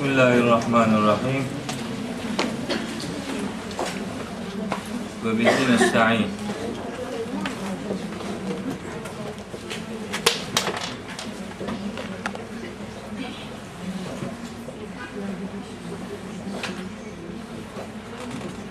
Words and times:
Bismillahirrahmanirrahim. 0.00 1.44
Ve 5.24 5.38
bihi 5.38 5.72
nesta'in. 5.72 6.26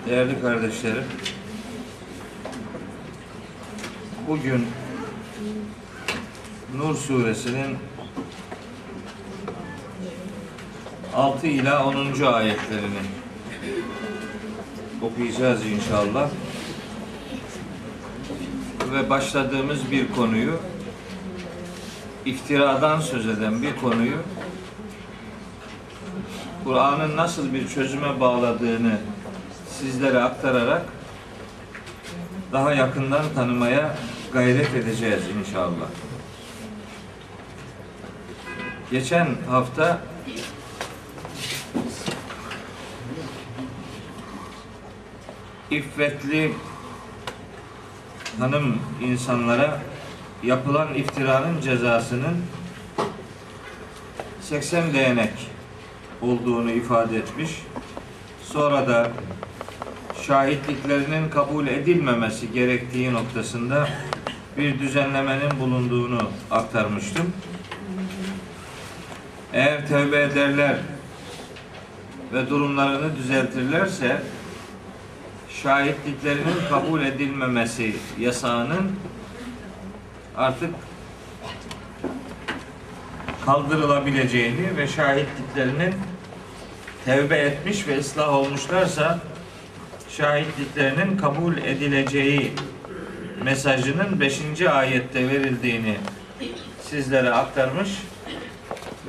Değerli 0.06 0.40
kardeşlerim, 0.40 1.04
bugün 4.28 4.66
Nur 6.76 6.94
suresinin 6.94 7.78
6 11.20 11.46
ila 11.46 11.84
10. 11.86 12.22
ayetlerini 12.22 13.02
okuyacağız 15.02 15.66
inşallah. 15.66 16.28
Ve 18.92 19.10
başladığımız 19.10 19.90
bir 19.90 20.12
konuyu 20.12 20.60
iftiradan 22.24 23.00
söz 23.00 23.28
eden 23.28 23.62
bir 23.62 23.76
konuyu 23.76 24.16
Kur'an'ın 26.64 27.16
nasıl 27.16 27.54
bir 27.54 27.68
çözüme 27.68 28.20
bağladığını 28.20 28.98
sizlere 29.78 30.22
aktararak 30.22 30.82
daha 32.52 32.72
yakından 32.74 33.24
tanımaya 33.34 33.96
gayret 34.32 34.74
edeceğiz 34.74 35.22
inşallah. 35.40 35.86
Geçen 38.90 39.28
hafta 39.50 40.10
iffetli 45.70 46.52
hanım 48.38 48.78
insanlara 49.02 49.80
yapılan 50.42 50.94
iftiranın 50.94 51.60
cezasının 51.60 52.36
80 54.40 54.94
değnek 54.94 55.32
olduğunu 56.22 56.70
ifade 56.70 57.16
etmiş. 57.16 57.50
Sonra 58.42 58.88
da 58.88 59.10
şahitliklerinin 60.22 61.28
kabul 61.28 61.66
edilmemesi 61.66 62.52
gerektiği 62.52 63.12
noktasında 63.12 63.88
bir 64.56 64.78
düzenlemenin 64.78 65.60
bulunduğunu 65.60 66.30
aktarmıştım. 66.50 67.32
Eğer 69.52 69.88
tevbe 69.88 70.22
ederler 70.22 70.76
ve 72.32 72.50
durumlarını 72.50 73.16
düzeltirlerse 73.16 74.22
şahitliklerinin 75.62 76.68
kabul 76.68 77.02
edilmemesi 77.02 77.96
yasağının 78.18 78.92
artık 80.36 80.70
kaldırılabileceğini 83.46 84.76
ve 84.76 84.88
şahitliklerinin 84.88 85.94
tevbe 87.04 87.38
etmiş 87.38 87.88
ve 87.88 87.98
ıslah 87.98 88.34
olmuşlarsa 88.34 89.18
şahitliklerinin 90.08 91.16
kabul 91.16 91.56
edileceği 91.56 92.52
mesajının 93.44 94.20
5. 94.20 94.40
ayette 94.60 95.28
verildiğini 95.28 95.96
sizlere 96.82 97.30
aktarmış 97.30 97.90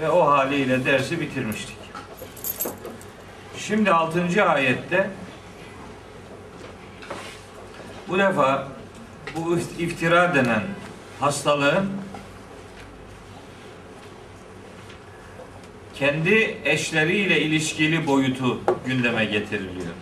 ve 0.02 0.10
o 0.10 0.28
haliyle 0.28 0.86
dersi 0.86 1.22
bitirmiştik. 1.22 1.78
Şimdi 3.58 3.92
6. 3.92 4.46
ayette 4.46 5.10
bu 8.12 8.20
defa 8.20 8.68
bu 9.36 9.60
iftira 9.80 10.36
denen 10.36 10.62
hastalığın 11.20 11.90
kendi 15.94 16.58
eşleriyle 16.66 17.42
ilişkili 17.42 18.08
boyutu 18.08 18.60
gündeme 18.86 19.26
getiriliyor. 19.26 19.94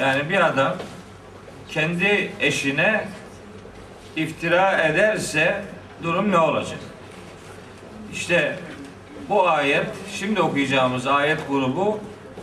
Yani 0.00 0.28
bir 0.28 0.46
adam 0.46 0.76
kendi 1.68 2.32
eşine 2.40 3.08
iftira 4.16 4.82
ederse 4.82 5.64
durum 6.02 6.30
ne 6.30 6.38
olacak? 6.38 6.78
İşte 8.12 8.58
bu 9.28 9.48
ayet, 9.48 9.86
şimdi 10.18 10.40
okuyacağımız 10.40 11.06
ayet 11.06 11.48
grubu 11.48 12.00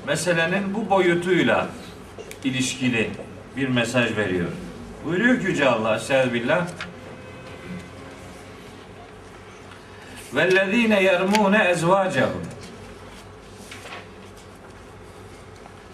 meselenin 0.07 0.73
bu 0.73 0.90
boyutuyla 0.90 1.67
ilişkili 2.44 3.09
bir 3.56 3.69
mesaj 3.69 4.16
veriyor. 4.16 4.48
Buyuruyor 5.04 5.41
ki 5.41 5.47
Yüce 5.47 5.69
Allah 5.69 5.97
Estağfirullah 5.97 6.66
وَالَّذ۪ينَ 10.34 10.92
يَرْمُونَ 10.92 11.54
اَزْوَاجَهُمْ 11.72 12.44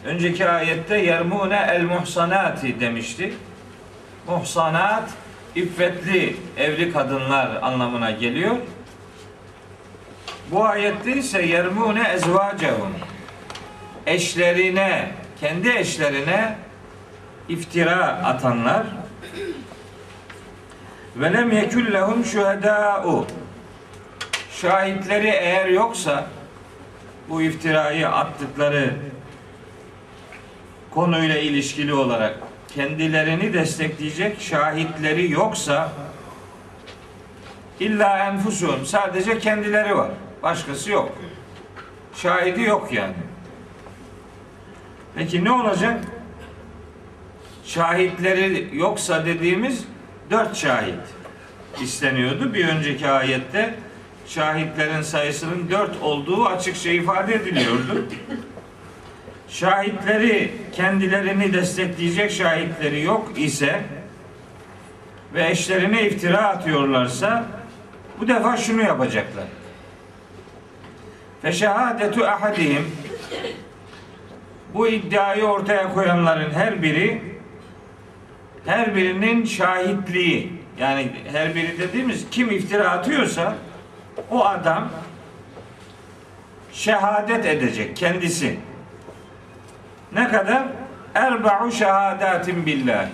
Önceki 0.04 0.48
ayette 0.48 0.96
yermune 0.96 1.66
el 1.70 1.82
muhsanati 1.82 2.80
demişti. 2.80 3.34
Muhsanat 4.26 5.10
iffetli 5.54 6.36
evli 6.56 6.92
kadınlar 6.92 7.62
anlamına 7.62 8.10
geliyor. 8.10 8.56
Bu 10.50 10.64
ayette 10.64 11.12
ise 11.12 11.42
yermune 11.42 12.08
ezvacehum 12.08 12.92
eşlerine, 14.06 15.10
kendi 15.40 15.70
eşlerine 15.70 16.56
iftira 17.49 18.05
atanlar 18.05 18.85
ve 21.15 21.33
lem 21.33 21.51
yekul 21.51 21.93
lehum 21.93 22.25
şuhedâ'u 22.25 23.25
şahitleri 24.51 25.27
eğer 25.27 25.65
yoksa 25.65 26.27
bu 27.29 27.41
iftirayı 27.41 28.09
attıkları 28.09 28.93
konuyla 30.91 31.37
ilişkili 31.37 31.93
olarak 31.93 32.39
kendilerini 32.75 33.53
destekleyecek 33.53 34.41
şahitleri 34.41 35.31
yoksa 35.31 35.89
illa 37.79 38.27
enfusuhum 38.27 38.85
sadece 38.85 39.39
kendileri 39.39 39.97
var. 39.97 40.11
Başkası 40.43 40.91
yok. 40.91 41.11
Şahidi 42.15 42.61
yok 42.61 42.93
yani. 42.93 43.13
Peki 45.15 45.43
ne 45.43 45.51
olacak? 45.51 46.03
Şahitleri 47.67 48.69
yoksa 48.73 49.25
dediğimiz 49.25 49.83
dört 50.31 50.55
şahit 50.55 50.93
isteniyordu. 51.81 52.53
Bir 52.53 52.67
önceki 52.67 53.07
ayette 53.07 53.75
şahitlerin 54.27 55.01
sayısının 55.01 55.69
dört 55.69 56.01
olduğu 56.01 56.45
açıkça 56.45 56.89
ifade 56.89 57.35
ediliyordu. 57.35 58.05
Şahitleri 59.49 60.51
kendilerini 60.71 61.53
destekleyecek 61.53 62.31
şahitleri 62.31 63.01
yok 63.01 63.31
ise 63.35 63.81
ve 65.33 65.49
eşlerine 65.49 66.07
iftira 66.07 66.47
atıyorlarsa 66.47 67.45
bu 68.19 68.27
defa 68.27 68.57
şunu 68.57 68.81
yapacaklar. 68.81 69.45
Feşehadetu 71.41 72.25
ahadihim 72.25 72.91
bu 74.73 74.87
iddiayı 74.87 75.43
ortaya 75.43 75.93
koyanların 75.93 76.51
her 76.51 76.83
biri 76.83 77.36
her 78.67 78.95
birinin 78.95 79.45
şahitliği 79.45 80.53
yani 80.79 81.11
her 81.31 81.55
biri 81.55 81.79
dediğimiz 81.79 82.29
kim 82.29 82.51
iftira 82.51 82.89
atıyorsa 82.89 83.55
o 84.31 84.45
adam 84.45 84.89
şehadet 86.73 87.45
edecek 87.45 87.97
kendisi. 87.97 88.59
Ne 90.13 90.27
kadar? 90.27 90.63
Erba'u 91.15 91.71
şehadatin 91.71 92.65
billahi. 92.65 93.09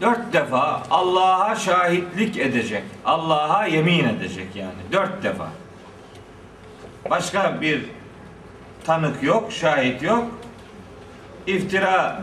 Dört 0.00 0.32
defa 0.32 0.82
Allah'a 0.90 1.56
şahitlik 1.56 2.38
edecek. 2.38 2.82
Allah'a 3.04 3.66
yemin 3.66 4.08
edecek 4.08 4.56
yani. 4.56 4.92
Dört 4.92 5.22
defa. 5.22 5.48
Başka 7.10 7.60
bir 7.60 7.84
tanık 8.84 9.22
yok, 9.22 9.52
şahit 9.52 10.02
yok. 10.02 10.24
İftira 11.46 12.20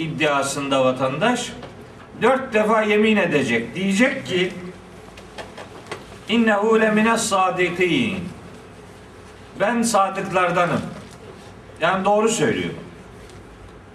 iddiasında 0.00 0.84
vatandaş 0.84 1.52
dört 2.22 2.54
defa 2.54 2.82
yemin 2.82 3.16
edecek. 3.16 3.74
Diyecek 3.74 4.26
ki 4.26 4.52
innehu 6.28 6.80
lemines 6.80 7.20
sadikin 7.20 8.18
ben 9.60 9.82
sadıklardanım. 9.82 10.80
Yani 11.80 12.04
doğru 12.04 12.28
söylüyor. 12.28 12.74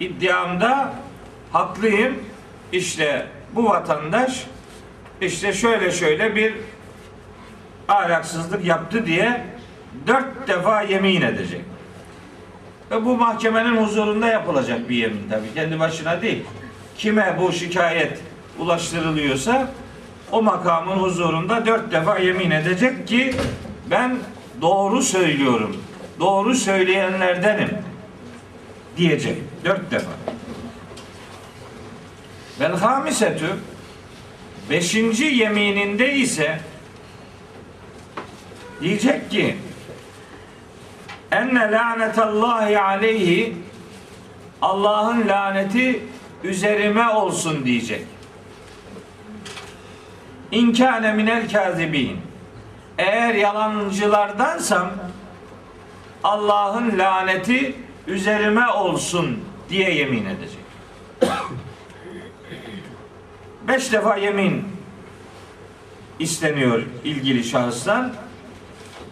İddiamda 0.00 0.94
haklıyım. 1.52 2.14
İşte 2.72 3.26
bu 3.54 3.64
vatandaş 3.64 4.46
işte 5.20 5.52
şöyle 5.52 5.90
şöyle 5.90 6.34
bir 6.34 6.54
ahlaksızlık 7.88 8.64
yaptı 8.64 9.06
diye 9.06 9.44
dört 10.06 10.48
defa 10.48 10.82
yemin 10.82 11.22
edecek. 11.22 11.60
Ve 12.90 13.04
bu 13.04 13.16
mahkemenin 13.16 13.76
huzurunda 13.76 14.26
yapılacak 14.26 14.88
bir 14.88 14.96
yemin 14.96 15.28
tabii. 15.30 15.54
Kendi 15.54 15.80
başına 15.80 16.22
değil. 16.22 16.44
Kime 16.98 17.36
bu 17.40 17.52
şikayet 17.52 18.18
ulaştırılıyorsa 18.58 19.72
o 20.32 20.42
makamın 20.42 20.96
huzurunda 20.96 21.66
dört 21.66 21.92
defa 21.92 22.18
yemin 22.18 22.50
edecek 22.50 23.08
ki 23.08 23.34
ben 23.90 24.16
doğru 24.60 25.02
söylüyorum. 25.02 25.76
Doğru 26.20 26.54
söyleyenlerdenim 26.54 27.70
diyecek. 28.96 29.36
Dört 29.64 29.90
defa. 29.90 30.10
Vel 32.60 32.76
hamisetü 32.76 33.46
beşinci 34.70 35.24
yemininde 35.24 36.14
ise 36.14 36.60
diyecek 38.80 39.30
ki 39.30 39.56
enne 41.32 41.72
lanetallahi 41.72 42.80
aleyhi 42.80 43.56
Allah'ın 44.62 45.28
laneti 45.28 46.02
üzerime 46.44 47.08
olsun 47.08 47.64
diyecek. 47.64 48.02
İnkâne 50.50 51.12
minel 51.12 51.50
kâzibîn. 51.52 52.16
Eğer 52.98 53.34
yalancılardansam 53.34 54.90
Allah'ın 56.24 56.98
laneti 56.98 57.76
üzerime 58.06 58.68
olsun 58.68 59.40
diye 59.70 59.94
yemin 59.94 60.24
edecek. 60.26 60.60
Beş 63.68 63.92
defa 63.92 64.16
yemin 64.16 64.64
isteniyor 66.18 66.82
ilgili 67.04 67.44
şahıstan. 67.44 68.14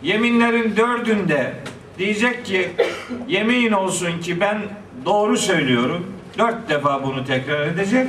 Yeminlerin 0.02 0.76
dördünde 0.76 1.54
diyecek 1.98 2.46
ki 2.46 2.70
yemin 3.28 3.72
olsun 3.72 4.20
ki 4.20 4.40
ben 4.40 4.62
doğru 5.04 5.36
söylüyorum. 5.36 6.14
Dört 6.38 6.68
defa 6.68 7.02
bunu 7.02 7.24
tekrar 7.24 7.66
edecek. 7.66 8.08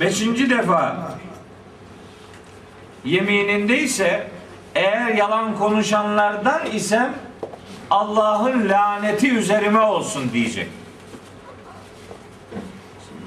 Beşinci 0.00 0.50
defa 0.50 1.14
yemininde 3.04 3.78
ise 3.78 4.30
eğer 4.74 5.14
yalan 5.14 5.58
konuşanlardan 5.58 6.66
isem 6.66 7.14
Allah'ın 7.90 8.68
laneti 8.68 9.32
üzerime 9.32 9.80
olsun 9.80 10.30
diyecek. 10.32 10.68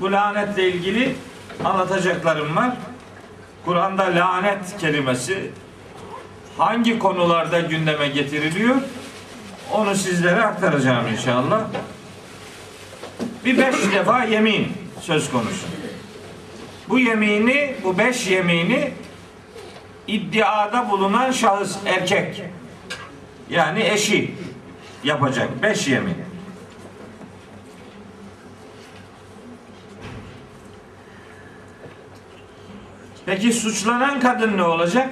Bu 0.01 0.11
lanetle 0.11 0.71
ilgili 0.71 1.15
anlatacaklarım 1.65 2.55
var. 2.55 2.71
Kur'an'da 3.65 4.03
lanet 4.03 4.77
kelimesi 4.77 5.51
hangi 6.57 6.99
konularda 6.99 7.59
gündeme 7.59 8.07
getiriliyor? 8.07 8.75
Onu 9.71 9.95
sizlere 9.95 10.41
aktaracağım 10.41 11.07
inşallah. 11.07 11.61
Bir 13.45 13.57
beş 13.57 13.75
defa 13.93 14.23
yemin 14.23 14.71
söz 15.01 15.31
konusu. 15.31 15.67
Bu 16.89 16.99
yemini, 16.99 17.75
bu 17.83 17.97
beş 17.97 18.27
yemini 18.27 18.93
iddiada 20.07 20.89
bulunan 20.89 21.31
şahıs 21.31 21.77
erkek 21.85 22.43
yani 23.49 23.83
eşi 23.83 24.35
yapacak. 25.03 25.63
Beş 25.63 25.87
yemin. 25.87 26.17
Peki 33.25 33.53
suçlanan 33.53 34.19
kadın 34.19 34.57
ne 34.57 34.63
olacak? 34.63 35.09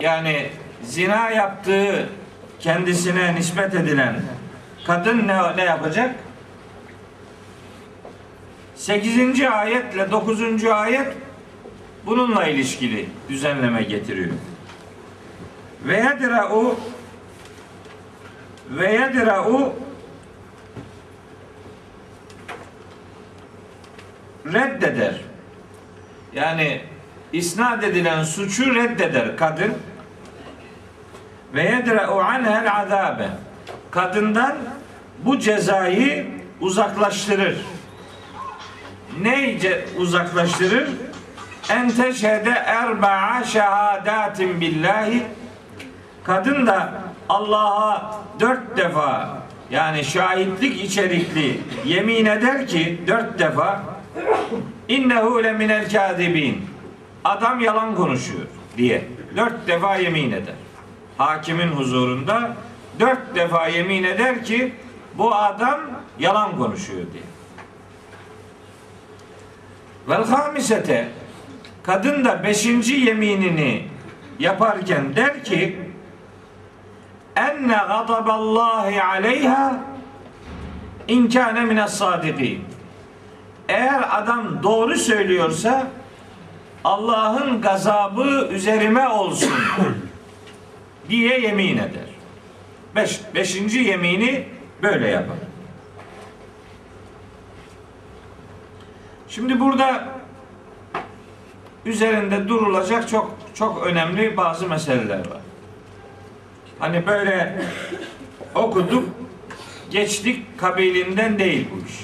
Yani 0.00 0.50
zina 0.82 1.30
yaptığı 1.30 2.08
kendisine 2.62 3.34
nispet 3.34 3.74
edilen 3.74 4.22
kadın 4.86 5.28
ne, 5.28 5.56
ne 5.56 5.64
yapacak? 5.64 6.14
8. 8.74 9.40
ayetle 9.40 10.10
9. 10.10 10.64
ayet 10.64 11.12
bununla 12.06 12.46
ilişkili 12.46 13.08
düzenleme 13.28 13.82
getiriyor. 13.82 14.30
Ve 15.84 15.96
yedra'u 15.96 16.80
ve 18.70 18.92
yedra'u 18.92 19.74
reddeder. 24.46 25.20
Yani 26.34 26.80
isnat 27.32 27.84
edilen 27.84 28.24
suçu 28.24 28.74
reddeder 28.74 29.36
kadın. 29.36 29.74
Ve 31.54 31.62
yedra'u 31.62 32.20
anhel 32.20 32.76
azabe. 32.76 33.28
Kadından 33.90 34.56
bu 35.18 35.38
cezayı 35.38 36.26
uzaklaştırır. 36.60 37.56
Neyce 39.22 39.84
uzaklaştırır? 39.98 40.88
En 41.70 41.90
teşhede 41.90 42.50
erba'a 42.50 43.44
şehadatin 43.44 44.60
billahi 44.60 45.22
kadın 46.24 46.66
da 46.66 46.92
Allah'a 47.28 48.20
dört 48.40 48.76
defa 48.76 49.38
yani 49.70 50.04
şahitlik 50.04 50.84
içerikli 50.84 51.60
yemin 51.84 52.26
eder 52.26 52.66
ki 52.66 53.00
dört 53.06 53.38
defa 53.38 53.82
innehu 54.88 55.44
le 55.44 55.52
minel 55.52 55.90
kâzibin 55.90 56.64
adam 57.24 57.60
yalan 57.60 57.94
konuşuyor 57.94 58.46
diye 58.76 59.04
dört 59.36 59.68
defa 59.68 59.96
yemin 59.96 60.32
eder. 60.32 60.54
Hakimin 61.22 61.68
huzurunda 61.68 62.56
dört 63.00 63.34
defa 63.34 63.68
yemin 63.68 64.04
eder 64.04 64.44
ki 64.44 64.72
bu 65.14 65.34
adam 65.34 65.80
yalan 66.18 66.56
konuşuyor 66.56 67.06
diye. 67.12 67.22
Vel 70.08 70.24
hamisete 70.26 71.08
kadın 71.82 72.24
da 72.24 72.44
beşinci 72.44 72.94
yeminini 72.94 73.88
yaparken 74.38 75.16
der 75.16 75.44
ki 75.44 75.78
enne 77.36 77.80
gadaballahi 77.88 79.02
aleyha 79.02 79.76
in 81.08 81.28
kâne 81.28 81.64
mines 81.64 81.92
sadikin. 81.92 82.64
Eğer 83.68 84.18
adam 84.22 84.62
doğru 84.62 84.96
söylüyorsa 84.96 85.86
Allah'ın 86.84 87.60
gazabı 87.60 88.48
üzerime 88.50 89.08
olsun 89.08 89.52
diye 91.08 91.40
yemin 91.40 91.76
eder. 91.76 92.12
Beş, 92.96 93.20
beşinci 93.34 93.78
yemini 93.78 94.44
böyle 94.82 95.08
yapar. 95.08 95.36
Şimdi 99.28 99.60
burada 99.60 100.04
üzerinde 101.86 102.48
durulacak 102.48 103.08
çok 103.08 103.36
çok 103.54 103.86
önemli 103.86 104.36
bazı 104.36 104.68
meseleler 104.68 105.18
var. 105.18 105.40
Hani 106.78 107.06
böyle 107.06 107.62
okuduk, 108.54 109.08
geçtik 109.90 110.58
kabilinden 110.58 111.38
değil 111.38 111.68
bu 111.72 111.86
iş. 111.86 111.94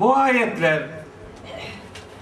Bu 0.00 0.16
ayetler 0.16 0.82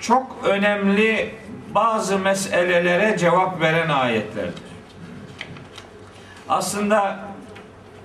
çok 0.00 0.36
önemli 0.44 1.34
bazı 1.74 2.18
meselelere 2.18 3.18
cevap 3.18 3.60
veren 3.60 3.88
ayetlerdir. 3.88 4.69
Aslında 6.50 7.18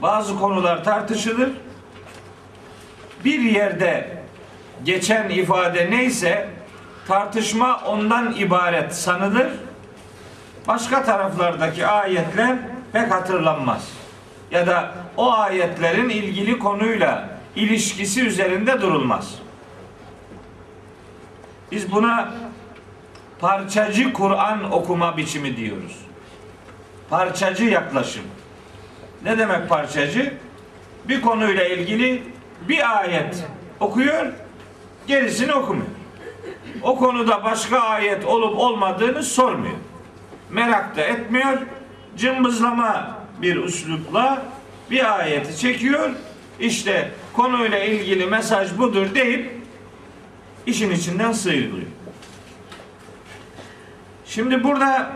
bazı 0.02 0.40
konular 0.40 0.84
tartışılır. 0.84 1.50
Bir 3.26 3.40
yerde 3.40 4.18
geçen 4.84 5.30
ifade 5.30 5.92
neyse 5.92 6.50
tartışma 7.08 7.82
ondan 7.86 8.36
ibaret 8.36 8.96
sanılır. 8.96 9.48
Başka 10.68 11.04
taraflardaki 11.04 11.88
ayetler 11.88 12.58
pek 12.94 13.12
hatırlanmaz. 13.12 13.90
Ya 14.52 14.68
da 14.68 14.92
o 15.18 15.34
ayetlerin 15.34 16.10
ilgili 16.10 16.60
konuyla 16.60 17.30
ilişkisi 17.56 18.26
üzerinde 18.26 18.82
durulmaz. 18.82 19.36
Biz 21.72 21.92
buna 21.92 22.34
parçacı 23.40 24.14
Kur'an 24.14 24.72
okuma 24.72 25.18
biçimi 25.18 25.58
diyoruz. 25.58 26.05
Parçacı 27.10 27.66
yaklaşım. 27.66 28.24
Ne 29.24 29.38
demek 29.38 29.70
parçacı? 29.70 30.34
Bir 31.06 31.22
konuyla 31.22 31.66
ilgili 31.66 32.24
bir 32.70 33.00
ayet 33.00 33.46
okuyor, 33.80 34.34
gerisini 35.08 35.54
okumuyor. 35.54 35.88
O 36.84 36.98
konuda 36.98 37.44
başka 37.44 37.80
ayet 37.80 38.26
olup 38.26 38.60
olmadığını 38.60 39.24
sormuyor. 39.24 39.76
Merak 40.50 40.98
da 40.98 41.02
etmiyor. 41.02 41.58
Cımbızlama 42.18 43.18
bir 43.42 43.56
üslupla 43.56 44.42
bir 44.92 45.20
ayeti 45.20 45.58
çekiyor. 45.58 46.10
İşte 46.60 47.12
konuyla 47.34 47.80
ilgili 47.84 48.26
mesaj 48.26 48.78
budur 48.78 49.16
deyip 49.16 49.62
işin 50.66 50.92
içinden 50.92 51.32
sıyrılıyor. 51.32 51.88
Şimdi 54.26 54.64
burada 54.64 55.12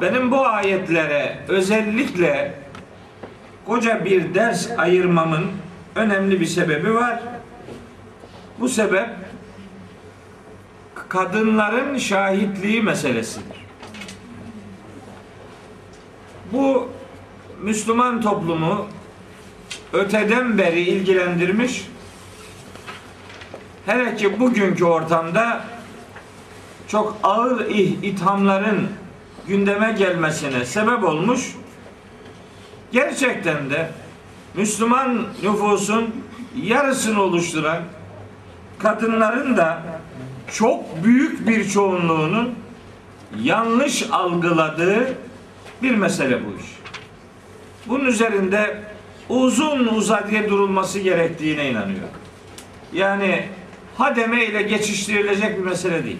benim 0.00 0.30
bu 0.30 0.46
ayetlere 0.46 1.38
özellikle 1.48 2.54
koca 3.66 4.04
bir 4.04 4.34
ders 4.34 4.70
ayırmamın 4.78 5.46
önemli 5.94 6.40
bir 6.40 6.46
sebebi 6.46 6.94
var. 6.94 7.20
Bu 8.60 8.68
sebep 8.68 9.08
kadınların 11.08 11.98
şahitliği 11.98 12.82
meselesidir. 12.82 13.56
Bu 16.52 16.88
Müslüman 17.62 18.20
toplumu 18.20 18.86
öteden 19.92 20.58
beri 20.58 20.80
ilgilendirmiş. 20.80 21.88
Hele 23.86 24.16
ki 24.16 24.40
bugünkü 24.40 24.84
ortamda 24.84 25.64
çok 26.88 27.16
ağır 27.22 27.66
ithamların 28.02 28.88
gündeme 29.48 29.92
gelmesine 29.98 30.64
sebep 30.64 31.04
olmuş. 31.04 31.54
Gerçekten 32.92 33.70
de 33.70 33.90
Müslüman 34.54 35.26
nüfusun 35.42 36.14
yarısını 36.62 37.22
oluşturan 37.22 37.82
kadınların 38.78 39.56
da 39.56 39.82
çok 40.52 41.04
büyük 41.04 41.48
bir 41.48 41.68
çoğunluğunun 41.68 42.54
yanlış 43.42 44.10
algıladığı 44.12 45.14
bir 45.82 45.94
mesele 45.94 46.40
bu 46.46 46.60
iş. 46.60 46.66
Bunun 47.86 48.04
üzerinde 48.04 48.82
uzun 49.28 49.86
uzadıya 49.86 50.50
durulması 50.50 50.98
gerektiğine 50.98 51.70
inanıyor. 51.70 52.08
Yani 52.92 53.48
hademe 53.96 54.44
ile 54.44 54.62
geçiştirilecek 54.62 55.58
bir 55.58 55.64
mesele 55.64 56.04
değil. 56.04 56.18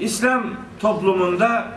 İslam 0.00 0.46
toplumunda 0.80 1.68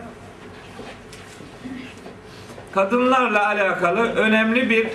kadınlarla 2.72 3.48
alakalı 3.48 4.00
önemli 4.00 4.70
bir 4.70 4.88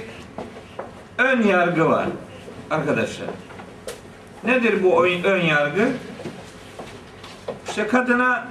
ön 1.18 1.42
yargı 1.42 1.88
var 1.88 2.06
arkadaşlar. 2.70 3.28
Nedir 4.44 4.82
bu 4.82 5.06
ön 5.06 5.40
yargı? 5.40 5.88
İşte 7.68 7.86
kadına 7.86 8.48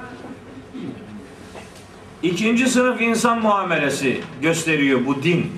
ikinci 2.23 2.67
sınıf 2.67 3.01
insan 3.01 3.41
muamelesi 3.41 4.21
gösteriyor 4.41 5.05
bu 5.05 5.23
din 5.23 5.51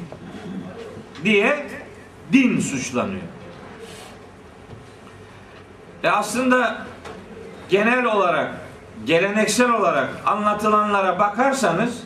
diye 1.23 1.67
din 2.31 2.59
suçlanıyor. 2.59 3.21
E 6.03 6.09
aslında 6.09 6.85
genel 7.69 8.05
olarak, 8.05 8.53
geleneksel 9.05 9.71
olarak 9.71 10.09
anlatılanlara 10.25 11.19
bakarsanız 11.19 12.03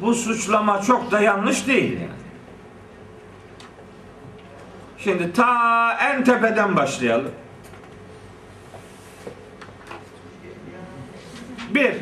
bu 0.00 0.14
suçlama 0.14 0.82
çok 0.82 1.10
da 1.10 1.20
yanlış 1.20 1.66
değil 1.66 1.92
yani. 1.92 2.10
Şimdi 4.98 5.32
ta 5.32 5.92
en 6.00 6.24
tepeden 6.24 6.76
başlayalım. 6.76 7.32
Bir, 11.70 11.94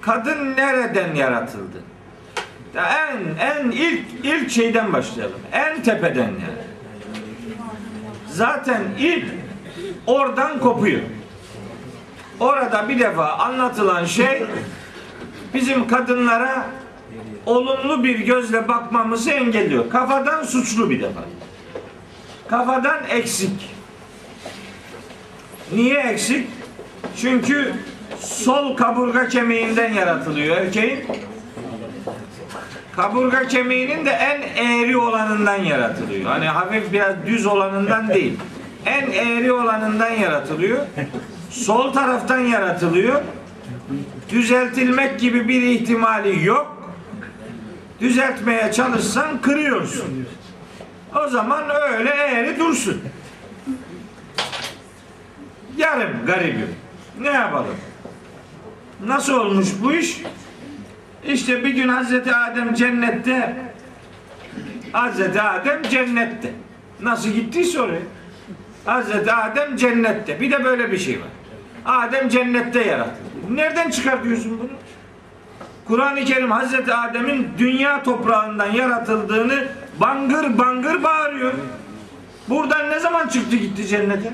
kadın 0.00 0.56
nereden 0.56 1.14
yaratıldı? 1.14 1.82
En 2.76 3.46
en 3.46 3.70
ilk 3.70 4.04
ilk 4.24 4.50
şeyden 4.50 4.92
başlayalım. 4.92 5.40
En 5.52 5.82
tepeden 5.82 6.22
yani. 6.22 6.66
Zaten 8.28 8.82
ilk 8.98 9.24
oradan 10.06 10.60
kopuyor. 10.60 11.00
Orada 12.40 12.88
bir 12.88 12.98
defa 12.98 13.32
anlatılan 13.32 14.04
şey 14.04 14.44
bizim 15.54 15.88
kadınlara 15.88 16.66
olumlu 17.46 18.04
bir 18.04 18.18
gözle 18.18 18.68
bakmamızı 18.68 19.30
engelliyor. 19.30 19.90
Kafadan 19.90 20.44
suçlu 20.44 20.90
bir 20.90 21.02
defa. 21.02 21.20
Kafadan 22.48 22.98
eksik. 23.10 23.70
Niye 25.72 25.98
eksik? 25.98 26.48
Çünkü 27.16 27.74
sol 28.20 28.76
kaburga 28.76 29.28
kemiğinden 29.28 29.92
yaratılıyor 29.92 30.56
erkeğin. 30.56 31.04
Kaburga 32.96 33.48
kemiğinin 33.48 34.06
de 34.06 34.10
en 34.10 34.42
eğri 34.64 34.96
olanından 34.96 35.56
yaratılıyor. 35.56 36.30
Hani 36.30 36.46
hafif 36.46 36.92
biraz 36.92 37.14
düz 37.26 37.46
olanından 37.46 38.08
değil. 38.08 38.38
En 38.86 39.10
eğri 39.10 39.52
olanından 39.52 40.10
yaratılıyor. 40.10 40.78
Sol 41.64 41.92
taraftan 41.92 42.38
yaratılıyor. 42.38 43.22
Düzeltilmek 44.30 45.20
gibi 45.20 45.48
bir 45.48 45.62
ihtimali 45.62 46.44
yok. 46.44 46.92
Düzeltmeye 48.00 48.72
çalışsan 48.72 49.40
kırıyorsun. 49.40 50.26
O 51.16 51.28
zaman 51.28 51.64
öyle 51.90 52.10
eğri 52.10 52.58
dursun. 52.58 53.00
Yarım 55.76 56.26
garibim. 56.26 56.74
Ne 57.20 57.28
yapalım? 57.28 57.76
Nasıl 59.06 59.32
olmuş 59.32 59.68
bu 59.82 59.92
iş? 59.92 60.22
İşte 61.24 61.64
bir 61.64 61.70
gün 61.70 61.88
Hazreti 61.88 62.34
Adem 62.34 62.74
cennette 62.74 63.56
Hazreti 64.92 65.42
Adem 65.42 65.82
cennette. 65.82 66.52
Nasıl 67.02 67.28
gittiyse 67.28 67.80
oraya. 67.80 68.02
Hazreti 68.84 69.32
Adem 69.32 69.76
cennette. 69.76 70.40
Bir 70.40 70.50
de 70.52 70.64
böyle 70.64 70.92
bir 70.92 70.98
şey 70.98 71.20
var. 71.20 71.28
Adem 71.86 72.28
cennette 72.28 72.82
yaratıldı. 72.82 73.16
Nereden 73.50 73.90
çıkartıyorsun 73.90 74.58
bunu? 74.58 74.68
Kur'an-ı 75.84 76.24
Kerim 76.24 76.50
Hazreti 76.50 76.94
Adem'in 76.94 77.48
dünya 77.58 78.02
toprağından 78.02 78.72
yaratıldığını 78.72 79.64
bangır 80.00 80.58
bangır 80.58 81.02
bağırıyor. 81.02 81.52
Buradan 82.48 82.90
ne 82.90 83.00
zaman 83.00 83.28
çıktı 83.28 83.56
gitti 83.56 83.86
cennete? 83.86 84.32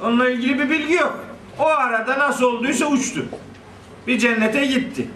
Onunla 0.00 0.30
ilgili 0.30 0.58
bir 0.58 0.70
bilgi 0.70 0.94
yok. 0.94 1.18
O 1.58 1.66
arada 1.66 2.18
nasıl 2.18 2.44
olduysa 2.44 2.86
uçtu. 2.86 3.24
Bir 4.06 4.18
cennete 4.18 4.66
gitti. 4.66 5.08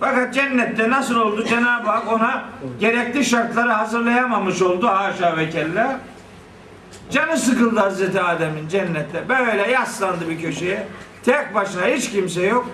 Fakat 0.00 0.34
cennette 0.34 0.90
nasıl 0.90 1.16
oldu 1.16 1.44
Cenab-ı 1.44 1.88
Hak 1.90 2.12
ona 2.12 2.44
gerekli 2.80 3.24
şartları 3.24 3.72
hazırlayamamış 3.72 4.62
oldu 4.62 4.88
haşa 4.88 5.36
ve 5.36 5.50
kella. 5.50 6.00
Canı 7.10 7.36
sıkıldı 7.36 7.80
Hazreti 7.80 8.20
Adem'in 8.20 8.68
cennette. 8.68 9.28
Böyle 9.28 9.70
yaslandı 9.70 10.28
bir 10.28 10.40
köşeye. 10.40 10.86
Tek 11.24 11.54
başına 11.54 11.86
hiç 11.86 12.10
kimse 12.10 12.42
yok. 12.42 12.70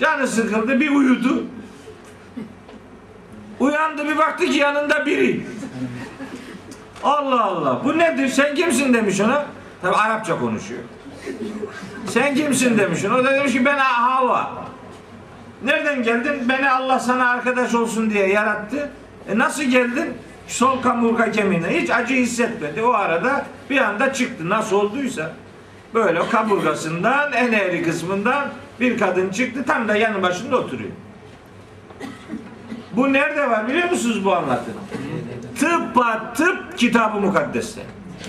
Canı 0.00 0.28
sıkıldı 0.28 0.80
bir 0.80 0.90
uyudu. 0.90 1.44
Uyandı 3.60 4.08
bir 4.08 4.18
baktı 4.18 4.44
ki 4.44 4.58
yanında 4.58 5.06
biri. 5.06 5.46
Allah 7.04 7.44
Allah 7.44 7.80
bu 7.84 7.98
nedir 7.98 8.28
sen 8.28 8.54
kimsin 8.54 8.94
demiş 8.94 9.20
ona. 9.20 9.44
Tabi 9.82 9.96
Arapça 9.96 10.38
konuşuyor. 10.38 10.80
Sen 12.06 12.34
kimsin 12.34 12.78
demiş 12.78 13.04
ona. 13.04 13.16
O 13.16 13.24
da 13.24 13.32
demiş 13.32 13.52
ki 13.52 13.64
ben 13.64 13.78
Hava. 13.78 14.52
Nereden 15.64 16.02
geldin? 16.02 16.48
Beni 16.48 16.70
Allah 16.70 16.98
sana 16.98 17.28
arkadaş 17.28 17.74
olsun 17.74 18.10
diye 18.10 18.28
yarattı. 18.28 18.90
E 19.28 19.38
nasıl 19.38 19.62
geldin? 19.62 20.14
Sol 20.48 20.82
kamurga 20.82 21.30
kemiğine. 21.32 21.68
Hiç 21.68 21.90
acı 21.90 22.14
hissetmedi. 22.14 22.82
O 22.82 22.92
arada 22.92 23.46
bir 23.70 23.78
anda 23.78 24.12
çıktı. 24.12 24.48
Nasıl 24.48 24.76
olduysa. 24.76 25.32
Böyle 25.94 26.28
kaburgasından 26.28 27.32
en 27.32 27.52
eğri 27.52 27.82
kısmından 27.82 28.48
bir 28.80 28.98
kadın 28.98 29.30
çıktı. 29.30 29.64
Tam 29.66 29.88
da 29.88 29.96
yanı 29.96 30.22
başında 30.22 30.56
oturuyor. 30.56 30.90
Bu 32.92 33.12
nerede 33.12 33.50
var 33.50 33.68
biliyor 33.68 33.90
musunuz 33.90 34.24
bu 34.24 34.34
anlatı? 34.34 34.70
Tıbba 35.60 36.32
tıp 36.36 36.78
kitabı 36.78 37.20
mukaddeste. 37.20 37.82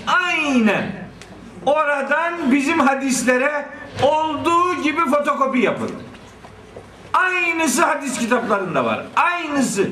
Aynen. 0.06 0.92
Oradan 1.66 2.52
bizim 2.52 2.80
hadislere 2.80 3.66
olduğu 4.02 4.82
gibi 4.82 5.00
fotokopi 5.00 5.58
yapıldı. 5.58 5.92
Aynısı 7.12 7.84
hadis 7.84 8.18
kitaplarında 8.18 8.84
var. 8.84 9.06
Aynısı. 9.16 9.88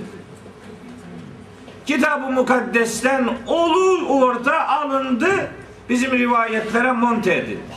Kitab-ı 1.87 2.31
Mukaddes'ten 2.31 3.29
olur 3.47 4.03
orta 4.09 4.69
alındı 4.69 5.51
bizim 5.89 6.13
rivayetlere 6.13 6.93
monte 6.93 7.35
edildi. 7.35 7.75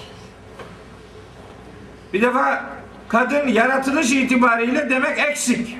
Bir 2.13 2.21
defa 2.21 2.65
kadın 3.07 3.47
yaratılış 3.47 4.11
itibariyle 4.11 4.89
demek 4.89 5.19
eksik. 5.19 5.77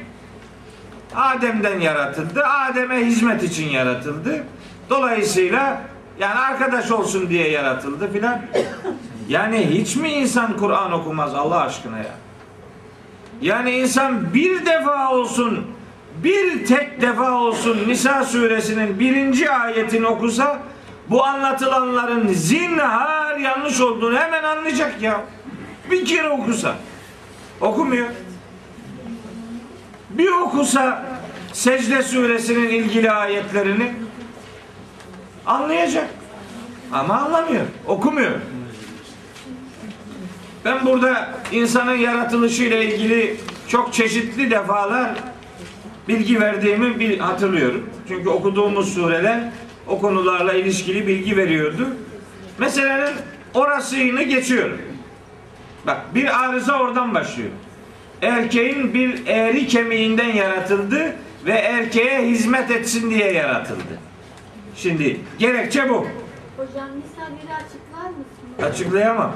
Adem'den 1.15 1.79
yaratıldı. 1.79 2.43
Adem'e 2.45 3.05
hizmet 3.05 3.43
için 3.43 3.69
yaratıldı. 3.69 4.43
Dolayısıyla 4.89 5.81
yani 6.19 6.39
arkadaş 6.39 6.91
olsun 6.91 7.29
diye 7.29 7.49
yaratıldı 7.51 8.11
filan. 8.13 8.41
Yani 9.29 9.67
hiç 9.69 9.95
mi 9.95 10.09
insan 10.09 10.57
Kur'an 10.57 10.91
okumaz 10.91 11.35
Allah 11.35 11.61
aşkına 11.61 11.97
ya? 11.97 12.15
Yani 13.41 13.71
insan 13.71 14.33
bir 14.33 14.65
defa 14.65 15.11
olsun 15.11 15.67
bir 16.23 16.65
tek 16.65 17.01
defa 17.01 17.31
olsun 17.31 17.87
Nisa 17.87 18.23
suresinin 18.23 18.99
birinci 18.99 19.51
ayetini 19.51 20.07
okusa 20.07 20.59
bu 21.09 21.25
anlatılanların 21.25 22.27
zinhar 22.27 23.37
yanlış 23.37 23.81
olduğunu 23.81 24.19
hemen 24.19 24.43
anlayacak 24.43 25.01
ya. 25.01 25.21
Bir 25.91 26.05
kere 26.05 26.29
okusa. 26.29 26.75
Okumuyor. 27.61 28.07
Bir 30.09 30.31
okusa 30.31 31.05
Secde 31.53 32.03
suresinin 32.03 32.69
ilgili 32.69 33.11
ayetlerini 33.11 33.93
anlayacak. 35.45 36.07
Ama 36.91 37.17
anlamıyor. 37.17 37.65
Okumuyor. 37.87 38.31
Ben 40.65 40.85
burada 40.85 41.29
insanın 41.51 41.95
yaratılışıyla 41.95 42.83
ilgili 42.83 43.37
çok 43.67 43.93
çeşitli 43.93 44.51
defalar 44.51 45.09
bilgi 46.07 46.41
verdiğimi 46.41 46.99
bir 46.99 47.19
hatırlıyorum. 47.19 47.89
Çünkü 48.07 48.29
okuduğumuz 48.29 48.93
sureler 48.93 49.43
o 49.87 50.01
konularla 50.01 50.53
ilişkili 50.53 51.07
bilgi 51.07 51.37
veriyordu. 51.37 51.87
Meselenin 52.57 53.15
orasını 53.53 54.23
geçiyorum. 54.23 54.81
Bak 55.87 56.15
bir 56.15 56.43
arıza 56.43 56.79
oradan 56.79 57.13
başlıyor. 57.15 57.49
Erkeğin 58.21 58.93
bir 58.93 59.27
eğri 59.27 59.67
kemiğinden 59.67 60.29
yaratıldı 60.33 61.15
ve 61.45 61.51
erkeğe 61.51 62.27
hizmet 62.27 62.71
etsin 62.71 63.09
diye 63.09 63.31
yaratıldı. 63.31 63.99
Şimdi 64.75 65.19
gerekçe 65.39 65.89
bu. 65.89 65.95
Hocam 66.57 66.89
Nisa 66.97 67.21
1'i 67.21 67.53
açıklar 67.53 68.09
mısınız? 68.09 68.36
Açıklayamam. 68.63 69.31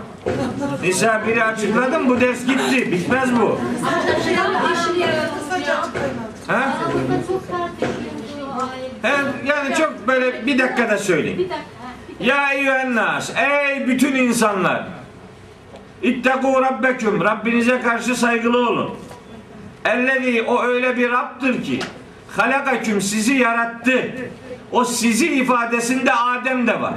Nisa 0.84 1.22
biri 1.28 1.44
açıkladım 1.44 2.10
bu 2.10 2.22
ders 2.22 2.46
gitti. 2.46 2.92
Bitmez 2.92 3.30
bu. 3.42 3.60
Ha? 6.48 6.78
He, 9.01 9.12
yani 9.46 9.75
çok 9.75 10.08
böyle 10.08 10.46
bir 10.46 10.60
dakikada 10.60 10.98
söyleyeyim. 10.98 11.50
Ya 12.20 12.54
eyyühennas 12.54 13.32
ey 13.38 13.88
bütün 13.88 14.16
insanlar 14.16 14.88
İttekû 16.04 16.62
rabbeküm 16.62 17.24
Rabbinize 17.24 17.82
karşı 17.82 18.16
saygılı 18.16 18.70
olun. 18.70 18.90
Ellezî 19.86 20.44
o 20.44 20.63
öyle 20.63 20.98
bir 20.98 21.12
Rab'dır 21.12 21.63
ki 21.63 21.80
halakaküm 22.38 23.01
sizi 23.01 23.34
yarattı. 23.34 24.12
O 24.72 24.86
sizi 24.86 25.34
ifadesinde 25.34 26.13
Adem 26.13 26.68
de 26.68 26.82
var. 26.82 26.94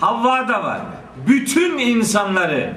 Havva 0.00 0.48
da 0.48 0.64
var. 0.64 0.80
Bütün 1.28 1.78
insanları 1.78 2.72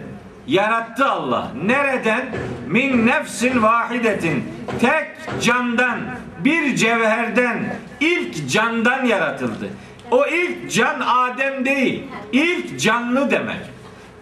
yarattı 0.48 1.06
Allah. 1.06 1.52
Nereden? 1.66 2.26
Min 2.68 3.08
nefsin 3.08 3.64
vahidetin. 3.64 4.44
Tek 4.82 5.42
candan, 5.42 6.00
bir 6.40 6.76
cevherden, 6.76 7.76
ilk 8.00 8.50
candan 8.50 9.06
yaratıldı. 9.06 9.70
O 10.12 10.26
ilk 10.28 10.72
can 10.72 11.00
Adem 11.00 11.66
değil. 11.66 12.04
İlk 12.32 12.80
canlı 12.80 13.32
demek. 13.32 13.62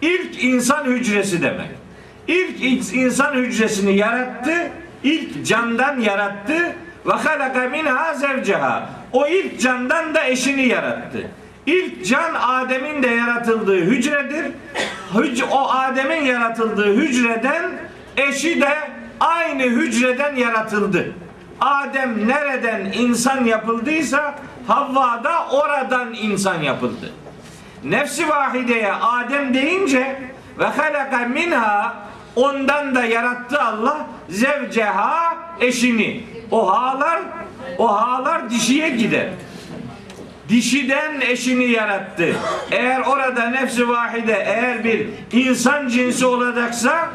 İlk 0.02 0.44
insan 0.44 0.84
hücresi 0.84 1.42
demek. 1.42 1.70
İlk 2.28 2.94
insan 2.94 3.34
hücresini 3.34 3.96
yarattı. 3.96 4.70
ilk 5.04 5.46
candan 5.46 6.00
yarattı. 6.00 6.76
Ve 7.06 7.12
halaka 7.12 7.68
minha 7.68 8.14
zevceha. 8.14 8.90
O 9.12 9.26
ilk 9.26 9.60
candan 9.60 10.14
da 10.14 10.24
eşini 10.24 10.68
yarattı. 10.68 11.30
İlk 11.68 12.06
can 12.06 12.34
Adem'in 12.34 13.02
de 13.02 13.06
yaratıldığı 13.08 13.80
hücredir. 13.80 14.46
Hüc- 15.14 15.48
O 15.50 15.68
Adem'in 15.70 16.24
yaratıldığı 16.24 16.94
hücreden 16.94 17.72
eşi 18.16 18.60
de 18.60 18.68
aynı 19.20 19.62
hücreden 19.62 20.36
yaratıldı. 20.36 21.12
Adem 21.60 22.28
nereden 22.28 22.92
insan 22.92 23.44
yapıldıysa 23.44 24.34
Havva 24.66 25.24
da 25.24 25.46
oradan 25.50 26.12
insan 26.14 26.62
yapıldı. 26.62 27.10
Nefsi 27.84 28.28
vahideye 28.28 28.92
Adem 28.92 29.54
deyince 29.54 30.16
ve 30.58 30.64
halaka 30.64 31.18
minha 31.18 31.96
ondan 32.36 32.94
da 32.94 33.04
yarattı 33.04 33.62
Allah 33.62 34.06
zevceha 34.28 35.36
eşini. 35.60 36.24
O 36.50 36.72
halar 36.72 37.20
o 37.78 37.88
halar 38.00 38.50
dişiye 38.50 38.88
gider. 38.90 39.28
Dişiden 40.48 41.20
eşini 41.20 41.70
yarattı. 41.70 42.36
Eğer 42.70 43.00
orada 43.00 43.50
nefsi 43.50 43.88
vahide 43.88 44.32
eğer 44.32 44.84
bir 44.84 45.06
insan 45.32 45.88
cinsi 45.88 46.26
olacaksa 46.26 47.10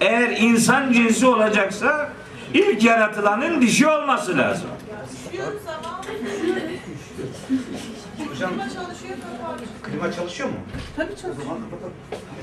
eğer 0.00 0.30
insan 0.30 0.92
cinsi 0.92 1.26
olacaksa 1.26 2.10
ilk 2.54 2.84
yaratılanın 2.84 3.60
dişi 3.62 3.86
olması 3.88 4.38
lazım. 4.38 4.68
Hocam 8.30 8.50
klima 9.82 10.12
çalışıyor 10.12 10.48
mu? 10.48 10.54
Tabii 10.96 11.12
O 11.12 11.16
çalışıyor. 11.22 11.34
zaman 11.44 11.58
kapatalım. 11.70 11.92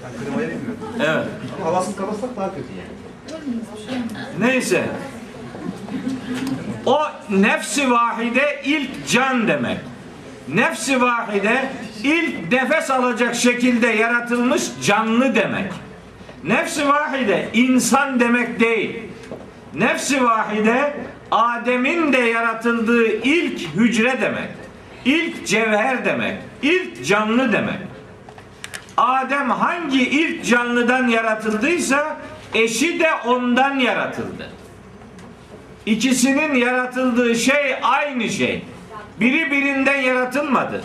Ben 0.03 0.25
klimayı 0.25 0.47
bilmiyorum. 0.49 0.77
Evet. 0.99 1.27
Ama 1.57 1.65
havasını 1.65 1.95
kapatsak 1.95 2.29
daha 2.37 2.49
kötü 2.55 2.67
yani. 2.79 2.91
Neyse. 4.39 4.85
O 6.85 6.99
nefsi 7.29 7.91
vahide 7.91 8.61
ilk 8.65 9.07
can 9.07 9.47
demek. 9.47 9.77
Nefsi 10.47 11.01
vahide 11.01 11.69
ilk 12.03 12.51
nefes 12.51 12.91
alacak 12.91 13.35
şekilde 13.35 13.87
yaratılmış 13.87 14.63
canlı 14.83 15.35
demek. 15.35 15.71
Nefsi 16.43 16.87
vahide 16.87 17.49
insan 17.53 18.19
demek 18.19 18.59
değil. 18.59 18.99
Nefsi 19.73 20.23
vahide 20.23 20.93
Adem'in 21.31 22.13
de 22.13 22.17
yaratıldığı 22.17 23.07
ilk 23.07 23.59
hücre 23.75 24.21
demek. 24.21 24.49
İlk 25.05 25.47
cevher 25.47 26.05
demek. 26.05 26.37
İlk 26.61 27.05
canlı 27.05 27.53
demek. 27.53 27.79
Adem 28.97 29.49
hangi 29.49 30.09
ilk 30.09 30.45
canlıdan 30.45 31.07
yaratıldıysa 31.07 32.17
eşi 32.53 32.99
de 32.99 33.09
ondan 33.25 33.79
yaratıldı. 33.79 34.49
İkisinin 35.85 36.55
yaratıldığı 36.55 37.35
şey 37.35 37.75
aynı 37.81 38.29
şey. 38.29 38.63
Biri 39.21 39.51
birinden 39.51 40.01
yaratılmadı. 40.01 40.81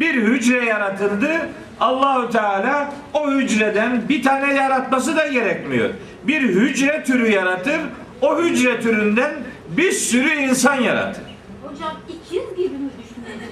Bir 0.00 0.14
hücre 0.14 0.64
yaratıldı. 0.64 1.48
Allahu 1.80 2.30
Teala 2.30 2.92
o 3.14 3.30
hücreden 3.30 4.08
bir 4.08 4.22
tane 4.22 4.54
yaratması 4.54 5.16
da 5.16 5.26
gerekmiyor. 5.26 5.90
Bir 6.24 6.40
hücre 6.42 7.04
türü 7.04 7.28
yaratır. 7.30 7.80
O 8.22 8.38
hücre 8.42 8.80
türünden 8.80 9.34
bir 9.76 9.92
sürü 9.92 10.30
insan 10.34 10.74
yaratır. 10.74 11.22
Hocam 11.62 11.92
ikiz 12.08 12.56
gibi 12.56 12.68
mi 12.78 12.90
düşünelim? 12.98 13.48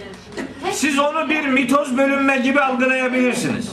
Tek- 0.64 0.74
Siz 0.74 0.98
onu 0.98 1.30
bir 1.30 1.46
mitoz 1.48 1.98
bölünme 1.98 2.36
gibi 2.36 2.60
algılayabilirsiniz. 2.60 3.72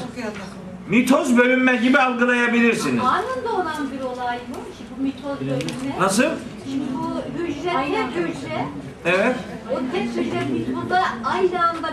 Mitoz 0.90 1.38
bölünme 1.38 1.76
gibi 1.76 2.00
algılayabilirsiniz. 2.00 3.04
Anında 3.04 3.52
olan 3.56 3.92
bir 4.00 4.04
olay 4.06 4.36
mı? 4.38 4.42
Şimdi 4.78 4.90
bu 5.00 5.04
mitoz 5.04 5.40
bölümü. 5.42 6.00
Nasıl? 6.00 6.24
Şimdi 6.72 6.84
bu 6.94 7.22
hücre 7.44 7.72
hücre. 8.16 8.66
Evet. 9.06 9.36
O 9.74 9.80
tek 9.94 10.04
hücre 10.04 10.42
mitoda 10.54 11.04
aynı 11.26 11.68
anda 11.70 11.90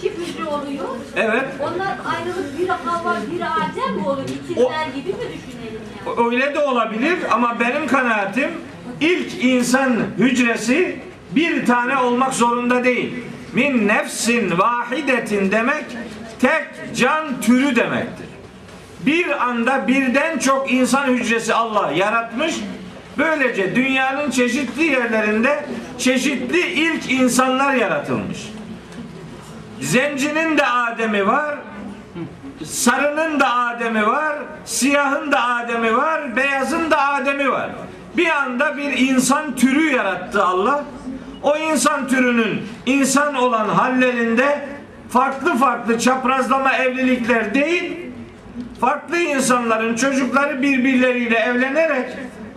çift 0.00 0.18
hücre 0.18 0.44
oluyor. 0.44 0.88
Evet. 1.16 1.44
Onlar 1.60 1.88
ayrılıp 2.16 2.58
biri 2.58 2.70
hava 2.70 3.16
biri 3.32 3.44
Adem 3.44 3.94
mi 3.96 4.08
olur? 4.08 4.22
İkizler 4.22 4.86
gibi 4.86 5.08
mi 5.08 5.18
düşünelim 5.18 5.80
yani? 6.06 6.26
Öyle 6.28 6.54
de 6.54 6.58
olabilir 6.58 7.18
ama 7.30 7.60
benim 7.60 7.86
kanaatim 7.86 8.50
ilk 9.00 9.44
insan 9.44 9.96
hücresi 10.18 11.00
bir 11.30 11.66
tane 11.66 11.96
olmak 11.96 12.34
zorunda 12.34 12.84
değil. 12.84 13.14
Min 13.52 13.88
nefsin 13.88 14.58
vahidetin 14.58 15.50
demek 15.52 15.84
tek 16.40 16.96
can 16.96 17.40
türü 17.40 17.76
demektir. 17.76 18.26
Bir 19.06 19.44
anda 19.48 19.88
birden 19.88 20.38
çok 20.38 20.72
insan 20.72 21.06
hücresi 21.08 21.54
Allah 21.54 21.92
yaratmış. 21.92 22.54
Böylece 23.18 23.76
dünyanın 23.76 24.30
çeşitli 24.30 24.82
yerlerinde 24.84 25.64
çeşitli 25.98 26.60
ilk 26.60 27.10
insanlar 27.10 27.74
yaratılmış. 27.74 28.38
Zencinin 29.80 30.58
de 30.58 30.66
Adem'i 30.66 31.26
var, 31.26 31.58
sarının 32.64 33.40
da 33.40 33.54
Adem'i 33.54 34.06
var, 34.06 34.36
siyahın 34.64 35.32
da 35.32 35.44
Adem'i 35.44 35.96
var, 35.96 36.36
beyazın 36.36 36.90
da 36.90 37.08
Adem'i 37.08 37.50
var. 37.50 37.70
Bir 38.16 38.28
anda 38.28 38.76
bir 38.76 38.92
insan 38.98 39.56
türü 39.56 39.96
yarattı 39.96 40.44
Allah. 40.44 40.84
O 41.42 41.56
insan 41.56 42.08
türünün 42.08 42.62
insan 42.86 43.34
olan 43.34 43.68
hallerinde 43.68 44.68
farklı 45.10 45.56
farklı 45.56 45.98
çaprazlama 45.98 46.76
evlilikler 46.76 47.54
değil, 47.54 47.96
farklı 48.80 49.18
insanların 49.18 49.96
çocukları 49.96 50.62
birbirleriyle 50.62 51.38
evlenerek 51.38 52.06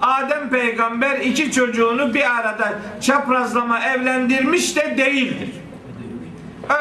Adem 0.02 0.50
peygamber 0.50 1.20
iki 1.20 1.52
çocuğunu 1.52 2.14
bir 2.14 2.40
arada 2.40 2.74
çaprazlama 3.02 3.80
evlendirmiş 3.80 4.76
de 4.76 4.98
değildir. 4.98 5.50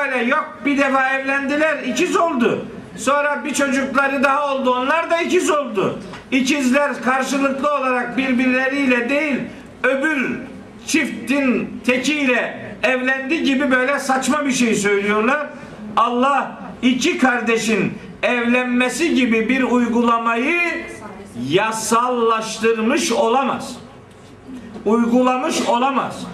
Öyle 0.03 0.25
yok 0.25 0.59
bir 0.65 0.79
defa 0.79 1.11
evlendiler 1.11 1.79
ikiz 1.83 2.17
oldu. 2.17 2.67
Sonra 2.97 3.45
bir 3.45 3.55
çocukları 3.55 4.25
daha 4.25 4.55
oldu 4.55 4.71
onlar 4.71 5.11
da 5.11 5.21
ikiz 5.21 5.51
oldu. 5.51 5.99
İkizler 6.31 7.03
karşılıklı 7.03 7.75
olarak 7.75 8.17
birbirleriyle 8.17 9.09
değil 9.09 9.37
öbür 9.83 10.39
çiftin 10.87 11.81
tekiyle 11.87 12.71
evlendi 12.83 13.43
gibi 13.43 13.71
böyle 13.71 13.99
saçma 13.99 14.47
bir 14.47 14.53
şey 14.53 14.75
söylüyorlar. 14.75 15.47
Allah 15.97 16.59
iki 16.83 17.19
kardeşin 17.19 17.93
evlenmesi 18.23 19.15
gibi 19.15 19.49
bir 19.49 19.63
uygulamayı 19.63 20.61
yasallaştırmış 21.49 23.12
olamaz. 23.12 23.77
Uygulamış 24.85 25.69
olamaz. 25.69 26.27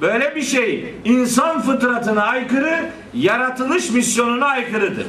Böyle 0.00 0.36
bir 0.36 0.42
şey 0.42 0.94
insan 1.04 1.60
fıtratına 1.60 2.22
aykırı, 2.22 2.90
yaratılış 3.14 3.90
misyonuna 3.90 4.46
aykırıdır. 4.46 5.06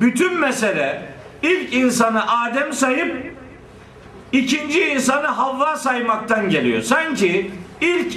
Bütün 0.00 0.40
mesele 0.40 1.02
ilk 1.42 1.74
insanı 1.74 2.42
Adem 2.42 2.72
sayıp 2.72 3.34
ikinci 4.32 4.84
insanı 4.84 5.26
Havva 5.26 5.76
saymaktan 5.76 6.50
geliyor. 6.50 6.82
Sanki 6.82 7.50
ilk 7.80 8.14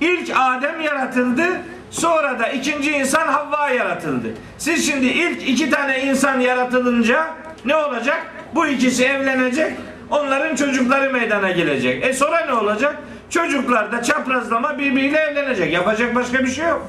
ilk 0.00 0.30
Adem 0.36 0.80
yaratıldı, 0.80 1.44
sonra 1.90 2.38
da 2.38 2.48
ikinci 2.48 2.90
insan 2.90 3.28
Havva 3.28 3.68
yaratıldı. 3.68 4.28
Siz 4.58 4.86
şimdi 4.86 5.06
ilk 5.06 5.48
iki 5.48 5.70
tane 5.70 6.02
insan 6.04 6.40
yaratılınca 6.40 7.34
ne 7.64 7.76
olacak? 7.76 8.26
Bu 8.54 8.66
ikisi 8.66 9.04
evlenecek, 9.04 9.72
onların 10.12 10.56
çocukları 10.56 11.12
meydana 11.12 11.50
gelecek. 11.50 12.04
E 12.04 12.12
sonra 12.12 12.44
ne 12.46 12.52
olacak? 12.52 12.96
Çocuklar 13.30 13.92
da 13.92 14.02
çaprazlama 14.02 14.78
birbiriyle 14.78 15.18
evlenecek. 15.18 15.72
Yapacak 15.72 16.14
başka 16.14 16.38
bir 16.38 16.50
şey 16.50 16.66
yok. 16.66 16.88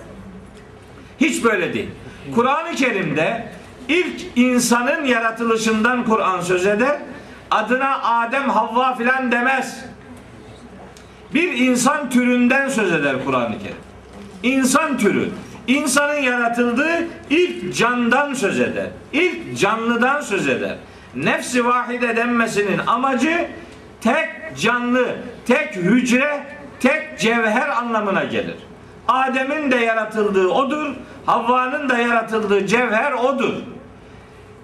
Hiç 1.20 1.44
böyle 1.44 1.74
değil. 1.74 1.90
Kur'an-ı 2.36 2.76
Kerim'de 2.76 3.48
ilk 3.88 4.22
insanın 4.36 5.06
yaratılışından 5.06 6.06
Kur'an 6.06 6.42
söz 6.42 6.66
eder. 6.66 6.98
Adına 7.52 8.02
Adem, 8.04 8.50
Havva 8.50 8.96
filan 8.96 9.32
demez. 9.32 9.86
Bir 11.34 11.54
insan 11.54 12.10
türünden 12.10 12.70
söz 12.70 12.94
eder 12.94 13.16
Kur'an-ı 13.26 13.60
Kerim. 13.60 13.76
İnsan 14.44 14.98
türü. 14.98 15.30
İnsanın 15.68 16.20
yaratıldığı 16.20 17.08
ilk 17.30 17.76
candan 17.76 18.34
söz 18.34 18.60
eder. 18.60 18.88
İlk 19.14 19.58
canlıdan 19.60 20.22
söz 20.22 20.48
eder. 20.48 20.76
Nefsi 21.16 21.66
vahide 21.66 22.16
denmesinin 22.16 22.78
amacı 22.88 23.48
tek 24.02 24.30
canlı, 24.60 25.16
tek 25.46 25.76
hücre, 25.76 26.44
tek 26.80 27.20
cevher 27.20 27.70
anlamına 27.70 28.24
gelir. 28.24 28.58
Adem'in 29.08 29.72
de 29.72 29.76
yaratıldığı 29.76 30.48
odur, 30.48 30.96
Havva'nın 31.26 31.90
da 31.90 31.98
yaratıldığı 31.98 32.68
cevher 32.68 33.12
odur. 33.12 33.54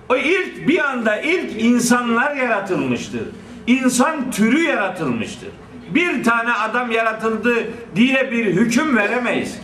O 0.10 0.16
ilk 0.16 0.68
bir 0.68 0.90
anda 0.90 1.22
ilk 1.22 1.62
insanlar 1.62 2.36
yaratılmıştır. 2.36 3.22
İnsan 3.68 4.32
türü 4.32 4.64
yaratılmıştır. 4.64 5.50
Bir 5.90 6.24
tane 6.24 6.54
adam 6.54 6.92
yaratıldı 6.92 7.56
diye 7.96 8.32
bir 8.32 8.46
hüküm 8.46 8.98
veremeyiz. 8.98 9.60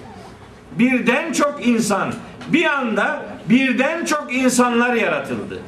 Birden 0.71 1.33
çok 1.33 1.67
insan, 1.67 2.13
bir 2.47 2.65
anda 2.65 3.25
birden 3.49 4.05
çok 4.05 4.33
insanlar 4.33 4.93
yaratıldı. 4.93 5.59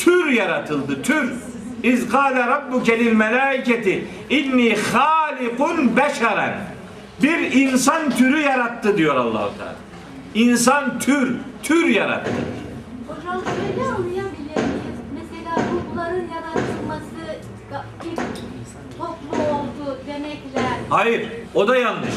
Tür 0.00 0.30
yaratıldı, 0.30 1.02
tür. 1.02 1.32
İz 1.82 2.08
kâle 2.08 2.46
rabbuke 2.46 2.98
lil 2.98 3.12
melâiketi 3.12 4.04
inni 4.30 4.76
hâlikun 4.92 5.96
beşeren. 5.96 6.54
Bir 7.22 7.52
insan 7.52 8.10
türü 8.10 8.40
yarattı 8.40 8.98
diyor 8.98 9.16
Allahu 9.16 9.58
Teala. 9.58 9.74
İnsan 10.34 10.98
tür, 10.98 11.36
tür 11.62 11.86
yarattı. 11.86 12.30
Hocam 13.08 13.42
şöyle 13.44 13.88
anlayabilir? 13.88 14.64
Mesela 15.14 15.56
ruhların 15.56 16.28
yaratılması 16.34 17.40
ilk 18.04 18.20
toplu 18.98 19.42
oldu 19.42 19.98
demekle 20.06 20.68
Hayır, 20.90 21.28
o 21.54 21.68
da 21.68 21.76
yanlış. 21.76 22.14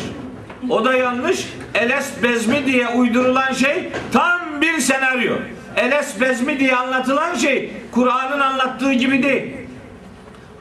O 0.70 0.86
da 0.86 0.94
yanlış. 0.94 1.48
Eles 1.74 2.24
bezmi 2.24 2.66
diye 2.66 2.88
uydurulan 2.88 3.54
şey 3.54 3.90
tam 4.14 4.62
bir 4.62 4.80
senaryo. 4.80 5.34
Eles 5.78 6.22
bezmi 6.22 6.60
diye 6.60 6.76
anlatılan 6.76 7.36
şey 7.36 7.74
Kur'an'ın 7.92 8.40
anlattığı 8.40 8.94
gibi 8.94 9.24
değil. 9.24 9.54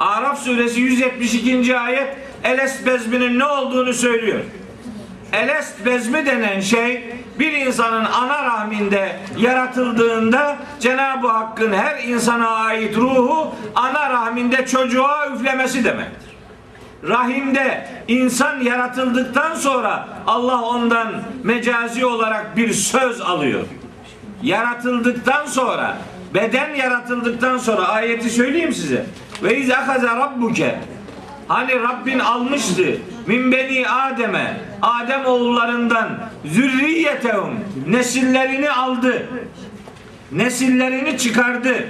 Araf 0.01 0.39
suresi 0.39 0.81
172. 0.81 1.79
ayet 1.79 2.09
Eles 2.45 2.87
bezminin 2.87 3.39
ne 3.39 3.45
olduğunu 3.45 3.93
söylüyor. 3.93 4.41
Elest 5.33 5.87
bezmi 5.87 6.27
denen 6.27 6.61
şey 6.61 7.05
bir 7.39 7.53
insanın 7.53 8.05
ana 8.05 8.45
rahminde 8.45 9.17
yaratıldığında 9.39 10.57
Cenab-ı 10.81 11.29
Hakk'ın 11.29 11.73
her 11.73 12.05
insana 12.05 12.49
ait 12.49 12.97
ruhu 12.97 13.55
ana 13.75 14.11
rahminde 14.11 14.67
çocuğa 14.67 15.29
üflemesi 15.29 15.85
demektir. 15.85 16.33
Rahimde 17.09 17.89
insan 18.09 18.61
yaratıldıktan 18.61 19.55
sonra 19.55 20.09
Allah 20.27 20.63
ondan 20.63 21.09
mecazi 21.43 22.07
olarak 22.07 22.57
bir 22.57 22.73
söz 22.73 23.21
alıyor. 23.21 23.63
Yaratıldıktan 24.43 25.47
sonra 25.47 25.99
beden 26.35 26.75
yaratıldıktan 26.75 27.59
sonra 27.59 27.89
ayeti 27.89 28.31
söyleyeyim 28.31 28.73
size. 28.73 29.07
Ve 29.43 29.57
iz 29.57 29.71
ahaza 29.71 30.17
rabbuke 30.17 30.79
Hani 31.49 31.81
Rabbin 31.81 32.19
almıştı 32.19 32.97
min 33.27 33.53
beni 33.53 33.89
Adem'e 33.89 34.61
Adem 34.83 35.27
oğullarından 35.27 36.09
zürriyetehum 36.45 37.55
nesillerini 37.89 38.71
aldı. 38.71 39.27
Nesillerini 40.33 41.19
çıkardı. 41.19 41.89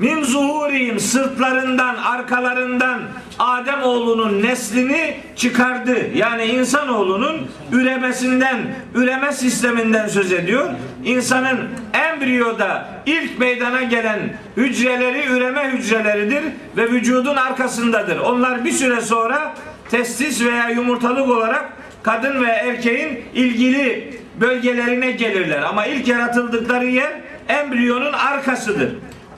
Min 0.00 0.22
zuhurihim 0.22 1.00
sırtlarından, 1.00 1.96
arkalarından 1.96 3.00
Adem 3.38 3.82
oğlunun 3.82 4.42
neslini 4.42 5.16
çıkardı. 5.36 5.96
Yani 6.14 6.44
insanoğlunun 6.44 7.46
üremesinden, 7.72 8.58
üreme 8.94 9.32
sisteminden 9.32 10.08
söz 10.08 10.32
ediyor. 10.32 10.70
İnsanın 11.04 11.58
embriyoda 11.92 12.88
ilk 13.06 13.38
meydana 13.38 13.82
gelen 13.82 14.18
hücreleri 14.56 15.26
üreme 15.26 15.70
hücreleridir 15.72 16.42
ve 16.76 16.90
vücudun 16.90 17.36
arkasındadır. 17.36 18.18
Onlar 18.18 18.64
bir 18.64 18.72
süre 18.72 19.00
sonra 19.00 19.54
testis 19.90 20.44
veya 20.44 20.68
yumurtalık 20.68 21.28
olarak 21.28 21.72
kadın 22.02 22.44
ve 22.44 22.48
erkeğin 22.48 23.24
ilgili 23.34 24.14
bölgelerine 24.40 25.10
gelirler. 25.10 25.62
Ama 25.62 25.86
ilk 25.86 26.08
yaratıldıkları 26.08 26.86
yer 26.86 27.12
embriyonun 27.48 28.12
arkasıdır. 28.12 28.90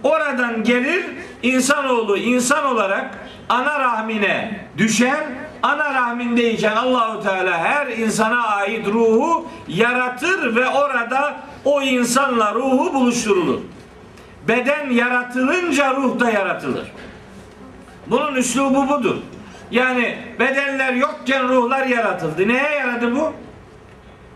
Oradan 0.03 0.65
gelir 0.65 1.05
insanoğlu 1.43 2.17
insan 2.17 2.65
olarak 2.65 3.19
ana 3.49 3.81
rahmine 3.81 4.61
düşer. 4.79 5.25
Ana 5.63 5.95
rahmindeyken 5.95 6.77
Allahu 6.77 7.23
Teala 7.23 7.59
her 7.59 7.87
insana 7.87 8.47
ait 8.47 8.87
ruhu 8.87 9.49
yaratır 9.69 10.57
ve 10.57 10.69
orada 10.69 11.35
o 11.65 11.83
insanla 11.83 12.55
ruhu 12.55 12.95
buluşturulur. 12.95 13.61
Beden 14.49 14.91
yaratılınca 14.91 15.95
ruh 15.95 16.21
da 16.21 16.31
yaratılır. 16.31 16.93
Bunun 18.07 18.35
üslubu 18.35 18.89
budur. 18.89 19.17
Yani 19.71 20.19
bedenler 20.41 20.95
yokken 20.95 21.49
ruhlar 21.49 21.87
yaratıldı. 21.87 22.49
Neye 22.49 22.71
yaradı 22.71 23.17
bu? 23.17 23.33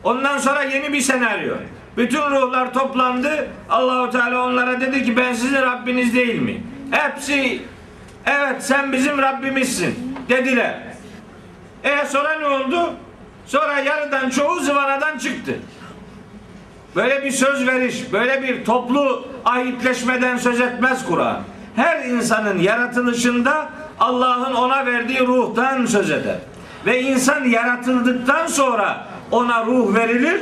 Ondan 0.05 0.39
sonra 0.39 0.63
yeni 0.63 0.93
bir 0.93 1.01
senaryo. 1.01 1.55
Bütün 1.97 2.31
ruhlar 2.31 2.73
toplandı. 2.73 3.49
Allahu 3.71 4.11
Teala 4.11 4.45
onlara 4.47 4.81
dedi 4.81 5.05
ki 5.05 5.17
ben 5.17 5.33
sizin 5.33 5.63
Rabbiniz 5.63 6.15
değil 6.15 6.41
mi? 6.41 6.63
Hepsi 6.91 7.63
evet 8.27 8.63
sen 8.63 8.93
bizim 8.93 9.19
Rabbimizsin 9.19 10.17
dediler. 10.29 10.83
E 11.85 12.07
sonra 12.07 12.39
ne 12.39 12.47
oldu? 12.47 12.95
Sonra 13.47 13.79
yarıdan 13.79 14.31
çoğu 14.31 14.61
zıvanadan 14.61 15.19
çıktı. 15.19 15.55
Böyle 16.97 17.25
bir 17.25 17.31
söz 17.31 17.67
veriş, 17.67 18.13
böyle 18.13 18.43
bir 18.43 18.65
toplu 18.65 19.29
ahitleşmeden 19.45 20.37
söz 20.37 20.61
etmez 20.61 21.07
Kur'an. 21.07 21.41
Her 21.77 22.05
insanın 22.05 22.59
yaratılışında 22.59 23.69
Allah'ın 24.01 24.55
ona 24.55 24.87
verdiği 24.87 25.27
ruhtan 25.27 25.87
söz 25.87 26.11
eder. 26.11 26.37
Ve 26.87 27.03
insan 27.03 27.45
yaratıldıktan 27.45 28.47
sonra 28.47 29.07
ona 29.31 29.65
ruh 29.65 29.95
verilir. 29.95 30.41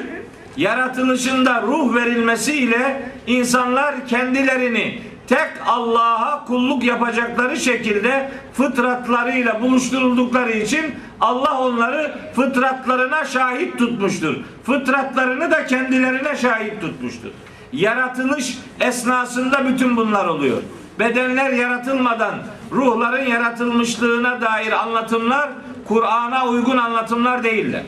Yaratılışında 0.56 1.62
ruh 1.62 1.94
verilmesiyle 1.94 3.10
insanlar 3.26 4.06
kendilerini 4.06 5.02
tek 5.26 5.48
Allah'a 5.66 6.44
kulluk 6.44 6.84
yapacakları 6.84 7.56
şekilde 7.56 8.30
fıtratlarıyla 8.52 9.62
buluşturuldukları 9.62 10.52
için 10.52 10.94
Allah 11.20 11.58
onları 11.58 12.14
fıtratlarına 12.36 13.24
şahit 13.24 13.78
tutmuştur. 13.78 14.36
Fıtratlarını 14.64 15.50
da 15.50 15.66
kendilerine 15.66 16.36
şahit 16.36 16.80
tutmuştur. 16.80 17.30
Yaratılış 17.72 18.58
esnasında 18.80 19.68
bütün 19.68 19.96
bunlar 19.96 20.26
oluyor. 20.26 20.62
Bedenler 20.98 21.50
yaratılmadan 21.50 22.34
ruhların 22.72 23.26
yaratılmışlığına 23.26 24.40
dair 24.40 24.72
anlatımlar 24.72 25.50
Kur'an'a 25.88 26.46
uygun 26.46 26.76
anlatımlar 26.76 27.44
değiller. 27.44 27.82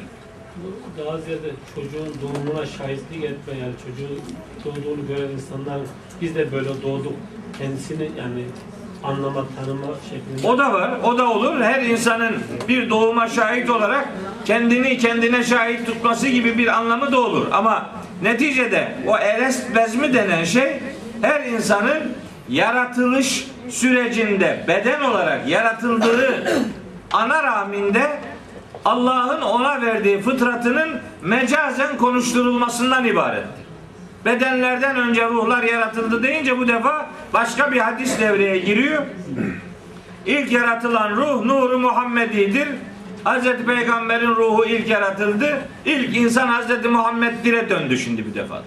Daha 0.98 1.18
ziyade 1.18 1.50
çocuğun 1.74 2.14
doğumuna 2.22 2.66
şahitlik 2.66 3.24
etme 3.24 3.54
yani 3.60 3.72
çocuğun 3.86 4.20
doğduğunu 4.64 5.06
gören 5.08 5.30
insanlar 5.30 5.80
biz 6.20 6.34
de 6.34 6.52
böyle 6.52 6.68
doğduk 6.82 7.12
kendisini 7.58 8.10
yani 8.18 8.44
anlama, 9.04 9.44
tanıma 9.56 9.86
şeklinde. 10.10 10.48
O 10.48 10.58
da 10.58 10.72
var, 10.72 10.90
o 11.04 11.18
da 11.18 11.30
olur. 11.30 11.60
Her 11.60 11.82
insanın 11.82 12.36
bir 12.68 12.90
doğuma 12.90 13.28
şahit 13.28 13.70
olarak 13.70 14.08
kendini 14.44 14.98
kendine 14.98 15.44
şahit 15.44 15.86
tutması 15.86 16.28
gibi 16.28 16.58
bir 16.58 16.66
anlamı 16.66 17.12
da 17.12 17.20
olur. 17.20 17.46
Ama 17.52 17.90
neticede 18.22 18.94
o 19.06 19.16
erest 19.16 19.76
bezmi 19.76 20.14
denen 20.14 20.44
şey 20.44 20.80
her 21.22 21.44
insanın 21.44 22.12
yaratılış 22.48 23.46
sürecinde 23.68 24.64
beden 24.68 25.00
olarak 25.00 25.48
yaratıldığı 25.48 26.52
ana 27.12 27.42
rahminde 27.42 28.20
Allah'ın 28.86 29.42
ona 29.42 29.82
verdiği 29.82 30.20
fıtratının 30.20 30.88
mecazen 31.22 31.96
konuşturulmasından 31.96 33.04
ibarettir. 33.04 33.66
Bedenlerden 34.24 34.96
önce 34.96 35.28
ruhlar 35.28 35.62
yaratıldı 35.62 36.22
deyince 36.22 36.58
bu 36.58 36.68
defa 36.68 37.06
başka 37.34 37.72
bir 37.72 37.78
hadis 37.78 38.20
devreye 38.20 38.58
giriyor. 38.58 39.02
İlk 40.26 40.52
yaratılan 40.52 41.10
ruh 41.10 41.44
nuru 41.44 41.78
Muhammedi'dir. 41.78 42.68
Hazreti 43.24 43.66
Peygamber'in 43.66 44.30
ruhu 44.30 44.64
ilk 44.64 44.88
yaratıldı. 44.88 45.60
İlk 45.84 46.16
insan 46.16 46.48
Hazreti 46.48 46.88
Muhammed'ire 46.88 47.70
döndü 47.70 47.98
şimdi 47.98 48.26
bir 48.26 48.34
defa. 48.34 48.62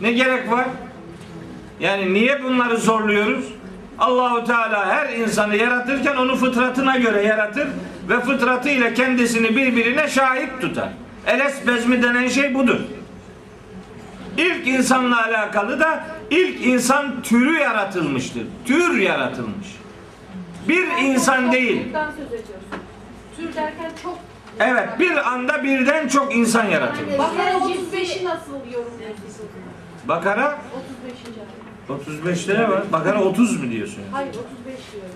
Ne 0.00 0.12
gerek 0.12 0.50
var? 0.50 0.66
Yani 1.80 2.14
niye 2.14 2.44
bunları 2.44 2.76
zorluyoruz? 2.76 3.44
Allahu 3.98 4.44
Teala 4.44 4.86
her 4.86 5.12
insanı 5.12 5.56
yaratırken 5.56 6.16
onu 6.16 6.36
fıtratına 6.36 6.96
göre 6.96 7.22
yaratır 7.22 7.68
ve 8.08 8.20
fıtratıyla 8.20 8.94
kendisini 8.94 9.56
birbirine 9.56 10.08
şahit 10.08 10.60
tutar. 10.60 10.88
Eles 11.26 11.66
bezmi 11.66 12.02
denen 12.02 12.28
şey 12.28 12.54
budur. 12.54 12.80
İlk 14.36 14.66
insanla 14.66 15.24
alakalı 15.24 15.80
da 15.80 16.04
ilk 16.30 16.66
insan 16.66 17.22
türü 17.22 17.58
yaratılmıştır. 17.58 18.46
Tür 18.64 18.98
yaratılmış. 18.98 19.66
Bir 20.68 20.86
insan 21.02 21.52
değil. 21.52 21.82
Tür 23.36 23.54
derken 23.54 23.90
çok 24.02 24.18
Evet 24.60 24.88
bir 24.98 25.32
anda 25.32 25.64
birden 25.64 26.08
çok 26.08 26.34
insan 26.34 26.64
yaratılmış. 26.64 27.18
Bakara 27.18 27.50
Yani 27.50 27.64
35'i 27.64 28.24
nasıl 28.24 28.52
yorumluyorsun? 28.72 29.24
Bakara 30.08 30.58
35. 31.08 31.38
ayet. 31.88 32.24
35'te 32.24 32.54
ne 32.54 32.68
var? 32.68 32.82
Bakara 32.92 33.22
30 33.22 33.62
mu 33.62 33.70
diyorsun? 33.70 34.02
Hayır 34.12 34.28
35 34.28 34.92
diyorum. 34.92 35.10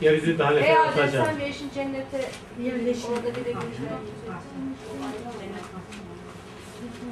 Yeryüzü 0.00 0.38
daha 0.38 0.48
Adem 0.50 0.76
atacağım. 0.80 1.26
sen 1.26 1.38
ve 1.38 1.44
eşin 1.44 1.70
cennete 1.74 2.20
yerleşin. 2.64 3.08
Orada 3.12 3.28
bir 3.28 3.44
de 3.44 3.52
görüşler. 3.52 3.88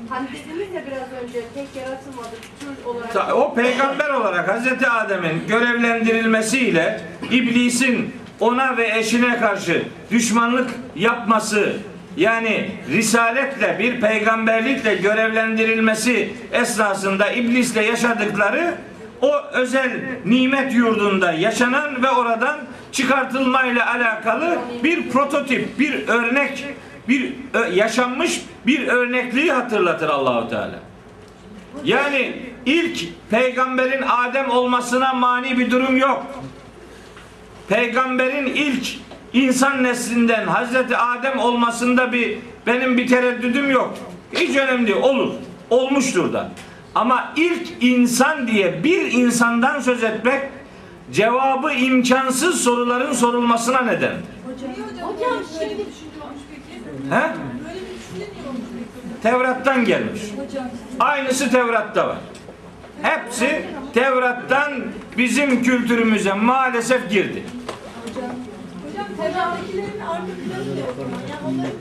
Hani 0.09 0.29
dediniz 0.29 0.75
ya 0.75 0.83
biraz 0.87 1.23
önce 1.23 1.41
tek 1.55 1.83
yaratılmadık 1.83 2.41
tür 2.61 2.85
olarak. 2.85 3.37
O 3.37 3.55
peygamber 3.55 4.09
olarak 4.09 4.49
Hazreti 4.49 4.89
Adem'in 4.89 5.47
görevlendirilmesiyle 5.49 7.01
iblisin 7.31 8.15
ona 8.41 8.77
ve 8.77 8.99
eşine 8.99 9.39
karşı 9.41 9.83
düşmanlık 10.11 10.71
yapması 10.97 11.77
yani 12.17 12.71
risaletle 12.91 13.79
bir 13.79 14.01
peygamberlikle 14.01 14.95
görevlendirilmesi 14.95 16.33
esnasında 16.53 17.33
iblisle 17.33 17.85
yaşadıkları 17.85 18.75
o 19.23 19.37
özel 19.53 20.01
nimet 20.25 20.75
yurdunda 20.75 21.33
yaşanan 21.33 22.03
ve 22.03 22.11
oradan 22.11 22.59
çıkartılmayla 22.93 23.91
alakalı 23.95 24.59
bir 24.85 25.11
prototip, 25.11 25.79
bir 25.79 26.09
örnek, 26.09 26.65
bir 27.09 27.33
ö- 27.55 27.73
yaşanmış 27.73 28.43
bir 28.67 28.89
örnekliği 28.89 29.53
hatırlatır 29.53 30.09
Allahu 30.09 30.49
Teala. 30.51 30.79
Yani 31.85 32.33
ilk 32.67 32.99
peygamberin 33.31 34.03
Adem 34.09 34.51
olmasına 34.51 35.13
mani 35.15 35.59
bir 35.59 35.71
durum 35.71 35.97
yok. 35.97 36.27
Peygamberin 37.69 38.47
ilk 38.47 38.87
insan 39.33 39.83
neslinden 39.85 40.47
Hazreti 40.47 40.97
Adem 40.97 41.39
olmasında 41.39 42.13
bir 42.13 42.39
benim 42.67 42.97
bir 42.99 43.07
tereddüdüm 43.07 43.71
yok. 43.71 43.95
Hiç 44.33 44.57
önemli 44.57 44.87
değil. 44.87 45.03
Olur. 45.03 45.33
Olmuştur 45.71 46.33
da. 46.33 46.51
Ama 46.95 47.33
ilk 47.37 47.69
insan 47.81 48.49
diye 48.49 48.85
bir 48.85 49.13
insandan 49.13 49.81
söz 49.81 50.03
etmek 50.03 50.43
cevabı 51.13 51.73
imkansız 51.73 52.61
soruların 52.61 53.13
sorulmasına 53.13 53.81
nedendir. 53.81 54.25
Niye 54.63 54.87
hocam? 54.87 55.09
Hocam 55.09 55.43
şimdi-? 55.59 55.85
He? 57.11 57.23
Tevrat'tan 59.23 59.85
gelmiş. 59.85 60.23
Aynısı 61.01 61.51
Tevrat'ta 61.51 62.09
var. 62.09 62.19
Hepsi 63.03 63.65
Tevrat'tan 63.95 64.73
bizim 65.19 65.63
kültürümüze 65.63 66.33
maalesef 66.33 67.11
girdi. 67.11 67.43
Hocam 68.07 69.07
Tevrat'takilerin 69.17 70.01
arka 70.01 70.23
planı? 70.23 70.79
Yani 71.31 71.41
onların? 71.47 71.73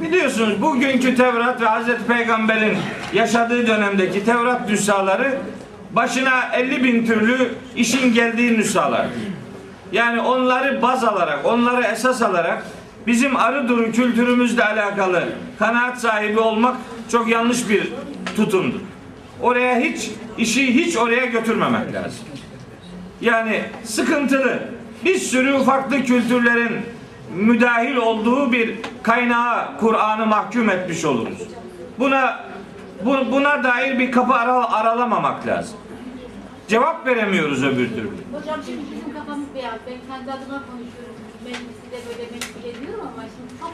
Biliyorsunuz 0.00 0.62
bugünkü 0.62 1.14
Tevrat 1.14 1.60
ve 1.60 1.66
Hazreti 1.66 2.04
Peygamber'in 2.06 2.78
yaşadığı 3.12 3.66
dönemdeki 3.66 4.24
Tevrat 4.24 4.68
nüshaları 4.68 5.38
başına 5.90 6.50
50 6.54 6.84
bin 6.84 7.06
türlü 7.06 7.54
işin 7.76 8.14
geldiği 8.14 8.58
nüshalar. 8.58 9.06
Yani 9.92 10.20
onları 10.20 10.82
baz 10.82 11.04
alarak, 11.04 11.46
onları 11.46 11.82
esas 11.82 12.22
alarak 12.22 12.62
bizim 13.06 13.36
arı 13.36 13.68
duru 13.68 13.92
kültürümüzle 13.92 14.64
alakalı 14.64 15.24
kanaat 15.58 16.00
sahibi 16.00 16.38
olmak 16.38 16.76
çok 17.10 17.28
yanlış 17.28 17.68
bir 17.68 17.92
tutumdur. 18.36 18.80
Oraya 19.42 19.80
hiç, 19.80 20.10
işi 20.38 20.74
hiç 20.74 20.96
oraya 20.96 21.24
götürmemek 21.24 21.94
lazım. 21.94 22.26
Yani 23.20 23.60
sıkıntılı. 23.84 24.58
Bir 25.04 25.18
sürü 25.18 25.64
farklı 25.64 26.04
kültürlerin 26.04 26.76
müdahil 27.36 27.96
olduğu 27.96 28.52
bir 28.52 28.78
kaynağa 29.02 29.72
Kur'an'ı 29.80 30.26
mahkum 30.26 30.70
etmiş 30.70 31.04
oluruz. 31.04 31.38
Buna 31.98 32.44
bu- 33.04 33.32
buna 33.32 33.64
dair 33.64 33.98
bir 33.98 34.12
kapı 34.12 34.34
ara- 34.34 34.72
aralamamak 34.72 35.46
lazım. 35.46 35.78
Cevap 36.68 37.06
veremiyoruz 37.06 37.64
öbür 37.64 37.88
türlü. 37.88 38.10
Hocam 38.32 38.60
şimdi 38.66 38.78
bizim 38.92 39.14
kafamız 39.14 39.46
beyaz. 39.54 39.74
Ben 39.86 39.96
kendi 40.16 40.30
adıma 40.32 40.62
konuşuyorum. 40.70 41.16
Meclisi 41.44 41.86
de 41.92 41.98
böyle 42.08 42.22
meşgul 42.32 42.60
ediyorum 42.78 43.00
ama 43.14 43.22
şimdi 43.22 43.60
çok. 43.60 43.72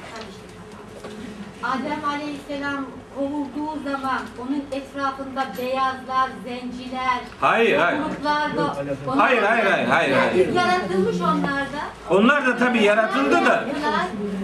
Adem 1.63 2.05
Aleyhisselam 2.09 2.87
kovulduğu 3.17 3.83
zaman 3.91 4.21
onun 4.39 4.65
etrafında 4.73 5.47
beyazlar, 5.59 6.29
zenciler, 6.45 7.21
Hayır, 7.41 7.79
hayır. 7.79 7.99
da 8.25 8.77
Hayır, 9.17 9.43
hayır, 9.43 9.65
hayır, 9.65 9.87
hayır, 9.89 10.17
hayır. 10.17 10.55
Yaratılmış 10.55 11.21
onlar 11.21 11.61
da. 11.63 11.83
Onlar 12.11 12.47
da 12.47 12.57
tabii 12.57 12.83
yaratıldı 12.83 13.33
da 13.47 13.65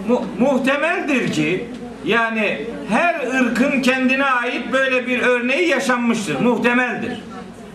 mu- 0.07 0.25
muhtemeldir 0.39 1.31
ki 1.33 1.67
yani 2.05 2.67
her 2.89 3.15
ırkın 3.41 3.81
kendine 3.81 4.25
ait 4.25 4.71
böyle 4.73 5.07
bir 5.07 5.19
örneği 5.21 5.67
yaşanmıştır. 5.69 6.39
Muhtemeldir. 6.39 7.21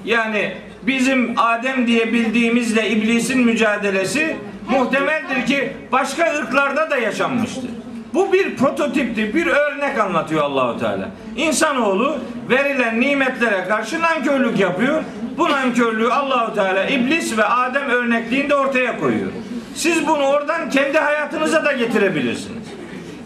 Yani 0.05 0.57
bizim 0.83 1.35
Adem 1.39 1.87
diye 1.87 2.13
bildiğimizle 2.13 2.91
iblisin 2.91 3.41
mücadelesi 3.41 4.37
muhtemeldir 4.71 5.47
ki 5.47 5.73
başka 5.93 6.35
ırklarda 6.39 6.91
da 6.91 6.97
yaşanmıştır. 6.97 7.71
Bu 8.15 8.33
bir 8.33 8.57
prototiptir, 8.57 9.35
bir 9.35 9.47
örnek 9.47 9.99
anlatıyor 9.99 10.43
Allahu 10.43 10.79
Teala. 10.79 11.09
İnsanoğlu 11.37 12.17
verilen 12.51 13.01
nimetlere 13.01 13.65
karşı 13.69 14.03
nankörlük 14.03 14.61
yapıyor. 14.61 15.03
Bu 15.39 15.51
nankörlüğü 15.51 16.13
Allahu 16.13 16.55
Teala 16.55 16.85
iblis 16.85 17.39
ve 17.39 17.45
Adem 17.45 17.89
örnekliğinde 17.89 18.55
ortaya 18.55 19.01
koyuyor. 19.01 19.31
Siz 19.75 20.09
bunu 20.09 20.27
oradan 20.27 20.71
kendi 20.71 20.99
hayatınıza 20.99 21.65
da 21.65 21.73
getirebilirsiniz. 21.73 22.65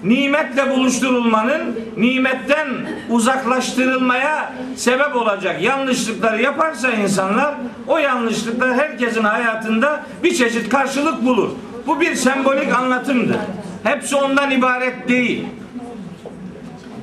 Nimetle 0.05 0.71
buluşturulmanın 0.71 1.81
nimetten 1.97 2.69
uzaklaştırılmaya 3.11 4.53
sebep 4.77 5.17
olacak 5.17 5.63
yanlışlıkları 5.63 6.43
yaparsa 6.43 6.91
insanlar 6.91 7.55
o 7.87 7.99
yanlışlıklar 7.99 8.75
herkesin 8.75 9.25
hayatında 9.25 10.05
bir 10.23 10.35
çeşit 10.35 10.69
karşılık 10.69 11.25
bulur. 11.25 11.51
Bu 11.87 12.01
bir 12.01 12.15
sembolik 12.15 12.75
anlatımdır. 12.75 13.37
Hepsi 13.83 14.17
ondan 14.17 14.51
ibaret 14.51 15.09
değil. 15.09 15.47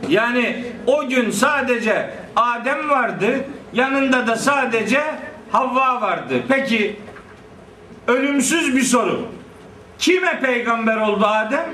Yani 0.10 0.66
o 0.88 1.08
gün 1.10 1.32
sadece 1.32 2.10
Adem 2.36 2.90
vardı, 2.90 3.46
yanında 3.74 4.28
da 4.28 4.36
sadece 4.36 5.02
Havva 5.52 6.02
vardı. 6.02 6.44
Peki 6.48 7.00
ölümsüz 8.08 8.76
bir 8.76 8.82
soru. 8.82 9.28
Kime 10.00 10.40
peygamber 10.40 10.98
oldu 10.98 11.26
Adem? 11.26 11.66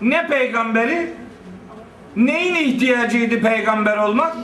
Ne 0.00 0.26
peygamberi? 0.26 1.10
Neyin 2.16 2.54
ihtiyacıydı 2.54 3.40
peygamber 3.40 3.96
olmak? 3.96 4.36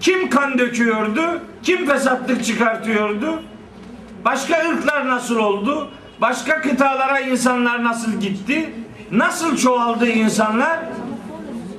Kim 0.00 0.30
kan 0.30 0.58
döküyordu? 0.58 1.40
Kim 1.62 1.86
fesatlık 1.86 2.44
çıkartıyordu? 2.44 3.42
Başka 4.24 4.68
ırklar 4.70 5.08
nasıl 5.08 5.36
oldu? 5.36 5.90
Başka 6.24 6.60
kıtalara 6.60 7.20
insanlar 7.20 7.84
nasıl 7.84 8.20
gitti? 8.20 8.70
Nasıl 9.10 9.56
çoğaldı 9.56 10.08
insanlar? 10.08 10.78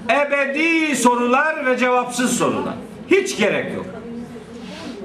Ebedi 0.10 0.96
sorular 0.96 1.66
ve 1.66 1.78
cevapsız 1.78 2.38
sorular. 2.38 2.74
Hiç 3.08 3.38
gerek 3.38 3.74
yok. 3.74 3.86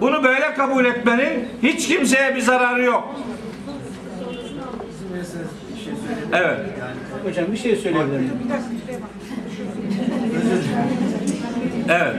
Bunu 0.01 0.25
böyle 0.25 0.55
kabul 0.55 0.85
etmenin 0.85 1.49
hiç 1.63 1.89
kimseye 1.89 2.37
bir 2.37 2.41
zararı 2.41 2.83
yok. 2.83 3.15
Evet. 6.33 6.61
Hocam 7.25 7.53
bir 7.53 7.57
şey 7.57 7.77
söyleyebilir 7.77 8.19
miyim? 8.19 8.33
Evet. 11.89 12.17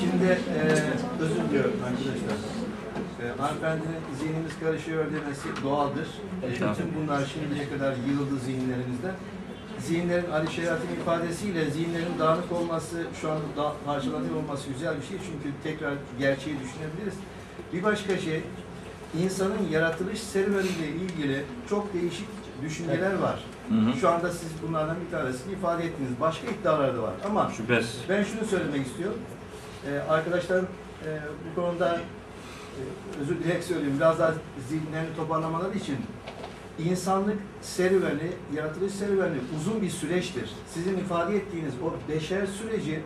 Şimdi 0.00 0.38
e, 0.58 0.72
özür 1.20 1.50
diliyorum 1.50 1.72
arkadaşlar. 1.84 2.25
Hanımefendinin 3.38 4.00
zihnimiz 4.18 4.52
karışıyor 4.60 5.04
demesi 5.04 5.48
doğaldır. 5.64 6.08
E, 6.42 6.50
bütün 6.52 6.94
bunlar 6.96 7.24
şimdiye 7.34 7.68
kadar 7.68 7.92
yığıldı 7.92 8.38
zihinlerimizde. 8.44 9.10
Zihinlerin 9.78 10.30
Ali 10.30 10.52
Şeriat'ın 10.52 10.92
ifadesiyle 11.02 11.70
zihinlerin 11.70 12.18
dağınık 12.18 12.52
olması, 12.52 13.06
şu 13.20 13.30
anda 13.30 13.56
da 13.56 13.72
parçalanıyor 13.86 14.36
olması 14.36 14.68
güzel 14.68 14.96
bir 15.00 15.06
şey. 15.06 15.18
Çünkü 15.18 15.54
tekrar 15.62 15.94
gerçeği 16.18 16.56
düşünebiliriz. 16.60 17.14
Bir 17.72 17.82
başka 17.82 18.18
şey, 18.18 18.42
insanın 19.22 19.68
yaratılış 19.70 20.20
serüveniyle 20.20 20.88
ilgili 20.88 21.44
çok 21.70 21.94
değişik 21.94 22.28
düşünceler 22.62 23.14
var. 23.18 23.44
Şu 24.00 24.08
anda 24.08 24.30
siz 24.30 24.48
bunlardan 24.68 24.96
bir 25.06 25.10
tanesini 25.10 25.52
ifade 25.52 25.84
ettiniz. 25.84 26.10
Başka 26.20 26.46
iddialar 26.46 26.96
da 26.96 27.02
var. 27.02 27.12
Ama 27.26 27.50
Şüphesiz. 27.56 28.00
ben 28.08 28.22
şunu 28.24 28.44
söylemek 28.44 28.86
istiyorum. 28.86 29.18
Ee, 29.88 29.98
arkadaşlarım 30.12 30.66
e, 31.06 31.08
bu 31.50 31.60
konuda 31.60 31.98
özür 33.20 33.38
dileyerek 33.38 33.64
söyleyeyim. 33.64 33.96
Biraz 33.96 34.18
daha 34.18 34.34
zihinlerini 34.68 35.16
toparlamaları 35.16 35.78
için 35.78 35.96
insanlık 36.78 37.36
serüveni, 37.62 38.32
yaratılış 38.56 38.92
serüveni 38.92 39.36
uzun 39.56 39.82
bir 39.82 39.90
süreçtir. 39.90 40.50
Sizin 40.74 40.98
ifade 40.98 41.36
ettiğiniz 41.36 41.74
o 41.84 42.12
beşer 42.12 42.46
süreci 42.46 43.02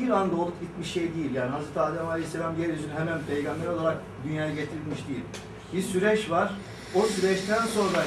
bir 0.00 0.10
anda 0.10 0.36
olup 0.36 0.62
bitmiş 0.62 0.92
şey 0.92 1.14
değil. 1.14 1.34
Yani 1.34 1.50
Hz. 1.50 1.76
Adem 1.76 2.08
Aleyhisselam 2.08 2.60
yeryüzüne 2.60 2.92
hemen 2.92 3.18
peygamber 3.28 3.66
olarak 3.66 3.96
dünyaya 4.24 4.54
getirilmiş 4.54 5.08
değil. 5.08 5.24
Bir 5.72 5.82
süreç 5.82 6.30
var. 6.30 6.52
O 6.94 7.02
süreçten 7.02 7.66
sonra 7.66 8.02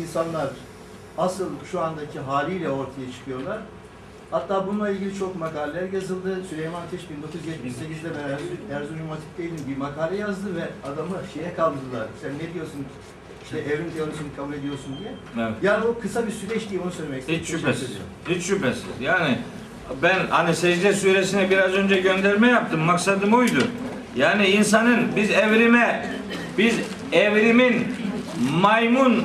insanlar 0.00 0.50
asıl 1.18 1.50
şu 1.70 1.80
andaki 1.80 2.20
haliyle 2.20 2.70
ortaya 2.70 3.12
çıkıyorlar. 3.12 3.60
Hatta 4.34 4.66
bununla 4.66 4.90
ilgili 4.90 5.18
çok 5.18 5.36
makaleler 5.36 5.92
yazıldı. 5.92 6.40
Süleyman 6.50 6.80
Ateş 6.82 7.00
1978'de 7.00 8.08
ben 8.18 8.28
Erzurum- 8.76 9.08
Hatip'teydim 9.08 9.58
bir 9.68 9.76
makale 9.76 10.16
yazdı 10.16 10.56
ve 10.56 10.88
adamı 10.88 11.16
şeye 11.34 11.54
kaldırdılar. 11.54 12.06
Sen 12.22 12.30
ne 12.34 12.54
diyorsun? 12.54 12.84
İşte 13.44 13.58
evrim 13.58 13.90
teorisini 13.96 14.36
kabul 14.36 14.52
ediyorsun 14.54 14.96
diye. 15.00 15.12
Evet. 15.46 15.54
Yani 15.62 15.84
o 15.84 15.98
kısa 16.00 16.26
bir 16.26 16.32
süreç 16.32 16.70
değil 16.70 16.80
onu 16.84 16.92
söylemek 16.92 17.20
istedim. 17.20 17.40
Hiç 17.40 17.48
şüphesiz. 17.48 17.90
Hiç 18.28 18.42
şüphesiz. 18.46 18.84
Yani 19.00 19.38
ben 20.02 20.18
hani 20.30 20.56
secde 20.56 20.92
suresine 20.92 21.50
biraz 21.50 21.72
önce 21.72 22.00
gönderme 22.00 22.48
yaptım. 22.48 22.80
Maksadım 22.80 23.34
oydu. 23.34 23.66
Yani 24.16 24.46
insanın 24.46 25.16
biz 25.16 25.30
evrime 25.30 26.06
biz 26.58 26.74
evrimin 27.12 27.86
maymun 28.60 29.24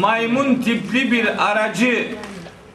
maymun 0.00 0.54
tipli 0.54 1.12
bir 1.12 1.50
aracı 1.50 2.08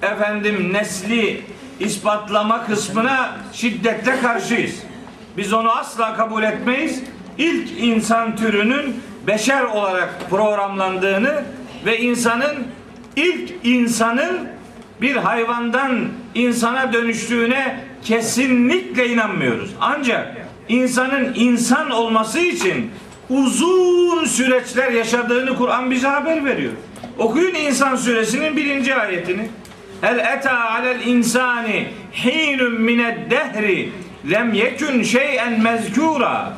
efendim 0.02 0.74
nesli 0.74 1.42
ispatlama 1.80 2.66
kısmına 2.66 3.32
şiddetle 3.54 4.20
karşıyız. 4.20 4.76
Biz 5.38 5.54
onu 5.54 5.72
asla 5.72 6.16
kabul 6.16 6.44
etmeyiz. 6.44 7.04
İlk 7.38 7.84
insan 7.84 8.36
türünün 8.36 8.96
beşer 9.28 9.64
olarak 9.64 10.30
programlandığını 10.30 11.44
ve 11.86 12.00
insanın 12.00 12.68
ilk 13.16 13.54
insanın 13.64 14.48
bir 15.02 15.16
hayvandan 15.16 16.08
insana 16.36 16.94
dönüştüğüne 16.94 17.80
kesinlikle 18.04 19.10
inanmıyoruz. 19.10 19.70
Ancak 19.82 20.38
insanın 20.70 21.34
insan 21.36 21.90
olması 21.90 22.40
için 22.40 22.92
uzun 23.30 24.26
süreçler 24.26 24.92
yaşadığını 24.92 25.58
Kur'an 25.58 25.92
bize 25.92 26.08
haber 26.08 26.46
veriyor. 26.46 26.74
Okuyun 27.18 27.56
İnsan 27.56 27.96
suresinin 27.96 28.58
birinci 28.58 28.96
ayetini. 28.96 29.50
Hel 30.02 30.20
eta 30.20 30.70
alel 30.70 31.06
insani 31.08 31.88
hinun 32.26 32.82
mined 32.82 33.32
dehri 33.32 33.92
lem 34.32 34.54
yekun 34.54 35.04
şey'en 35.04 35.62
mezkura. 35.62 36.54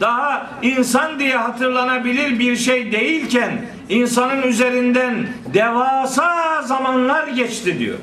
Daha 0.00 0.46
insan 0.62 1.18
diye 1.18 1.36
hatırlanabilir 1.36 2.38
bir 2.38 2.56
şey 2.56 2.92
değilken 2.92 3.52
insanın 3.88 4.42
üzerinden 4.42 5.28
devasa 5.54 6.62
zamanlar 6.62 7.28
geçti 7.28 7.78
diyor. 7.78 7.98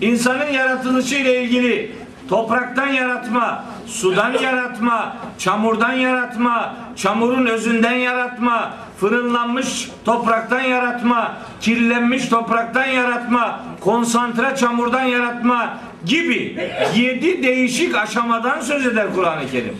İnsanın 0.00 0.52
yaratılışı 0.52 1.14
ile 1.14 1.42
ilgili 1.42 1.92
topraktan 2.28 2.88
yaratma, 2.88 3.64
sudan 3.86 4.32
yaratma, 4.32 5.16
çamurdan 5.38 5.92
yaratma, 5.92 6.74
çamurun 6.96 7.46
özünden 7.46 7.94
yaratma, 7.94 8.74
fırınlanmış 9.02 9.90
topraktan 10.04 10.60
yaratma, 10.60 11.36
kirlenmiş 11.60 12.28
topraktan 12.28 12.86
yaratma, 12.86 13.60
konsantre 13.80 14.56
çamurdan 14.56 15.02
yaratma 15.02 15.78
gibi 16.06 16.70
yedi 16.96 17.42
değişik 17.42 17.96
aşamadan 17.96 18.60
söz 18.60 18.86
eder 18.86 19.06
Kur'an-ı 19.14 19.50
Kerim. 19.50 19.76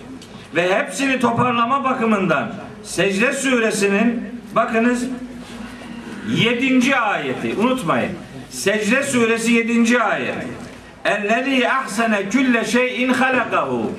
Ve 0.54 0.78
hepsini 0.78 1.20
toparlama 1.20 1.84
bakımından 1.84 2.52
Secde 2.84 3.32
suresinin 3.32 4.24
bakınız 4.54 5.04
7. 6.36 6.96
ayeti 6.96 7.54
unutmayın. 7.58 8.12
Secde 8.50 9.02
suresi 9.02 9.52
7. 9.52 10.02
ayet. 10.02 10.34
Ellezî 11.04 11.70
ahsene 11.70 12.28
külle 12.28 12.64
şeyin 12.64 13.12
halakahu. 13.12 13.92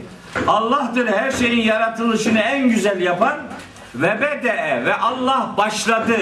Allah'tır 0.47 1.07
her 1.07 1.31
şeyin 1.31 1.61
yaratılışını 1.61 2.39
en 2.39 2.69
güzel 2.69 3.01
yapan 3.01 3.37
ve 3.95 4.21
bede'e 4.21 4.85
ve 4.85 4.95
Allah 4.95 5.53
başladı. 5.57 6.17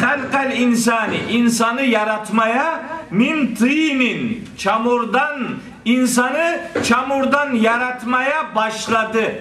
Halkal 0.00 0.52
insani 0.52 1.16
insanı 1.30 1.82
yaratmaya 1.82 2.82
min 3.10 3.54
tînin 3.54 4.48
çamurdan 4.58 5.48
insanı 5.84 6.60
çamurdan 6.84 7.54
yaratmaya 7.54 8.54
başladı. 8.54 9.34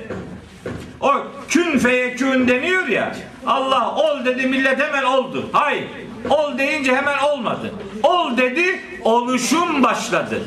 O 1.02 1.14
kün 1.50 1.78
feyekün 1.78 2.48
deniyor 2.48 2.88
ya. 2.88 3.16
Allah 3.46 3.96
ol 3.96 4.26
dedi 4.26 4.48
millet 4.48 4.80
hemen 4.82 5.04
oldu. 5.04 5.50
Hayır. 5.54 5.88
Ol 6.30 6.58
deyince 6.58 6.96
hemen 6.96 7.18
olmadı. 7.18 7.74
Ol 8.04 8.38
dedi 8.38 8.80
oluşum 9.04 9.84
başladı. 9.84 10.42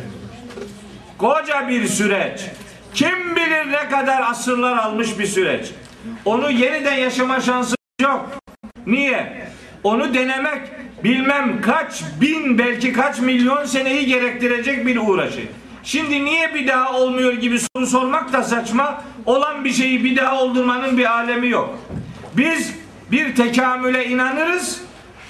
Koca 1.19 1.69
bir 1.69 1.89
süreç. 1.89 2.41
Kim 2.95 3.37
bilir 3.37 3.73
ne 3.73 3.89
kadar 3.89 4.23
asırlar 4.31 4.77
almış 4.77 5.19
bir 5.19 5.27
süreç. 5.27 5.67
Onu 6.25 6.51
yeniden 6.51 6.95
yaşama 6.95 7.41
şansı 7.41 7.77
yok. 8.03 8.29
Niye? 8.87 9.49
Onu 9.85 10.15
denemek 10.15 10.61
bilmem 11.05 11.61
kaç 11.61 12.03
bin 12.21 12.59
belki 12.59 12.93
kaç 12.93 13.21
milyon 13.21 13.65
seneyi 13.65 14.07
gerektirecek 14.07 14.87
bir 14.87 14.97
uğraşı. 14.97 15.41
Şimdi 15.83 16.25
niye 16.25 16.55
bir 16.55 16.69
daha 16.69 16.93
olmuyor 16.93 17.33
gibi 17.33 17.59
soru 17.59 17.87
sormak 17.87 18.33
da 18.33 18.43
saçma. 18.43 19.05
Olan 19.27 19.65
bir 19.65 19.73
şeyi 19.73 20.05
bir 20.05 20.17
daha 20.17 20.43
oldurmanın 20.43 20.99
bir 20.99 21.13
alemi 21.13 21.49
yok. 21.49 21.79
Biz 22.37 22.73
bir 23.13 23.35
tekamüle 23.35 24.09
inanırız 24.09 24.81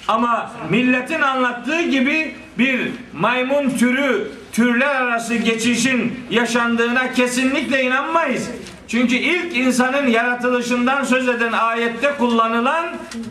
ama 0.08 0.52
milletin 0.70 1.20
anlattığı 1.20 1.82
gibi 1.82 2.34
bir 2.58 2.90
maymun 3.12 3.70
türü 3.70 4.28
türler 4.52 4.94
arası 4.94 5.34
geçişin 5.34 6.20
yaşandığına 6.30 7.12
kesinlikle 7.12 7.82
inanmayız. 7.82 8.50
Çünkü 8.88 9.14
ilk 9.14 9.56
insanın 9.56 10.06
yaratılışından 10.06 11.04
söz 11.04 11.28
eden 11.28 11.52
ayette 11.52 12.12
kullanılan 12.18 12.86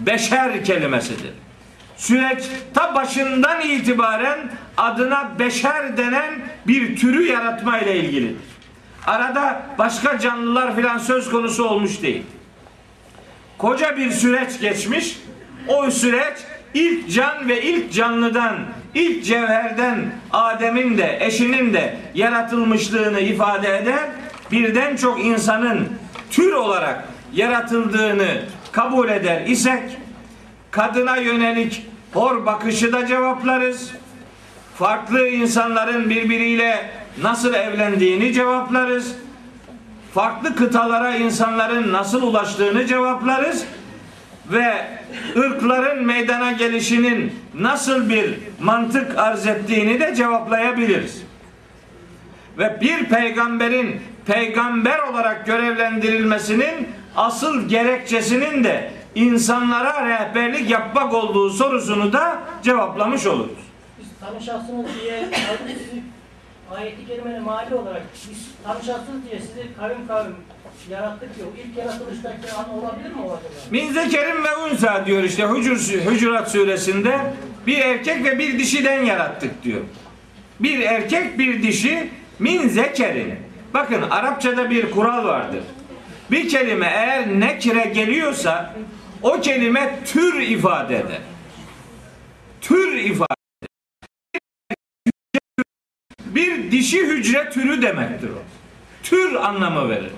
beşer 0.06 0.66
kelimesidir. 0.66 1.32
Süreç 1.98 2.44
ta 2.74 2.96
başından 2.96 3.62
itibaren 3.62 4.40
adına 4.78 5.32
beşer 5.40 5.98
denen 5.98 6.34
bir 6.68 6.96
türü 6.96 7.28
yaratma 7.32 7.80
ile 7.80 8.00
ilgilidir. 8.00 8.36
Arada 9.08 9.62
başka 9.78 10.20
canlılar 10.20 10.76
filan 10.76 10.98
söz 10.98 11.30
konusu 11.30 11.66
olmuş 11.70 12.02
değil. 12.02 12.24
Koca 13.58 13.98
bir 13.98 14.12
süreç 14.12 14.60
geçmiş. 14.60 15.20
O 15.68 15.92
süreç 15.92 16.38
ilk 16.74 17.12
can 17.14 17.50
ve 17.50 17.62
ilk 17.64 17.94
canlıdan, 17.94 18.56
ilk 18.94 19.26
cevherden 19.26 20.06
Adem'in 20.32 20.98
de 20.98 21.18
eşinin 21.22 21.74
de 21.74 21.98
yaratılmışlığını 22.14 23.20
ifade 23.20 23.78
eden 23.78 24.10
birden 24.52 24.96
çok 24.96 25.26
insanın 25.26 25.90
tür 26.32 26.54
olarak 26.54 27.08
yaratıldığını 27.34 28.42
kabul 28.72 29.10
eder 29.10 29.42
isek 29.46 29.98
kadına 30.72 31.18
yönelik 31.18 31.86
hor 32.14 32.46
bakışı 32.46 32.94
da 32.94 33.08
cevaplarız. 33.08 33.92
Farklı 34.78 35.28
insanların 35.28 36.10
birbiriyle 36.10 36.90
nasıl 37.22 37.54
evlendiğini 37.54 38.34
cevaplarız. 38.34 39.16
Farklı 40.14 40.56
kıtalara 40.56 41.16
insanların 41.16 41.94
nasıl 41.94 42.22
ulaştığını 42.22 42.86
cevaplarız 42.86 43.66
ve 44.52 44.86
ırkların 45.38 46.06
meydana 46.06 46.52
gelişinin 46.52 47.34
nasıl 47.54 48.10
bir 48.10 48.40
mantık 48.62 49.18
arz 49.18 49.48
ettiğini 49.48 50.00
de 50.00 50.16
cevaplayabiliriz. 50.16 51.22
Ve 52.58 52.78
bir 52.82 53.06
peygamberin 53.06 54.02
peygamber 54.26 55.00
olarak 55.00 55.46
görevlendirilmesinin 55.46 56.90
asıl 57.16 57.70
gerekçesinin 57.70 58.64
de 58.64 58.92
insanlara 59.16 60.10
rehberlik 60.10 60.70
yapmak 60.70 61.14
olduğu 61.14 61.50
sorusunu 61.50 62.14
da 62.14 62.40
cevaplamış 62.64 63.26
oluruz. 63.26 63.66
Biz 64.00 64.08
tanışasınız 64.20 64.86
diye 65.02 65.30
ayeti 66.78 67.08
kerimene 67.08 67.40
mali 67.40 67.76
olarak 67.76 68.04
biz 68.30 68.52
tanışasınız 68.64 69.26
diye 69.30 69.42
sizi 69.42 69.76
kavim 69.80 70.08
kavim 70.08 70.36
yarattık 70.90 71.30
yok. 71.40 71.54
İlk 71.66 71.78
yaratılıştaki 71.78 72.54
an 72.54 72.70
olabilir 72.70 73.10
mi 73.10 73.22
o 73.22 73.32
acaba? 73.32 73.50
Min 73.72 73.96
ve 74.44 74.58
unsa 74.58 75.06
diyor 75.06 75.24
işte 75.24 75.46
Hucur, 75.46 75.78
Hucurat 76.06 76.52
suresinde 76.52 77.20
bir 77.68 77.78
erkek 77.78 78.24
ve 78.24 78.40
bir 78.40 78.60
dişiden 78.60 79.06
yarattık 79.06 79.64
diyor. 79.64 79.82
Bir 80.60 80.80
erkek 80.80 81.40
bir 81.40 81.64
dişi 81.64 82.10
min 82.40 82.68
zekerin. 82.68 83.34
Bakın 83.76 84.02
Arapçada 84.10 84.70
bir 84.70 84.92
kural 84.92 85.26
vardır. 85.26 85.64
Bir 86.32 86.50
kelime 86.50 86.86
eğer 86.86 87.40
nekire 87.40 87.86
geliyorsa 87.86 88.74
o 89.22 89.42
kelime 89.42 90.00
tür 90.06 90.40
ifade 90.40 90.96
eder. 90.96 91.22
Tür 92.62 92.94
ifade 92.94 93.36
bir 96.26 96.72
dişi 96.72 97.08
hücre 97.08 97.50
türü 97.50 97.82
demektir 97.82 98.30
o. 98.30 98.42
Tür 99.04 99.36
anlamı 99.36 99.90
verir. 99.90 100.12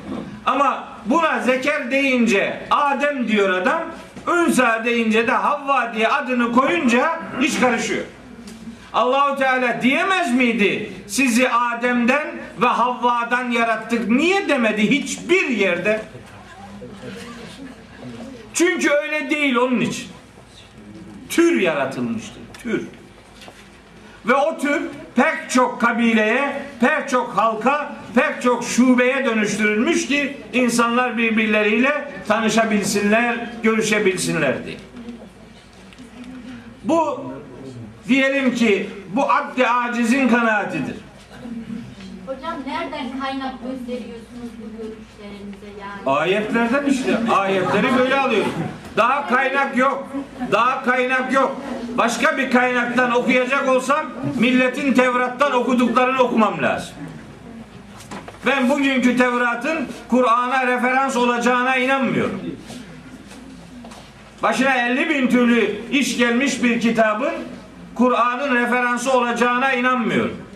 Ama 0.45 0.87
buna 1.05 1.39
zeker 1.39 1.91
deyince 1.91 2.67
Adem 2.71 3.27
diyor 3.27 3.49
adam, 3.49 3.83
Ünsa 4.27 4.85
deyince 4.85 5.27
de 5.27 5.31
Havva 5.31 5.93
diye 5.93 6.07
adını 6.07 6.51
koyunca 6.51 7.19
iş 7.41 7.59
karışıyor. 7.59 8.05
Allahu 8.93 9.39
Teala 9.39 9.81
diyemez 9.81 10.33
miydi 10.33 10.89
sizi 11.07 11.49
Adem'den 11.49 12.27
ve 12.61 12.67
Havva'dan 12.67 13.51
yarattık? 13.51 14.09
Niye 14.09 14.49
demedi 14.49 14.89
hiçbir 14.89 15.49
yerde? 15.49 16.01
Çünkü 18.53 18.89
öyle 18.89 19.29
değil 19.29 19.55
onun 19.55 19.79
için. 19.79 20.07
Tür 21.29 21.61
yaratılmıştır. 21.61 22.41
Tür. 22.63 22.87
Ve 24.25 24.35
o 24.35 24.57
tür 24.57 24.81
pek 25.15 25.49
çok 25.49 25.81
kabileye, 25.81 26.61
pek 26.79 27.09
çok 27.09 27.37
halka, 27.37 27.95
pek 28.15 28.41
çok 28.43 28.63
şubeye 28.63 29.25
dönüştürülmüş 29.25 30.07
ki 30.07 30.37
insanlar 30.53 31.17
birbirleriyle 31.17 32.11
tanışabilsinler, 32.27 33.49
görüşebilsinler 33.63 34.65
diye. 34.65 34.77
Bu 36.83 37.31
diyelim 38.07 38.55
ki 38.55 38.89
bu 39.15 39.31
abd 39.31 39.59
acizin 39.59 40.27
kanaatidir. 40.27 40.95
Hocam 42.27 42.55
nereden 42.67 43.19
kaynak 43.19 43.53
gösteriyorsunuz 43.63 44.51
bu 44.59 44.77
görüşlerinize 44.77 45.81
yani? 45.81 46.17
Ayetlerden 46.17 46.85
işte. 46.85 47.17
Ayetleri 47.31 47.97
böyle 47.99 48.19
alıyoruz. 48.19 48.51
Daha 48.97 49.27
kaynak 49.29 49.77
yok. 49.77 50.07
Daha 50.51 50.83
kaynak 50.83 51.33
yok. 51.33 51.55
Başka 51.97 52.37
bir 52.37 52.51
kaynaktan 52.51 53.11
okuyacak 53.11 53.69
olsam 53.69 54.05
milletin 54.39 54.93
Tevrat'tan 54.93 55.51
okuduklarını 55.51 56.21
okumam 56.21 56.61
lazım. 56.61 56.95
Ben 58.45 58.69
bugünkü 58.69 59.17
Tevrat'ın 59.17 59.87
Kur'an'a 60.09 60.67
referans 60.67 61.15
olacağına 61.15 61.75
inanmıyorum. 61.75 62.41
Başına 64.43 64.73
50 64.73 65.09
bin 65.09 65.27
türlü 65.27 65.81
iş 65.91 66.17
gelmiş 66.17 66.63
bir 66.63 66.79
kitabın 66.81 67.33
Kur'an'ın 67.95 68.55
referansı 68.55 69.11
olacağına 69.11 69.73
inanmıyorum. 69.73 70.46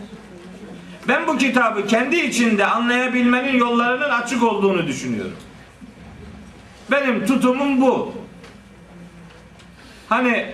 Ben 1.08 1.26
bu 1.26 1.38
kitabı 1.38 1.86
kendi 1.86 2.16
içinde 2.16 2.66
anlayabilmenin 2.66 3.56
yollarının 3.58 4.10
açık 4.10 4.42
olduğunu 4.42 4.86
düşünüyorum. 4.86 5.36
Benim 6.90 7.26
tutumum 7.26 7.80
bu. 7.80 8.14
Hani 10.08 10.46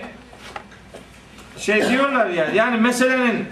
şey 1.57 1.89
diyorlar 1.89 2.29
ya 2.29 2.47
yani 2.55 2.81
meselenin 2.81 3.45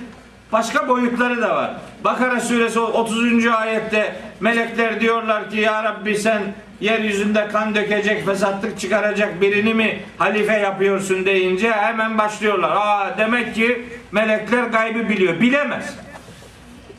başka 0.52 0.90
boyutları 0.90 1.42
da 1.42 1.56
var. 1.56 1.72
Bakara 2.04 2.40
suresi 2.40 2.80
30. 2.80 3.48
ayette 3.48 4.16
melekler 4.40 5.02
diyorlar 5.02 5.50
ki 5.50 5.58
ya 5.58 5.84
Rabbi 5.84 6.18
sen 6.18 6.42
yeryüzünde 6.82 7.48
kan 7.48 7.76
dökecek, 7.76 8.26
fesatlık 8.26 8.80
çıkaracak 8.80 9.42
birini 9.42 9.74
mi 9.74 10.00
halife 10.18 10.58
yapıyorsun 10.58 11.26
deyince 11.26 11.72
hemen 11.72 12.18
başlıyorlar. 12.18 12.72
Aa 12.76 13.18
demek 13.18 13.56
ki 13.56 13.86
melekler 14.12 14.64
gaybı 14.64 15.10
biliyor. 15.10 15.40
Bilemez. 15.42 15.98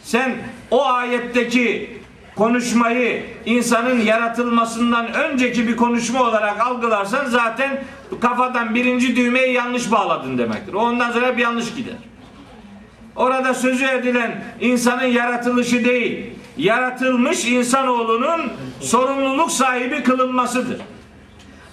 Sen 0.09 0.35
o 0.71 0.87
ayetteki 0.87 1.91
konuşmayı 2.37 3.23
insanın 3.45 4.01
yaratılmasından 4.01 5.13
önceki 5.15 5.69
bir 5.69 5.77
konuşma 5.77 6.23
olarak 6.23 6.61
algılarsan 6.61 7.27
zaten 7.27 7.85
kafadan 8.21 8.75
birinci 8.75 9.17
düğmeyi 9.17 9.55
yanlış 9.55 9.93
bağladın 9.93 10.39
demektir. 10.39 10.73
Ondan 10.73 11.13
sonra 11.13 11.27
hep 11.27 11.39
yanlış 11.39 11.75
gider. 11.75 11.95
Orada 13.17 13.55
sözü 13.55 13.85
edilen 13.85 14.45
insanın 14.61 15.07
yaratılışı 15.07 15.85
değil, 15.85 16.31
yaratılmış 16.57 17.45
insanoğlunun 17.45 18.53
sorumluluk 18.81 19.51
sahibi 19.51 20.03
kılınmasıdır. 20.03 20.81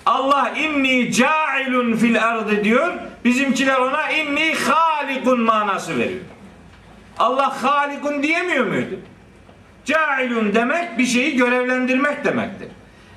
Allah 0.06 0.54
inni 0.60 1.12
cailun 1.14 1.96
fil 1.96 2.24
ardı 2.24 2.64
diyor. 2.64 2.94
Bizimkiler 3.26 3.80
ona 3.80 4.12
inni 4.12 4.56
halikun 4.56 5.42
manası 5.42 5.98
veriyor. 5.98 6.35
Allah 7.20 7.64
halikun 7.64 8.24
diyemiyor 8.24 8.66
muydu? 8.66 9.00
Cailun 9.86 10.56
demek 10.56 10.98
bir 10.98 11.06
şeyi 11.06 11.38
görevlendirmek 11.38 12.26
demektir. 12.26 12.68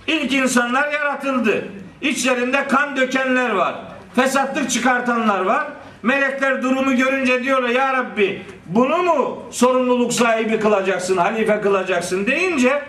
İlk 0.06 0.32
insanlar 0.32 0.92
yaratıldı. 0.92 1.68
İçlerinde 2.00 2.68
kan 2.68 2.96
dökenler 2.96 3.50
var. 3.50 3.74
Fesatlık 4.14 4.70
çıkartanlar 4.70 5.40
var. 5.40 5.66
Melekler 6.02 6.62
durumu 6.62 6.96
görünce 6.96 7.44
diyorlar 7.44 7.68
ya 7.68 7.92
Rabbi 7.92 8.42
bunu 8.66 8.96
mu 9.02 9.42
sorumluluk 9.50 10.12
sahibi 10.12 10.60
kılacaksın, 10.60 11.16
halife 11.16 11.60
kılacaksın 11.60 12.26
deyince 12.26 12.82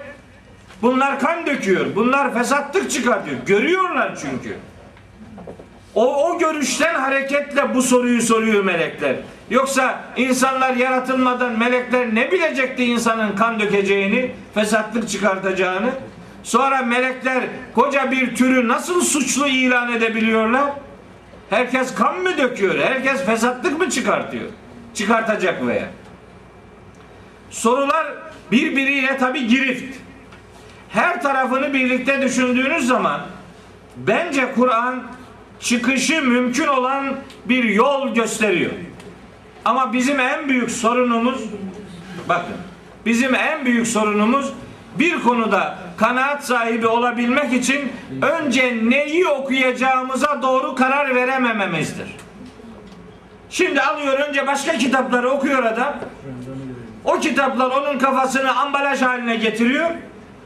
bunlar 0.82 1.20
kan 1.20 1.46
döküyor. 1.46 1.86
Bunlar 1.96 2.34
fesatlık 2.34 2.92
çıkartıyor. 2.92 3.38
Görüyorlar 3.46 4.18
çünkü. 4.22 4.58
O, 6.00 6.30
o 6.30 6.40
görüşten 6.40 6.96
hareketle 6.96 7.76
bu 7.76 7.82
soruyu 7.82 8.22
soruyor 8.22 8.64
melekler. 8.64 9.16
Yoksa 9.50 10.04
insanlar 10.18 10.74
yaratılmadan 10.74 11.60
melekler 11.60 12.16
ne 12.16 12.32
bilecekti 12.32 12.86
insanın 12.86 13.36
kan 13.36 13.60
dökeceğini, 13.60 14.32
fesatlık 14.54 15.10
çıkartacağını? 15.10 15.90
Sonra 16.44 16.82
melekler 16.82 17.44
koca 17.76 18.12
bir 18.12 18.36
türü 18.36 18.68
nasıl 18.68 19.02
suçlu 19.02 19.48
ilan 19.48 19.94
edebiliyorlar? 19.94 20.72
Herkes 21.50 21.96
kan 21.96 22.20
mı 22.20 22.38
döküyor? 22.38 22.80
Herkes 22.80 23.26
fesatlık 23.26 23.80
mı 23.80 23.90
çıkartıyor? 23.90 24.50
Çıkartacak 24.94 25.68
veya. 25.68 25.86
Sorular 27.50 28.08
birbiriyle 28.52 29.18
tabi 29.18 29.48
girift. 29.48 29.98
Her 30.90 31.22
tarafını 31.22 31.74
birlikte 31.74 32.22
düşündüğünüz 32.22 32.88
zaman 32.88 33.22
bence 33.98 34.52
Kur'an 34.56 35.19
çıkışı 35.60 36.22
mümkün 36.22 36.68
olan 36.68 37.16
bir 37.46 37.64
yol 37.64 38.14
gösteriyor. 38.14 38.72
Ama 39.66 39.94
bizim 39.94 40.20
en 40.20 40.50
büyük 40.50 40.72
sorunumuz 40.72 41.42
bakın 42.30 42.56
bizim 43.06 43.36
en 43.36 43.66
büyük 43.66 43.88
sorunumuz 43.88 44.54
bir 45.00 45.20
konuda 45.20 45.78
kanaat 45.98 46.46
sahibi 46.46 46.88
olabilmek 46.88 47.54
için 47.54 47.92
önce 48.22 48.78
neyi 48.84 49.28
okuyacağımıza 49.28 50.42
doğru 50.42 50.76
karar 50.76 51.16
veremememizdir. 51.16 52.08
Şimdi 53.50 53.82
alıyor 53.82 54.20
önce 54.20 54.48
başka 54.48 54.78
kitapları 54.78 55.30
okuyor 55.30 55.64
adam. 55.64 55.96
O 57.06 57.20
kitaplar 57.20 57.70
onun 57.70 58.00
kafasını 58.00 58.58
ambalaj 58.58 59.02
haline 59.02 59.36
getiriyor. 59.36 59.90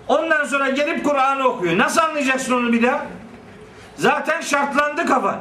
Ondan 0.08 0.46
sonra 0.46 0.70
gelip 0.70 1.04
Kur'an'ı 1.04 1.44
okuyor. 1.44 1.78
Nasıl 1.78 2.02
anlayacaksın 2.02 2.54
onu 2.54 2.74
bir 2.74 2.84
daha? 2.84 3.06
Zaten 3.98 4.42
şartlandı 4.42 5.06
kafa. 5.06 5.40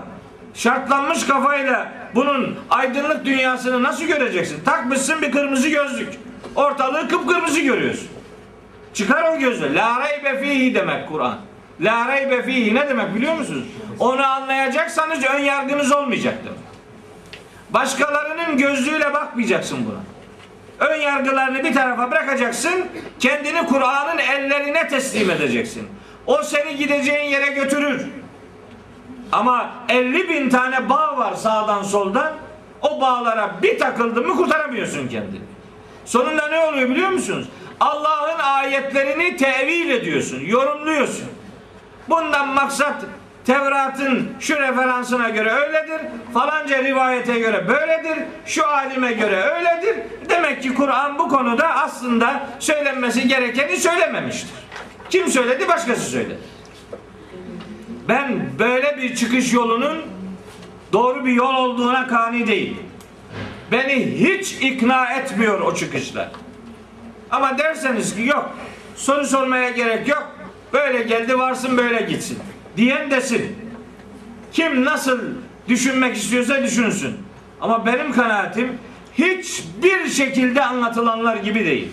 Şartlanmış 0.55 1.27
kafayla 1.27 1.93
bunun 2.15 2.59
aydınlık 2.71 3.25
dünyasını 3.25 3.83
nasıl 3.83 4.05
göreceksin? 4.05 4.65
Takmışsın 4.65 5.23
bir 5.23 5.33
kırmızı 5.33 5.69
gözlük. 5.69 6.09
Ortalığı 6.55 7.09
kıpkırmızı 7.09 7.61
görüyorsun. 7.61 8.09
Çıkar 8.95 9.37
o 9.37 9.39
gözü. 9.39 9.75
La 9.75 10.01
raybe 10.01 10.41
fihi 10.41 10.75
demek 10.75 11.09
Kur'an. 11.09 11.39
La 11.81 12.09
raybe 12.09 12.43
fihi 12.43 12.75
ne 12.75 12.89
demek 12.89 13.15
biliyor 13.15 13.35
musunuz? 13.35 13.65
Onu 13.99 14.27
anlayacaksanız 14.27 15.25
ön 15.25 15.39
yargınız 15.39 15.93
olmayacaktır. 15.93 16.53
Başkalarının 17.71 18.59
gözlüğüyle 18.59 19.15
bakmayacaksın 19.15 19.79
buna. 19.87 20.01
Ön 20.89 21.01
yargılarını 21.01 21.65
bir 21.65 21.75
tarafa 21.75 22.11
bırakacaksın. 22.11 22.85
Kendini 23.19 23.67
Kur'an'ın 23.67 24.19
ellerine 24.19 24.89
teslim 24.89 25.31
edeceksin. 25.31 25.89
O 26.27 26.43
seni 26.43 26.77
gideceğin 26.77 27.31
yere 27.31 27.47
götürür. 27.47 28.07
Ama 29.33 29.71
50 29.89 30.29
bin 30.29 30.51
tane 30.51 30.89
bağ 30.89 31.17
var 31.17 31.35
sağdan 31.35 31.83
soldan. 31.83 32.33
O 32.83 33.01
bağlara 33.01 33.51
bir 33.63 33.79
takıldın 33.79 34.27
mı 34.27 34.37
kurtaramıyorsun 34.37 35.09
kendini. 35.09 35.41
Sonunda 36.05 36.49
ne 36.49 36.61
oluyor 36.61 36.89
biliyor 36.89 37.09
musunuz? 37.09 37.49
Allah'ın 37.81 38.39
ayetlerini 38.39 39.37
tevil 39.37 39.91
ediyorsun, 39.91 40.41
yorumluyorsun. 40.41 41.27
Bundan 42.09 42.49
maksat 42.49 43.05
Tevrat'ın 43.47 44.29
şu 44.41 44.61
referansına 44.61 45.29
göre 45.29 45.51
öyledir, 45.51 46.01
falanca 46.35 46.85
rivayete 46.85 47.39
göre 47.39 47.69
böyledir, 47.69 48.19
şu 48.47 48.67
alime 48.67 49.13
göre 49.13 49.43
öyledir. 49.43 49.97
Demek 50.29 50.63
ki 50.63 50.75
Kur'an 50.75 51.19
bu 51.19 51.29
konuda 51.29 51.69
aslında 51.75 52.47
söylenmesi 52.59 53.29
gerekeni 53.29 53.77
söylememiştir. 53.77 54.51
Kim 55.11 55.29
söyledi? 55.29 55.69
Başkası 55.69 56.03
söyledi. 56.03 56.39
Ben 58.09 58.51
böyle 58.59 58.99
bir 59.03 59.17
çıkış 59.17 59.53
yolunun 59.53 60.03
doğru 60.93 61.27
bir 61.27 61.33
yol 61.33 61.55
olduğuna 61.55 62.07
kani 62.07 62.47
değil. 62.47 62.77
Beni 63.73 63.95
hiç 63.95 64.53
ikna 64.53 65.13
etmiyor 65.13 65.61
o 65.61 65.75
çıkışlar. 65.75 66.29
Ama 67.31 67.59
derseniz 67.59 68.17
ki 68.17 68.23
yok, 68.23 68.51
soru 68.97 69.27
sormaya 69.27 69.71
gerek 69.71 70.09
yok, 70.09 70.33
böyle 70.73 71.03
geldi 71.03 71.39
varsın 71.39 71.77
böyle 71.77 72.03
gitsin. 72.03 72.39
Diyen 72.77 73.11
desin. 73.11 73.57
Kim 74.53 74.85
nasıl 74.85 75.21
düşünmek 75.69 76.17
istiyorsa 76.17 76.63
düşünsün. 76.63 77.17
Ama 77.61 77.87
benim 77.87 78.13
kanaatim 78.13 78.79
hiçbir 79.19 80.09
şekilde 80.09 80.65
anlatılanlar 80.65 81.37
gibi 81.37 81.65
değil. 81.65 81.89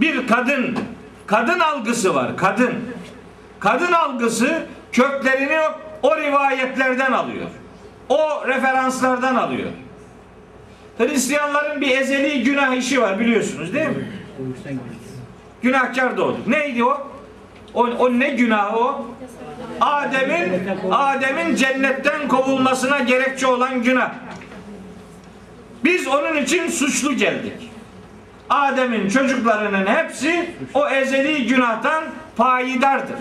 Bir 0.00 0.26
kadın, 0.26 0.78
kadın 1.26 1.60
algısı 1.60 2.14
var, 2.14 2.36
kadın. 2.36 2.74
Kadın 3.60 3.92
algısı 3.92 4.62
köklerini 4.92 5.58
o 6.02 6.16
rivayetlerden 6.16 7.12
alıyor. 7.12 7.46
O 8.08 8.46
referanslardan 8.46 9.34
alıyor. 9.34 9.68
Hristiyanların 10.98 11.80
bir 11.80 11.98
ezeli 11.98 12.42
günah 12.42 12.74
işi 12.74 13.02
var 13.02 13.18
biliyorsunuz 13.18 13.74
değil 13.74 13.88
mi? 13.88 14.08
Günahkar 15.62 16.16
doğduk. 16.16 16.46
Neydi 16.46 16.84
o? 16.84 17.08
O, 17.74 17.82
o 17.82 18.18
ne 18.18 18.30
günahı 18.30 18.78
o? 18.78 19.06
Adem'in 19.80 20.68
Adem'in 20.90 21.54
cennetten 21.54 22.28
kovulmasına 22.28 22.98
gerekçe 22.98 23.46
olan 23.46 23.82
günah. 23.82 24.10
Biz 25.84 26.06
onun 26.06 26.36
için 26.36 26.68
suçlu 26.68 27.16
geldik. 27.16 27.70
Adem'in 28.50 29.08
çocuklarının 29.08 29.86
hepsi 29.86 30.50
o 30.74 30.88
ezeli 30.88 31.46
günahtan 31.46 32.04
payidardır. 32.36 33.16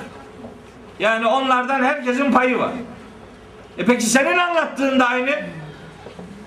Yani 1.00 1.26
onlardan 1.26 1.84
herkesin 1.84 2.32
payı 2.32 2.60
var. 2.60 2.72
E 3.78 3.86
peki 3.86 4.06
senin 4.06 4.38
anlattığın 4.38 5.00
da 5.00 5.08
aynı. 5.08 5.32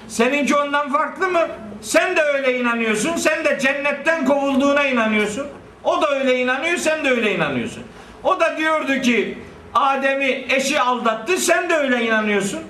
Seninki 0.09 0.57
ondan 0.57 0.92
farklı 0.92 1.28
mı? 1.28 1.48
Sen 1.82 2.16
de 2.16 2.22
öyle 2.22 2.61
inanıyorsun. 2.61 3.16
Sen 3.16 3.44
de 3.44 3.59
cennetten 3.61 4.24
kovulduğuna 4.24 4.86
inanıyorsun. 4.86 5.46
O 5.84 6.03
da 6.03 6.11
öyle 6.11 6.38
inanıyor, 6.38 6.76
sen 6.76 7.05
de 7.05 7.11
öyle 7.11 7.34
inanıyorsun. 7.34 7.82
O 8.24 8.40
da 8.40 8.57
diyordu 8.57 9.01
ki 9.01 9.38
Adem'i 9.74 10.46
eşi 10.48 10.80
aldattı, 10.80 11.38
sen 11.38 11.70
de 11.70 11.74
öyle 11.74 12.05
inanıyorsun. 12.07 12.61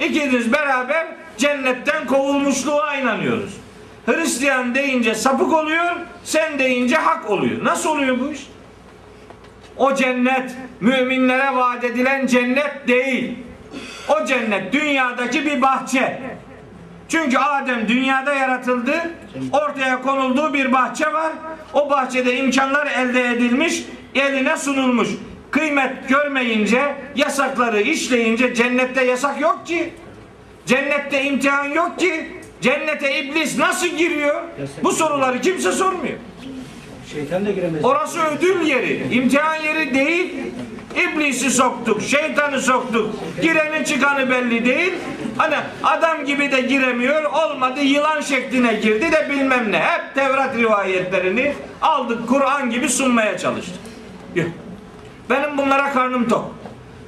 İkiniz 0.00 0.52
beraber 0.52 1.06
cennetten 1.38 2.06
kovulmuşluğa 2.06 2.96
inanıyoruz. 2.96 3.56
Hristiyan 4.06 4.74
deyince 4.74 5.14
sapık 5.14 5.52
oluyor, 5.52 5.96
sen 6.24 6.58
deyince 6.58 6.96
hak 6.96 7.30
oluyor. 7.30 7.64
Nasıl 7.64 7.90
oluyor 7.90 8.20
bu 8.20 8.32
iş? 8.32 8.40
O 9.76 9.94
cennet 9.94 10.56
müminlere 10.80 11.56
vaat 11.56 11.84
edilen 11.84 12.26
cennet 12.26 12.88
değil. 12.88 13.38
O 14.08 14.24
cennet 14.26 14.72
dünyadaki 14.72 15.46
bir 15.46 15.62
bahçe. 15.62 16.20
Çünkü 17.08 17.38
Adem 17.38 17.88
dünyada 17.88 18.34
yaratıldı. 18.34 18.92
Ortaya 19.52 20.02
konulduğu 20.02 20.54
bir 20.54 20.72
bahçe 20.72 21.12
var. 21.12 21.32
O 21.74 21.90
bahçede 21.90 22.36
imkanlar 22.36 22.86
elde 22.86 23.28
edilmiş, 23.28 23.84
eline 24.14 24.56
sunulmuş. 24.56 25.08
Kıymet 25.50 26.08
görmeyince, 26.08 26.94
yasakları 27.16 27.80
işleyince 27.80 28.54
cennette 28.54 29.04
yasak 29.04 29.40
yok 29.40 29.66
ki. 29.66 29.92
Cennette 30.66 31.24
imtihan 31.24 31.68
yok 31.68 31.98
ki. 31.98 32.32
Cennete 32.60 33.22
iblis 33.22 33.58
nasıl 33.58 33.86
giriyor? 33.86 34.42
Bu 34.84 34.92
soruları 34.92 35.40
kimse 35.40 35.72
sormuyor. 35.72 36.18
Şeytan 37.12 37.46
da 37.46 37.50
giremez. 37.50 37.84
Orası 37.84 38.20
ödül 38.20 38.60
yeri, 38.60 39.14
imtihan 39.14 39.56
yeri 39.56 39.94
değil. 39.94 40.34
İblisi 40.96 41.50
soktuk, 41.50 42.02
şeytanı 42.02 42.60
soktuk. 42.60 43.14
Girenin 43.42 43.84
çıkanı 43.84 44.30
belli 44.30 44.64
değil. 44.64 44.92
Hani 45.36 45.56
adam 45.82 46.24
gibi 46.24 46.52
de 46.52 46.60
giremiyor, 46.60 47.24
olmadı 47.24 47.80
yılan 47.80 48.20
şekline 48.20 48.74
girdi 48.74 49.12
de 49.12 49.28
bilmem 49.30 49.72
ne. 49.72 49.78
Hep 49.78 50.14
Tevrat 50.14 50.56
rivayetlerini 50.56 51.54
aldık 51.82 52.28
Kur'an 52.28 52.70
gibi 52.70 52.88
sunmaya 52.88 53.38
çalıştık. 53.38 53.80
Benim 55.30 55.58
bunlara 55.58 55.92
karnım 55.92 56.28
tok. 56.28 56.54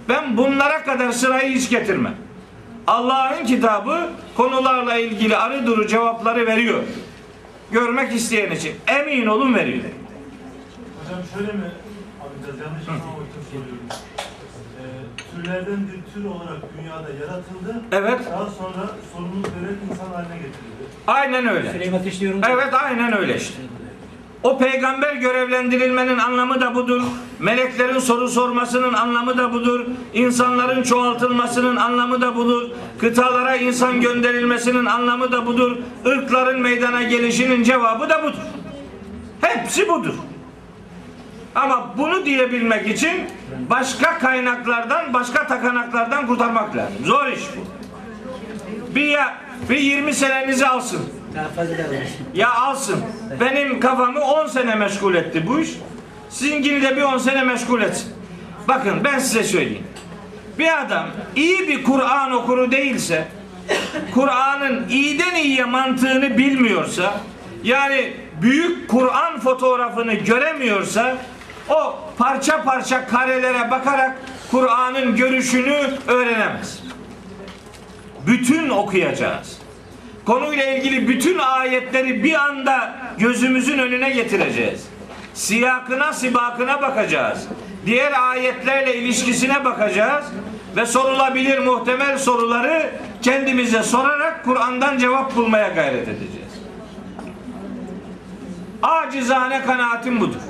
Ben 0.09 0.37
bunlara 0.37 0.85
kadar 0.85 1.13
sırayı 1.13 1.55
hiç 1.55 1.71
getirmem. 1.71 2.15
Allah'ın 2.87 3.47
kitabı 3.47 4.01
konularla 4.37 4.97
ilgili 4.97 5.37
arı 5.37 5.67
duru 5.67 5.87
cevapları 5.87 6.47
veriyor. 6.47 6.83
Görmek 7.73 8.13
isteyen 8.13 8.51
için. 8.51 8.75
Emin 8.87 9.27
olun 9.27 9.55
veriyor. 9.55 9.85
Hocam 11.05 11.23
şöyle 11.35 11.53
mi 11.53 11.71
anlayacağız? 12.23 12.61
Yanlış 12.61 12.89
anlamak 12.89 13.27
için 13.31 13.43
soruyorum. 13.51 13.79
Ee, 14.79 14.85
türlerden 15.37 15.89
bir 15.89 16.13
tür 16.15 16.25
olarak 16.25 16.63
dünyada 16.79 17.09
yaratıldı. 17.21 17.83
Evet. 17.93 18.21
Daha 18.31 18.47
sonra 18.47 18.91
sorumluluk 19.13 19.47
vererek 19.47 19.79
insan 19.91 20.07
haline 20.15 20.35
getirildi. 20.37 20.85
Aynen 21.07 21.47
öyle. 21.49 21.73
Süleyman 21.73 21.99
ateşliyorum. 21.99 22.41
Evet 22.51 22.75
aynen 22.75 23.17
öyle 23.17 23.37
işte. 23.37 23.55
O 24.45 24.59
peygamber 24.59 25.15
görevlendirilmenin 25.15 26.19
anlamı 26.19 26.61
da 26.61 26.75
budur. 26.75 27.03
Meleklerin 27.39 27.99
soru 27.99 28.29
sormasının 28.29 28.95
anlamı 28.95 29.39
da 29.39 29.53
budur. 29.53 29.87
İnsanların 30.15 30.83
çoğaltılmasının 30.83 31.77
anlamı 31.77 32.21
da 32.21 32.37
budur. 32.37 32.71
Kıtalara 32.99 33.57
insan 33.57 34.01
gönderilmesinin 34.01 34.85
anlamı 34.85 35.33
da 35.33 35.47
budur. 35.47 35.77
Irkların 36.05 36.61
meydana 36.61 37.03
gelişinin 37.03 37.63
cevabı 37.63 38.11
da 38.11 38.23
budur. 38.23 38.39
Hepsi 39.41 39.89
budur. 39.89 40.15
Ama 41.55 41.95
bunu 41.99 42.25
diyebilmek 42.25 42.89
için 42.89 43.25
başka 43.71 44.19
kaynaklardan, 44.19 45.15
başka 45.15 45.47
takanaklardan 45.47 46.27
kurtarmak 46.27 46.77
lazım. 46.77 47.05
Zor 47.05 47.27
iş 47.27 47.43
bu. 47.57 47.65
Bir 48.95 49.09
ya 49.09 49.35
bir 49.71 49.79
20 49.79 50.15
senenizi 50.15 50.67
alsın. 50.67 51.01
Ya 52.35 52.55
alsın. 52.55 53.05
Benim 53.41 53.81
kafamı 53.81 54.21
10 54.21 54.47
sene 54.47 54.75
meşgul 54.75 55.15
etti 55.15 55.47
bu 55.47 55.61
iş. 55.61 55.71
Sizinkini 56.31 56.83
de 56.83 56.97
bir 56.97 57.03
10 57.03 57.19
sene 57.19 57.43
meşgul 57.43 57.83
etsin. 57.83 58.13
Bakın 58.69 59.05
ben 59.05 59.19
size 59.19 59.45
söyleyeyim. 59.45 59.87
Bir 60.59 60.83
adam 60.83 61.07
iyi 61.37 61.69
bir 61.69 61.85
Kur'an 61.85 62.33
okuru 62.33 62.73
değilse, 62.73 63.29
Kur'an'ın 64.15 64.89
iyiden 64.89 65.35
iyiye 65.35 65.65
mantığını 65.65 66.39
bilmiyorsa, 66.39 67.21
yani 67.65 68.13
büyük 68.43 68.89
Kur'an 68.89 69.41
fotoğrafını 69.41 70.15
göremiyorsa, 70.15 71.17
o 71.69 71.99
parça 72.19 72.63
parça 72.63 73.07
karelere 73.07 73.71
bakarak 73.71 74.17
Kur'an'ın 74.51 75.17
görüşünü 75.17 75.91
öğrenemez. 76.09 76.83
Bütün 78.27 78.69
okuyacağız 78.69 79.64
konuyla 80.27 80.65
ilgili 80.65 81.09
bütün 81.09 81.39
ayetleri 81.39 82.25
bir 82.25 82.35
anda 82.35 82.97
gözümüzün 83.19 83.79
önüne 83.79 84.11
getireceğiz. 84.11 84.87
Siyakına, 85.35 86.13
sibakına 86.13 86.83
bakacağız. 86.83 87.49
Diğer 87.87 88.13
ayetlerle 88.31 88.97
ilişkisine 88.97 89.65
bakacağız 89.65 90.25
ve 90.77 90.87
sorulabilir 90.87 91.59
muhtemel 91.59 92.19
soruları 92.19 92.91
kendimize 93.23 93.83
sorarak 93.83 94.45
Kur'an'dan 94.45 94.99
cevap 94.99 95.37
bulmaya 95.37 95.69
gayret 95.69 96.09
edeceğiz. 96.09 96.35
Acizane 98.83 99.63
kanaatim 99.63 100.21
budur. 100.21 100.41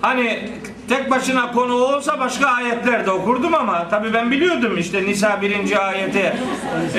Hani 0.00 0.50
tek 0.88 1.10
başına 1.10 1.52
konu 1.52 1.74
olsa 1.74 2.20
başka 2.20 2.46
ayetler 2.46 3.06
de 3.06 3.10
okurdum 3.10 3.54
ama 3.54 3.88
tabi 3.88 4.14
ben 4.14 4.30
biliyordum 4.30 4.78
işte 4.78 5.02
Nisa 5.02 5.42
birinci 5.42 5.78
ayete 5.78 6.36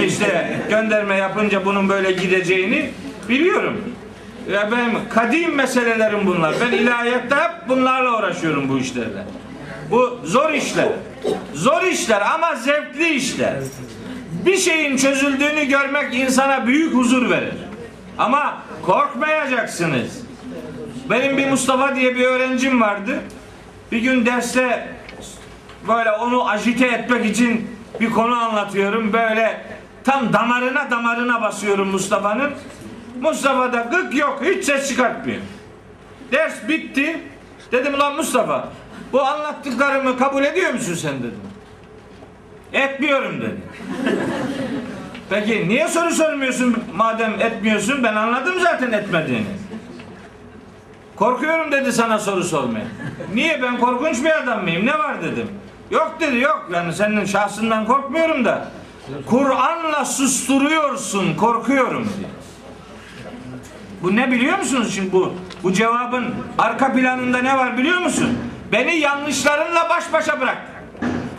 işte 0.06 0.60
gönderme 0.70 1.16
yapınca 1.16 1.66
bunun 1.66 1.90
böyle 1.90 2.12
gideceğini 2.12 2.90
biliyorum. 3.30 3.82
Ya 4.52 4.72
benim 4.72 5.10
kadim 5.10 5.56
meselelerim 5.56 6.28
bunlar. 6.28 6.56
Ben 6.62 6.78
ilahiyette 6.78 7.36
hep 7.36 7.70
bunlarla 7.70 8.20
uğraşıyorum 8.20 8.70
bu 8.70 8.78
işlerle. 8.78 9.26
Bu 9.92 10.20
zor 10.24 10.52
işler. 10.52 10.88
Zor 11.54 11.84
işler 11.84 12.22
ama 12.34 12.56
zevkli 12.56 13.10
işler. 13.10 13.54
Bir 14.46 14.58
şeyin 14.58 14.98
çözüldüğünü 14.98 15.66
görmek 15.66 16.14
insana 16.14 16.68
büyük 16.68 16.96
huzur 16.96 17.30
verir. 17.30 17.54
Ama 18.18 18.58
korkmayacaksınız. 18.86 20.24
Benim 21.10 21.38
bir 21.38 21.50
Mustafa 21.50 21.96
diye 21.96 22.16
bir 22.16 22.26
öğrencim 22.26 22.82
vardı. 22.82 23.20
Bir 23.94 23.98
gün 23.98 24.26
derste 24.26 24.88
böyle 25.88 26.12
onu 26.12 26.50
ajite 26.50 26.88
etmek 26.88 27.26
için 27.26 27.78
bir 28.00 28.10
konu 28.10 28.36
anlatıyorum. 28.36 29.14
Böyle 29.14 29.62
tam 30.04 30.34
damarına 30.34 30.92
damarına 30.92 31.42
basıyorum 31.42 31.88
Mustafa'nın. 31.88 32.52
Mustafa 33.22 33.74
da 33.74 33.88
gık 33.92 34.16
yok 34.16 34.42
hiç 34.46 34.66
ses 34.66 34.90
çıkartmıyor. 34.90 35.42
Ders 36.32 36.68
bitti. 36.68 37.18
Dedim 37.72 38.00
lan 38.00 38.16
Mustafa 38.16 38.70
bu 39.12 39.22
anlattıklarımı 39.22 40.18
kabul 40.18 40.44
ediyor 40.44 40.74
musun 40.74 40.94
sen 40.94 41.20
dedim. 41.20 41.42
Etmiyorum 42.74 43.42
dedi. 43.42 43.62
Peki 45.30 45.70
niye 45.70 45.88
soru 45.88 46.12
sormuyorsun 46.12 46.84
madem 46.96 47.42
etmiyorsun? 47.42 48.04
Ben 48.04 48.16
anladım 48.16 48.60
zaten 48.60 48.92
etmediğini. 48.92 49.46
Korkuyorum 51.16 51.72
dedi 51.72 51.94
sana 51.94 52.20
soru 52.20 52.44
sormaya. 52.44 52.86
Niye 53.34 53.62
ben 53.62 53.78
korkunç 53.78 54.24
bir 54.24 54.44
adam 54.44 54.64
mıyım? 54.64 54.86
Ne 54.86 55.00
var 55.00 55.24
dedim. 55.24 55.48
Yok 55.92 56.16
dedi 56.20 56.40
yok 56.40 56.68
yani 56.74 56.94
senin 56.94 57.26
şahsından 57.26 57.86
korkmuyorum 57.86 58.46
da 58.46 58.68
Kur'an'la 59.30 60.06
susturuyorsun 60.06 61.36
korkuyorum 61.36 62.04
diyor. 62.04 62.30
Bu 64.04 64.16
ne 64.16 64.32
biliyor 64.32 64.58
musunuz 64.60 64.96
şimdi 64.96 65.12
bu? 65.12 65.34
Bu 65.64 65.74
cevabın 65.74 66.36
arka 66.58 66.94
planında 66.94 67.38
ne 67.38 67.58
var 67.58 67.78
biliyor 67.78 67.98
musun? 67.98 68.40
Beni 68.72 68.96
yanlışlarınla 68.96 69.90
baş 69.90 70.14
başa 70.14 70.42
bırak. 70.42 70.58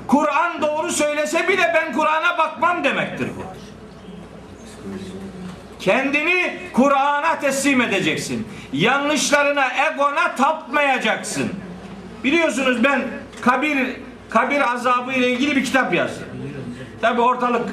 Kur'an 0.06 0.62
doğru 0.62 0.92
söylese 0.92 1.48
bile 1.48 1.72
ben 1.74 1.92
Kur'an'a 1.92 2.38
bakmam 2.38 2.84
demektir 2.84 3.28
bu. 3.38 3.42
Kendini 5.80 6.58
Kur'an'a 6.72 7.40
teslim 7.40 7.80
edeceksin. 7.80 8.48
Yanlışlarına, 8.74 9.64
egona 9.92 10.34
tapmayacaksın. 10.36 11.50
Biliyorsunuz 12.24 12.84
ben 12.84 13.02
kabir 13.40 13.78
kabir 14.30 14.72
azabı 14.72 15.12
ile 15.12 15.30
ilgili 15.30 15.56
bir 15.56 15.64
kitap 15.64 15.94
yazdım. 15.94 16.26
Tabi 17.00 17.20
ortalık 17.20 17.68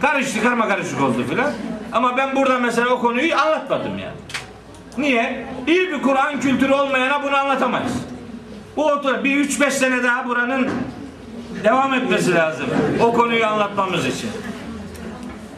karıştı, 0.00 0.42
karma 0.42 0.68
karışık 0.68 1.00
oldu 1.00 1.24
filan. 1.30 1.52
Ama 1.92 2.16
ben 2.16 2.36
burada 2.36 2.58
mesela 2.58 2.88
o 2.88 3.00
konuyu 3.00 3.36
anlatmadım 3.36 3.98
yani. 3.98 4.16
Niye? 4.98 5.46
İyi 5.66 5.88
bir 5.92 6.02
Kur'an 6.02 6.40
kültürü 6.40 6.72
olmayana 6.72 7.22
bunu 7.22 7.36
anlatamayız. 7.36 7.92
Bu 8.76 8.86
otur 8.86 9.24
bir 9.24 9.48
3-5 9.48 9.70
sene 9.70 10.02
daha 10.02 10.28
buranın 10.28 10.70
devam 11.64 11.94
etmesi 11.94 12.34
lazım. 12.34 12.66
O 13.02 13.12
konuyu 13.12 13.46
anlatmamız 13.46 14.06
için. 14.06 14.30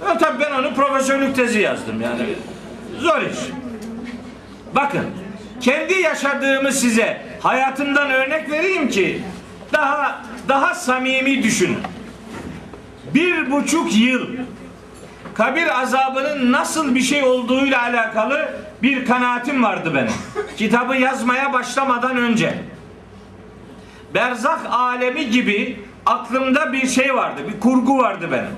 Ya 0.08 0.18
tabii 0.18 0.40
ben 0.40 0.52
onu 0.52 0.74
profesörlük 0.74 1.36
tezi 1.36 1.58
yazdım 1.60 2.00
yani. 2.00 2.22
Zor 2.98 3.22
iş. 3.22 3.38
Bakın 4.74 5.06
kendi 5.60 5.94
yaşadığımı 5.94 6.72
size 6.72 7.22
hayatımdan 7.40 8.10
örnek 8.10 8.50
vereyim 8.50 8.88
ki 8.88 9.22
daha 9.72 10.22
daha 10.48 10.74
samimi 10.74 11.42
düşünün. 11.42 11.78
Bir 13.14 13.50
buçuk 13.50 13.96
yıl 13.96 14.28
kabir 15.34 15.80
azabının 15.80 16.52
nasıl 16.52 16.94
bir 16.94 17.00
şey 17.00 17.24
olduğuyla 17.24 17.82
alakalı 17.82 18.48
bir 18.82 19.06
kanaatim 19.06 19.62
vardı 19.62 19.94
benim. 19.94 20.12
Kitabı 20.56 20.96
yazmaya 20.96 21.52
başlamadan 21.52 22.16
önce. 22.16 22.54
Berzak 24.14 24.60
alemi 24.70 25.30
gibi 25.30 25.80
aklımda 26.06 26.72
bir 26.72 26.86
şey 26.86 27.14
vardı, 27.14 27.40
bir 27.48 27.60
kurgu 27.60 27.98
vardı 27.98 28.28
benim. 28.32 28.56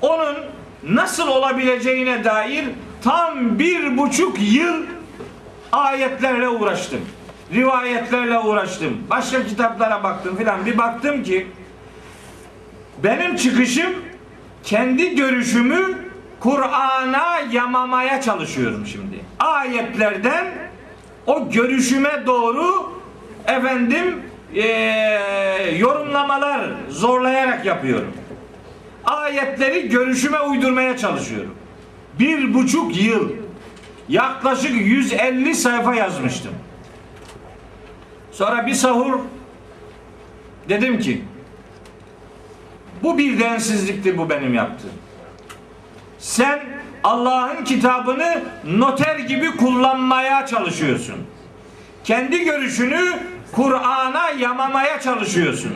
Onun 0.00 0.36
nasıl 0.82 1.28
olabileceğine 1.28 2.24
dair 2.24 2.64
tam 3.04 3.58
bir 3.58 3.98
buçuk 3.98 4.36
yıl 4.40 4.82
ayetlerle 5.72 6.48
uğraştım. 6.48 7.00
Rivayetlerle 7.54 8.38
uğraştım. 8.38 8.98
Başka 9.10 9.46
kitaplara 9.46 10.02
baktım 10.02 10.36
filan. 10.36 10.66
Bir 10.66 10.78
baktım 10.78 11.22
ki 11.22 11.46
benim 13.04 13.36
çıkışım 13.36 13.90
kendi 14.64 15.16
görüşümü 15.16 15.98
Kur'an'a 16.40 17.38
yamamaya 17.52 18.20
çalışıyorum 18.20 18.86
şimdi. 18.86 19.20
Ayetlerden 19.38 20.46
o 21.26 21.50
görüşüme 21.50 22.22
doğru 22.26 22.92
efendim 23.46 24.22
eee, 24.54 25.76
yorumlamalar 25.78 26.60
zorlayarak 26.88 27.64
yapıyorum. 27.64 28.12
Ayetleri 29.04 29.88
görüşüme 29.88 30.40
uydurmaya 30.40 30.96
çalışıyorum. 30.96 31.54
Bir 32.18 32.54
buçuk 32.54 33.02
yıl 33.02 33.30
yaklaşık 34.08 34.72
150 34.72 35.54
sayfa 35.54 35.94
yazmıştım. 35.94 36.52
Sonra 38.32 38.66
bir 38.66 38.74
sahur 38.74 39.20
dedim 40.68 40.98
ki 40.98 41.22
bu 43.02 43.18
bir 43.18 43.40
densizliktir 43.40 44.18
bu 44.18 44.30
benim 44.30 44.54
yaptığım. 44.54 44.90
Sen 46.18 46.60
Allah'ın 47.04 47.64
kitabını 47.64 48.42
noter 48.64 49.18
gibi 49.18 49.56
kullanmaya 49.56 50.46
çalışıyorsun. 50.46 51.16
Kendi 52.04 52.44
görüşünü 52.44 53.18
Kur'an'a 53.52 54.30
yamamaya 54.30 55.00
çalışıyorsun. 55.00 55.72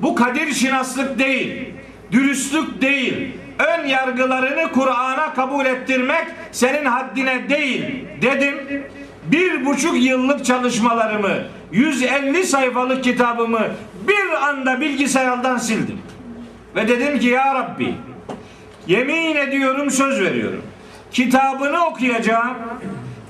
Bu 0.00 0.14
kadir 0.14 0.54
şinaslık 0.54 1.18
değil, 1.18 1.74
dürüstlük 2.12 2.82
değil. 2.82 3.34
Ön 3.58 3.86
yargılarını 3.86 4.72
Kur'an'a 4.72 5.34
kabul 5.34 5.66
ettirmek 5.66 6.26
senin 6.52 6.84
haddine 6.84 7.48
değil 7.48 8.04
dedim. 8.22 8.84
Bir 9.24 9.66
buçuk 9.66 10.02
yıllık 10.02 10.44
çalışmalarımı, 10.44 11.34
150 11.72 12.44
sayfalık 12.44 13.04
kitabımı 13.04 13.60
bir 14.08 14.48
anda 14.48 14.80
bilgisayardan 14.80 15.58
sildim. 15.58 15.98
Ve 16.76 16.88
dedim 16.88 17.18
ki 17.18 17.26
ya 17.26 17.54
Rabbi 17.54 17.94
yemin 18.86 19.36
ediyorum 19.36 19.90
söz 19.90 20.20
veriyorum. 20.20 20.62
Kitabını 21.12 21.86
okuyacağım. 21.86 22.56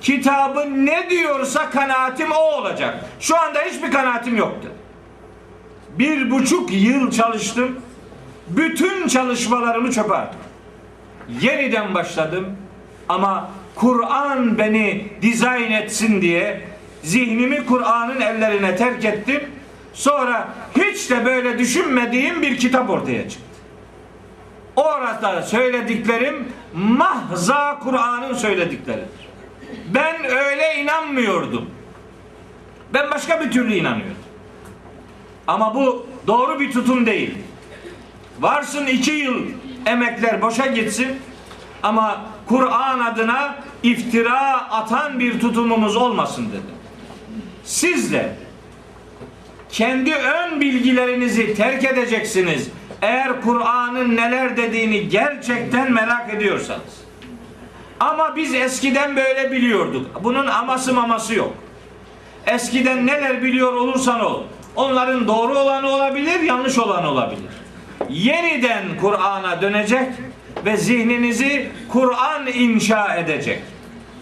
Kitabı 0.00 0.84
ne 0.84 1.10
diyorsa 1.10 1.70
kanaatim 1.70 2.32
o 2.32 2.58
olacak. 2.58 3.04
Şu 3.20 3.40
anda 3.40 3.58
hiçbir 3.60 3.90
kanaatim 3.90 4.36
yoktu. 4.36 4.68
Bir 5.98 6.30
buçuk 6.30 6.72
yıl 6.72 7.10
çalıştım. 7.10 7.80
Bütün 8.50 9.08
çalışmalarımı 9.08 9.92
çöpe 9.92 10.14
attım. 10.14 10.40
Yeniden 11.40 11.94
başladım. 11.94 12.46
Ama 13.08 13.50
Kur'an 13.74 14.58
beni 14.58 15.08
dizayn 15.22 15.70
etsin 15.72 16.22
diye 16.22 16.60
zihnimi 17.02 17.66
Kur'an'ın 17.66 18.20
ellerine 18.20 18.76
terk 18.76 19.04
ettim. 19.04 19.40
Sonra 19.92 20.48
hiç 20.76 21.10
de 21.10 21.24
böyle 21.24 21.58
düşünmediğim 21.58 22.42
bir 22.42 22.58
kitap 22.58 22.90
ortaya 22.90 23.28
çıktı. 23.28 23.44
Orada 24.76 25.42
söylediklerim 25.42 26.48
mahza 26.74 27.78
Kur'an'ın 27.78 28.34
söyledikleridir. 28.34 29.28
Ben 29.94 30.24
öyle 30.24 30.74
inanmıyordum. 30.82 31.70
Ben 32.94 33.10
başka 33.10 33.40
bir 33.40 33.50
türlü 33.50 33.74
inanıyordum. 33.74 34.16
Ama 35.46 35.74
bu 35.74 36.06
doğru 36.26 36.60
bir 36.60 36.72
tutum 36.72 37.06
değil. 37.06 37.34
Varsın 38.40 38.86
iki 38.86 39.10
yıl 39.10 39.46
emekler 39.86 40.42
boşa 40.42 40.66
gitsin 40.66 41.08
ama 41.82 42.20
Kur'an 42.48 42.98
adına 43.00 43.54
iftira 43.82 44.70
atan 44.70 45.18
bir 45.18 45.40
tutumumuz 45.40 45.96
olmasın 45.96 46.48
dedi. 46.48 46.78
Siz 47.64 48.12
de 48.12 48.36
kendi 49.72 50.14
ön 50.14 50.60
bilgilerinizi 50.60 51.54
terk 51.54 51.84
edeceksiniz. 51.84 52.70
Eğer 53.02 53.40
Kur'an'ın 53.42 54.16
neler 54.16 54.56
dediğini 54.56 55.08
gerçekten 55.08 55.92
merak 55.92 56.34
ediyorsanız. 56.34 56.98
Ama 58.00 58.36
biz 58.36 58.54
eskiden 58.54 59.16
böyle 59.16 59.52
biliyorduk. 59.52 60.24
Bunun 60.24 60.46
aması 60.46 60.94
maması 60.94 61.34
yok. 61.34 61.54
Eskiden 62.46 63.06
neler 63.06 63.42
biliyor 63.42 63.72
olursan 63.72 64.20
ol. 64.20 64.42
Onların 64.76 65.28
doğru 65.28 65.58
olanı 65.58 65.88
olabilir, 65.88 66.40
yanlış 66.40 66.78
olanı 66.78 67.10
olabilir. 67.10 67.50
Yeniden 68.08 68.84
Kur'an'a 69.00 69.62
dönecek 69.62 70.08
ve 70.64 70.76
zihninizi 70.76 71.70
Kur'an 71.88 72.46
inşa 72.46 73.16
edecek. 73.16 73.62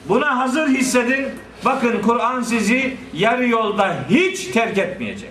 Buna 0.09 0.39
hazır 0.39 0.69
hissedin. 0.69 1.27
Bakın 1.65 2.03
Kur'an 2.03 2.43
sizi 2.43 2.97
yarı 3.15 3.49
yolda 3.49 3.97
hiç 4.11 4.45
terk 4.47 4.79
etmeyecek. 4.79 5.31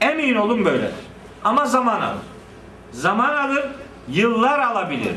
Emin 0.00 0.34
olun 0.34 0.64
böyledir. 0.64 0.94
Ama 1.44 1.66
zaman 1.66 2.00
alır. 2.00 2.22
Zaman 2.92 3.34
alır, 3.34 3.64
yıllar 4.08 4.58
alabilir. 4.58 5.14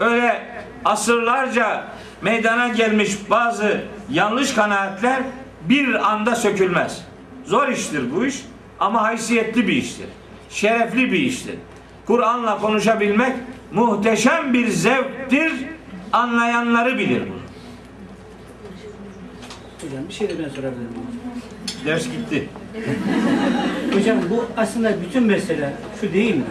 Öyle 0.00 0.42
asırlarca 0.84 1.84
meydana 2.22 2.68
gelmiş 2.68 3.16
bazı 3.30 3.84
yanlış 4.10 4.54
kanaatler 4.54 5.22
bir 5.68 6.10
anda 6.10 6.34
sökülmez. 6.36 7.04
Zor 7.44 7.68
iştir 7.68 8.14
bu 8.14 8.26
iş 8.26 8.36
ama 8.80 9.02
haysiyetli 9.02 9.68
bir 9.68 9.76
iştir. 9.76 10.06
Şerefli 10.50 11.12
bir 11.12 11.18
iştir. 11.18 11.54
Kur'an'la 12.06 12.58
konuşabilmek 12.58 13.36
muhteşem 13.72 14.52
bir 14.52 14.68
zevktir. 14.68 15.52
Anlayanları 16.12 16.98
bilir 16.98 17.22
bunu. 17.22 17.46
Hocam 19.82 20.08
bir 20.08 20.14
şey 20.14 20.28
de 20.28 20.32
ben 20.38 20.48
sorabilir 20.48 20.80
miyim? 20.80 21.06
Ders 21.84 22.04
gitti. 22.04 22.48
Hocam 23.94 24.18
bu 24.30 24.44
aslında 24.56 24.92
bütün 25.02 25.22
mesele 25.22 25.72
şu 26.00 26.12
değil 26.12 26.34
mi? 26.34 26.44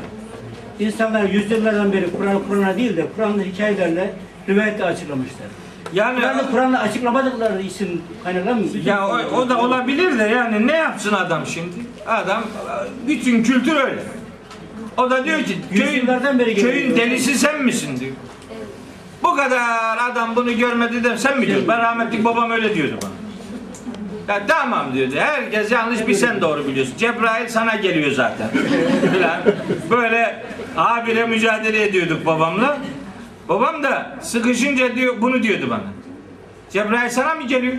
insanlar 0.79 1.23
yüzyıllardan 1.23 1.93
beri 1.93 2.11
Kur'an 2.17 2.47
Kur'an'a 2.47 2.77
değil 2.77 2.97
de 2.97 3.05
Kur'an'ın 3.15 3.43
hikayelerle 3.43 4.13
rivayetle 4.49 4.83
açıklamışlar. 4.83 5.47
Yani 5.95 6.19
Kur'an'ı 6.19 6.51
Kur'an'la 6.51 6.79
açıklamadıkları 6.81 7.61
isim 7.61 8.01
kaynaklar 8.23 8.53
mı? 8.53 8.61
ya 8.85 9.07
o, 9.07 9.17
o 9.35 9.49
da 9.49 9.57
olabilir 9.57 10.19
de 10.19 10.23
yani 10.23 10.67
ne 10.67 10.75
yapsın 10.77 11.13
adam 11.13 11.45
şimdi? 11.47 11.75
Adam 12.07 12.43
bütün 13.07 13.43
kültür 13.43 13.75
öyle. 13.75 13.99
O 14.97 15.09
da 15.09 15.25
diyor 15.25 15.43
ki 15.43 15.57
köyün, 15.73 15.91
Yüzyıllardan 15.91 16.39
beri 16.39 16.55
geliyor. 16.55 16.73
köyün 16.73 16.95
delisi 16.95 17.39
sen 17.39 17.63
misin 17.63 17.99
diyor. 17.99 18.11
Bu 19.23 19.35
kadar 19.35 19.97
adam 20.11 20.35
bunu 20.35 20.57
görmedi 20.57 21.03
de 21.03 21.17
sen 21.17 21.39
mi 21.39 21.47
diyorsun? 21.47 21.67
Ben 21.67 21.79
rahmetli 21.79 22.25
babam 22.25 22.51
öyle 22.51 22.75
diyordu 22.75 22.93
bana. 23.03 23.11
Ya 24.35 24.47
tamam 24.47 24.93
diyordu. 24.93 25.15
Herkes 25.17 25.71
yanlış 25.71 26.07
bir 26.07 26.13
sen 26.13 26.41
doğru 26.41 26.67
biliyorsun. 26.67 26.93
Cebrail 26.97 27.47
sana 27.47 27.75
geliyor 27.75 28.11
zaten. 28.11 28.47
Falan. 29.13 29.55
Böyle 29.89 30.45
abire 30.77 31.25
mücadele 31.25 31.83
ediyorduk 31.83 32.25
babamla. 32.25 32.77
Babam 33.49 33.83
da 33.83 34.15
sıkışınca 34.21 34.95
diyor 34.95 35.21
bunu 35.21 35.43
diyordu 35.43 35.69
bana. 35.69 35.83
Cebrail 36.69 37.09
sana 37.09 37.35
mı 37.35 37.43
geliyor? 37.47 37.77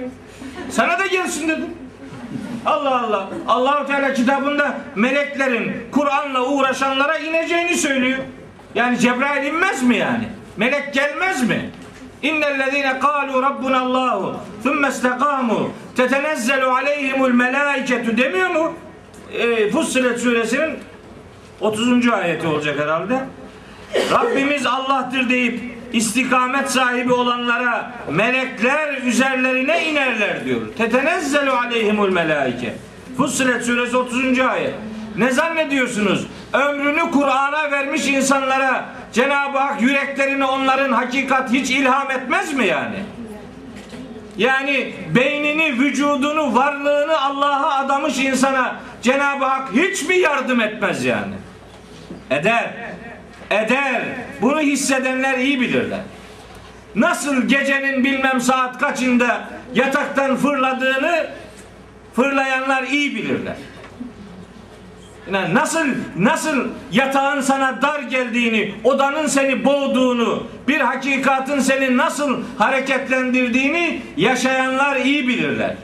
Sana 0.70 0.98
da 0.98 1.06
gelsin 1.06 1.48
dedim. 1.48 1.66
Allah 2.66 3.00
Allah. 3.04 3.28
Allahu 3.48 3.86
Teala 3.86 4.14
kitabında 4.14 4.74
meleklerin 4.94 5.72
Kur'an'la 5.92 6.46
uğraşanlara 6.46 7.18
ineceğini 7.18 7.76
söylüyor. 7.76 8.18
Yani 8.74 8.98
Cebrail 8.98 9.46
inmez 9.46 9.82
mi 9.82 9.96
yani? 9.96 10.28
Melek 10.56 10.94
gelmez 10.94 11.48
mi? 11.48 11.70
İnnellezîne 12.22 12.86
kâlû 12.88 13.42
rabbuna 13.42 13.80
Allahu 13.80 14.36
thumme 14.62 14.88
istekâmû 14.88 15.68
tetenezzelu 15.96 16.70
aleyhimul 16.70 17.30
melâiketu 17.30 18.16
demiyor 18.16 18.50
mu? 18.50 18.72
E, 19.32 19.70
Fussilet 19.70 20.20
suresinin 20.20 20.78
30. 21.60 22.08
ayeti 22.08 22.46
olacak 22.46 22.78
herhalde. 22.78 23.20
Rabbimiz 23.94 24.66
Allah'tır 24.66 25.28
deyip 25.28 25.60
istikamet 25.92 26.70
sahibi 26.70 27.12
olanlara 27.12 27.92
melekler 28.10 29.02
üzerlerine 29.02 29.86
inerler 29.86 30.44
diyor. 30.44 30.60
Tetenezzelu 30.78 31.52
aleyhimul 31.52 32.10
melaike. 32.10 32.74
Fussilet 33.16 33.64
suresi 33.64 33.96
30. 33.96 34.38
ayet. 34.38 34.74
Ne 35.18 35.30
zannediyorsunuz? 35.30 36.26
Ömrünü 36.52 37.10
Kur'an'a 37.10 37.70
vermiş 37.70 38.08
insanlara 38.08 38.84
Cenab-ı 39.12 39.58
Hak 39.58 39.82
yüreklerini 39.82 40.44
onların 40.44 40.92
hakikat 40.92 41.50
hiç 41.50 41.70
ilham 41.70 42.10
etmez 42.10 42.52
mi 42.52 42.66
yani? 42.66 42.96
Yani 44.36 44.94
beynini, 45.14 45.78
vücudunu, 45.78 46.54
varlığını 46.54 47.20
Allah'a 47.20 47.78
adamış 47.78 48.18
insana 48.18 48.76
Cenab-ı 49.02 49.44
Hak 49.44 49.68
hiç 49.72 50.02
mi 50.08 50.16
yardım 50.16 50.60
etmez 50.60 51.04
yani? 51.04 51.34
Eder. 52.30 52.74
Eder. 53.50 54.02
Bunu 54.42 54.60
hissedenler 54.60 55.38
iyi 55.38 55.60
bilirler. 55.60 56.00
Nasıl 56.94 57.42
gecenin 57.48 58.04
bilmem 58.04 58.40
saat 58.40 58.78
kaçında 58.78 59.48
yataktan 59.74 60.36
fırladığını 60.36 61.26
fırlayanlar 62.14 62.82
iyi 62.82 63.16
bilirler. 63.16 63.56
Yani 65.32 65.54
nasıl 65.54 65.86
nasıl 66.16 66.68
yatağın 66.92 67.40
sana 67.40 67.82
dar 67.82 68.00
geldiğini, 68.00 68.74
odanın 68.84 69.26
seni 69.26 69.64
boğduğunu, 69.64 70.46
bir 70.68 70.80
hakikatın 70.80 71.60
seni 71.60 71.96
nasıl 71.96 72.42
hareketlendirdiğini 72.58 74.02
yaşayanlar 74.16 74.96
iyi 74.96 75.28
bilirler. 75.28 75.74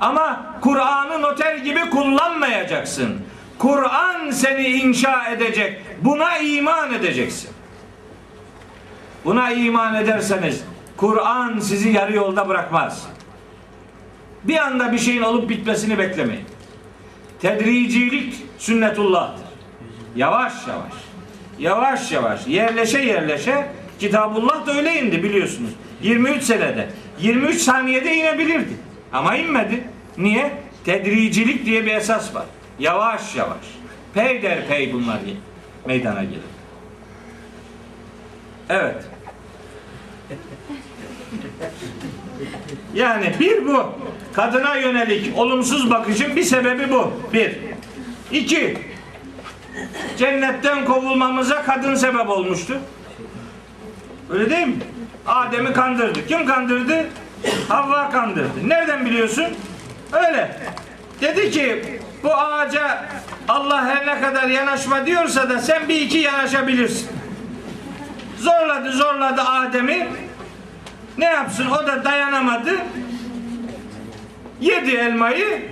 Ama 0.00 0.46
Kur'an'ı 0.60 1.22
noter 1.22 1.56
gibi 1.56 1.90
kullanmayacaksın. 1.90 3.16
Kur'an 3.58 4.30
seni 4.30 4.66
inşa 4.66 5.24
edecek. 5.28 5.82
Buna 6.00 6.38
iman 6.38 6.92
edeceksin. 6.92 7.50
Buna 9.24 9.52
iman 9.52 9.94
ederseniz 9.94 10.64
Kur'an 10.96 11.58
sizi 11.58 11.88
yarı 11.88 12.16
yolda 12.16 12.48
bırakmaz. 12.48 13.06
Bir 14.44 14.56
anda 14.56 14.92
bir 14.92 14.98
şeyin 14.98 15.22
olup 15.22 15.48
bitmesini 15.48 15.98
beklemeyin. 15.98 16.44
Tedricilik 17.42 18.34
sünnetullah'tır. 18.58 19.44
Yavaş 20.16 20.52
yavaş. 20.68 20.92
Yavaş 21.58 22.12
yavaş. 22.12 22.46
Yerleşe 22.46 22.98
yerleşe 22.98 23.66
Kitabullah 24.00 24.66
da 24.66 24.76
öyle 24.76 25.00
indi 25.00 25.22
biliyorsunuz. 25.22 25.70
23 26.02 26.42
senede. 26.42 26.88
23 27.20 27.60
saniyede 27.60 28.14
inebilirdi. 28.14 28.72
Ama 29.12 29.36
inmedi. 29.36 29.84
Niye? 30.18 30.52
Tedricilik 30.84 31.66
diye 31.66 31.86
bir 31.86 31.94
esas 31.94 32.34
var. 32.34 32.44
Yavaş 32.78 33.36
yavaş. 33.36 33.64
Pey 34.14 34.42
der 34.42 34.66
pey 34.66 34.92
bunlar 34.92 35.18
meydana 35.86 36.24
gelir. 36.24 36.40
Evet. 38.68 39.04
Yani 42.94 43.34
bir 43.40 43.66
bu. 43.66 43.86
Kadına 44.32 44.76
yönelik 44.76 45.38
olumsuz 45.38 45.90
bakışın 45.90 46.36
bir 46.36 46.42
sebebi 46.42 46.90
bu. 46.90 47.12
Bir. 47.32 47.58
İki. 48.32 48.78
Cennetten 50.18 50.84
kovulmamıza 50.84 51.62
kadın 51.62 51.94
sebep 51.94 52.28
olmuştu. 52.28 52.78
Öyle 54.30 54.50
değil 54.50 54.66
mi? 54.66 54.76
Adem'i 55.26 55.72
kandırdı. 55.72 56.26
Kim 56.26 56.46
kandırdı? 56.46 57.06
Havva 57.68 58.10
kandırdı. 58.10 58.68
Nereden 58.68 59.06
biliyorsun? 59.06 59.46
Öyle. 60.12 60.56
Dedi 61.20 61.50
ki 61.50 61.82
bu 62.22 62.34
ağaca 62.34 63.04
Allah 63.50 63.84
her 63.84 64.06
ne 64.06 64.20
kadar 64.20 64.48
yanaşma 64.48 65.06
diyorsa 65.06 65.50
da 65.50 65.58
sen 65.58 65.88
bir 65.88 66.00
iki 66.00 66.18
yanaşabilirsin. 66.18 67.08
Zorladı 68.38 68.92
zorladı 68.92 69.40
Adem'i. 69.40 70.08
Ne 71.18 71.24
yapsın? 71.24 71.66
O 71.70 71.86
da 71.86 72.04
dayanamadı. 72.04 72.76
Yedi 74.60 74.90
elmayı. 74.90 75.62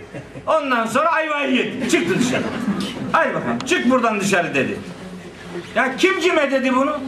Ondan 0.46 0.86
sonra 0.86 1.12
ayvayı 1.12 1.54
yedi. 1.54 1.90
Çıktı 1.90 2.18
dışarı. 2.18 2.42
Ay 3.14 3.34
bakalım 3.34 3.58
çık 3.66 3.90
buradan 3.90 4.20
dışarı 4.20 4.54
dedi. 4.54 4.78
Ya 5.74 5.96
kim 5.96 6.20
kime 6.20 6.50
dedi 6.50 6.74
bunu? 6.74 6.98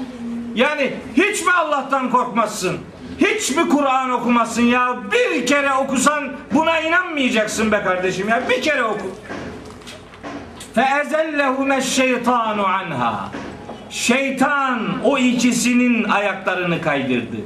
Yani 0.54 0.94
hiç 1.16 1.42
mi 1.42 1.52
Allah'tan 1.52 2.10
korkmazsın? 2.10 2.78
Hiç 3.18 3.50
mi 3.50 3.68
Kur'an 3.68 4.10
okumazsın 4.10 4.62
ya? 4.62 4.96
Bir 5.12 5.46
kere 5.46 5.72
okusan 5.72 6.32
buna 6.52 6.80
inanmayacaksın 6.80 7.72
be 7.72 7.82
kardeşim 7.82 8.28
ya. 8.28 8.42
Bir 8.50 8.62
kere 8.62 8.84
oku 8.84 9.16
fe 10.74 10.84
ezellehune 11.04 11.80
şeytanu 11.80 12.66
anha 12.66 13.28
şeytan 13.90 15.04
o 15.04 15.18
ikisinin 15.18 16.04
ayaklarını 16.04 16.80
kaydırdı 16.82 17.36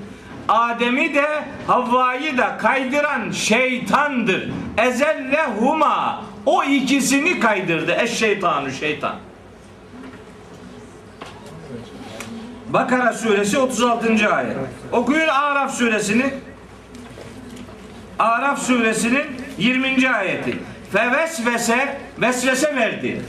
Adem'i 0.49 1.15
de 1.15 1.27
Havva'yı 1.67 2.39
da 2.39 2.57
kaydıran 2.59 3.31
şeytandır 3.31 4.51
ezellehuma 4.79 6.23
o 6.47 6.65
ikisini 6.65 7.41
kaydırdı 7.41 7.97
eş 8.01 8.11
şeytanu 8.11 8.71
şeytan 8.71 9.15
Bakara 12.75 13.13
suresi 13.13 13.59
36. 13.59 14.35
ayet. 14.35 14.57
Okuyun 14.93 15.29
Araf 15.29 15.75
suresini. 15.75 16.35
Araf 18.19 18.63
suresinin 18.63 19.25
20. 19.59 20.11
ayeti. 20.11 20.59
Fevesvese 20.95 21.99
vesvese 22.19 22.77
verdi. 22.77 23.23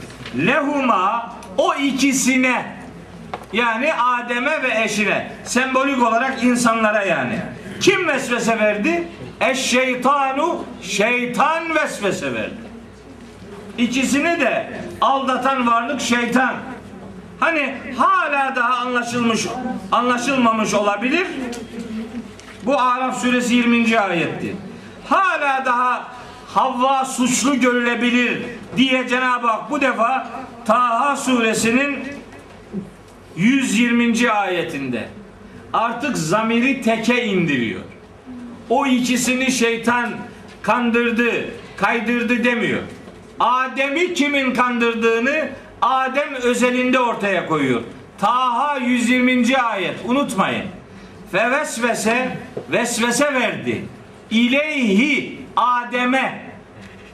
Lehuma 0.46 1.32
o 1.58 1.74
ikisine 1.74 2.76
yani 3.52 3.94
Adem'e 3.94 4.62
ve 4.62 4.82
eşine 4.84 5.32
sembolik 5.44 6.02
olarak 6.02 6.44
insanlara 6.44 7.02
yani. 7.02 7.38
Kim 7.80 8.08
vesvese 8.08 8.58
verdi? 8.58 9.08
Eş 9.40 9.58
şeytanu 9.58 10.64
şeytan 10.82 11.74
vesvese 11.74 12.34
verdi. 12.34 12.56
İkisini 13.78 14.40
de 14.40 14.70
aldatan 15.00 15.66
varlık 15.66 16.00
şeytan. 16.00 16.54
Hani 17.40 17.74
hala 17.96 18.56
daha 18.56 18.74
anlaşılmış 18.74 19.46
anlaşılmamış 19.92 20.74
olabilir. 20.74 21.26
Bu 22.62 22.80
Araf 22.80 23.20
suresi 23.22 23.54
20. 23.54 24.00
ayetti. 24.00 24.56
Hala 25.08 25.64
daha 25.64 26.15
Havva 26.56 27.04
suçlu 27.04 27.60
görülebilir 27.60 28.42
diye 28.76 29.08
Cenab-ı 29.08 29.46
Hak 29.46 29.70
bu 29.70 29.80
defa 29.80 30.28
Taha 30.64 31.16
suresinin 31.16 31.98
120. 33.36 34.30
ayetinde 34.30 35.08
artık 35.72 36.16
zamiri 36.18 36.82
teke 36.82 37.24
indiriyor. 37.24 37.80
O 38.70 38.86
ikisini 38.86 39.52
şeytan 39.52 40.10
kandırdı, 40.62 41.30
kaydırdı 41.76 42.44
demiyor. 42.44 42.82
Adem'i 43.40 44.14
kimin 44.14 44.54
kandırdığını 44.54 45.48
Adem 45.82 46.34
özelinde 46.34 47.00
ortaya 47.00 47.46
koyuyor. 47.46 47.82
Taha 48.18 48.76
120. 48.78 49.58
ayet 49.58 49.96
unutmayın. 50.04 50.66
Fevesvese 51.32 52.38
vesvese 52.72 53.34
verdi. 53.34 53.84
İleyhi 54.30 55.38
Adem'e 55.56 56.45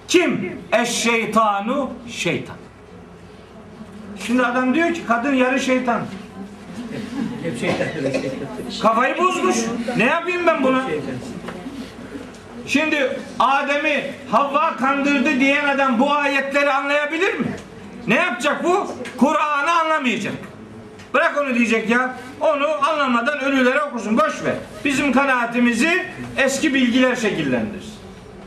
kim? 0.09 0.59
Eş 0.73 0.89
şeytanu 0.89 1.91
şeytan. 2.09 2.57
Şimdi 4.27 4.43
adam 4.47 4.75
diyor 4.75 4.95
ki 4.95 5.01
kadın 5.09 5.35
yarı 5.35 5.61
şeytan. 5.61 6.01
Hep 7.43 7.61
şeytan. 7.61 7.87
şeytan. 8.03 8.31
Kafayı 8.83 9.19
bozmuş. 9.19 9.57
Ne 9.97 10.05
yapayım 10.05 10.47
ben 10.47 10.63
buna? 10.63 10.83
Şimdi 12.67 13.17
Adem'i 13.39 14.05
Havva 14.31 14.77
kandırdı 14.77 15.41
diyen 15.41 15.69
adam 15.69 16.01
bu 16.01 16.13
ayetleri 16.13 16.73
anlayabilir 16.73 17.35
mi? 17.35 17.47
Ne 18.07 18.15
yapacak 18.15 18.65
bu? 18.65 18.87
Kur'an'ı 19.19 19.73
anlamayacak. 19.73 20.35
Bırak 21.15 21.39
onu 21.39 21.55
diyecek 21.55 21.91
ya. 21.91 22.17
Onu 22.41 22.89
anlamadan 22.89 23.41
ölülere 23.41 23.83
okusun. 23.83 24.19
Boş 24.19 24.45
ver. 24.45 24.55
Bizim 24.85 25.13
kanaatimizi 25.13 26.07
eski 26.37 26.75
bilgiler 26.75 27.17
şekillendirsin. 27.17 27.91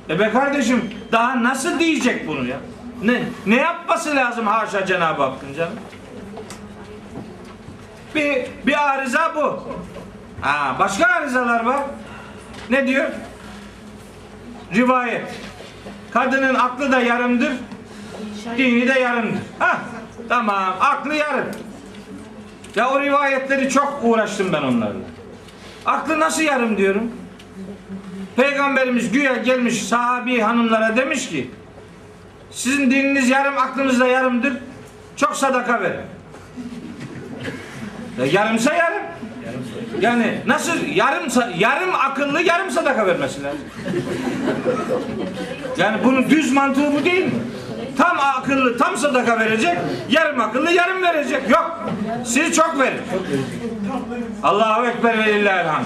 E 0.10 0.20
be 0.20 0.30
kardeşim 0.30 0.94
daha 1.12 1.44
nasıl 1.44 1.80
diyecek 1.80 2.28
bunu 2.28 2.48
ya? 2.48 2.58
Ne, 3.04 3.24
ne 3.46 3.56
yapması 3.56 4.16
lazım 4.16 4.48
haşa 4.48 4.86
Cenab-ı 4.86 5.24
Hakk'ın 5.24 5.54
canım? 5.54 5.74
Bir, 8.16 8.46
bir 8.66 8.90
arıza 8.90 9.36
bu. 9.36 9.64
Ha, 10.42 10.76
başka 10.80 11.06
arızalar 11.06 11.66
var. 11.66 11.84
Ne 12.70 12.88
diyor? 12.88 13.06
Rivayet. 14.74 15.34
Kadının 16.12 16.56
aklı 16.56 16.92
da 16.92 17.00
yarımdır, 17.00 17.54
dini 18.58 18.88
de 18.88 19.00
yarımdır. 19.00 19.42
Ha, 19.60 19.80
tamam, 20.30 20.76
aklı 20.80 21.16
yarım. 21.16 21.48
Ya 22.76 22.90
o 22.90 23.02
rivayetleri 23.02 23.70
çok 23.70 24.00
uğraştım 24.04 24.54
ben 24.54 24.62
onlarla. 24.62 25.00
Aklı 25.86 26.20
nasıl 26.20 26.42
yarım 26.42 26.78
diyorum. 26.78 27.12
Peygamberimiz 28.36 29.12
güya 29.12 29.36
gelmiş 29.36 29.84
sahabi 29.84 30.40
hanımlara 30.40 30.98
demiş 30.98 31.30
ki 31.30 31.50
sizin 32.52 32.92
dininiz 32.92 33.30
yarım, 33.30 33.58
aklınız 33.58 34.00
da 34.00 34.08
yarımdır. 34.08 34.54
Çok 35.16 35.36
sadaka 35.36 35.82
verin. 35.82 36.02
Ya 38.20 38.26
yarımsa 38.26 38.74
yarım. 38.74 39.04
Yani 40.02 40.38
nasıl 40.48 40.78
yarım 40.94 41.24
yarım 41.58 41.96
akıllı 41.96 42.42
yarım 42.42 42.72
sadaka 42.72 43.08
vermesi 43.08 43.44
lazım. 43.44 43.60
Yani 45.78 45.98
bunun 46.04 46.30
düz 46.30 46.52
mantığı 46.52 46.94
bu 46.94 47.06
değil 47.06 47.26
mi? 47.26 47.32
Tam 47.98 48.20
akıllı 48.20 48.78
tam 48.78 48.98
sadaka 48.98 49.40
verecek, 49.40 49.78
yarım 50.10 50.42
akıllı 50.42 50.72
yarım 50.72 51.02
verecek. 51.04 51.50
Yok. 51.50 51.90
Siz 52.26 52.56
çok 52.56 52.80
verin. 52.80 53.02
Allahu 54.44 54.88
ekber 54.88 55.18
ve 55.18 55.34
lillahi'l 55.34 55.68
hamd. 55.68 55.86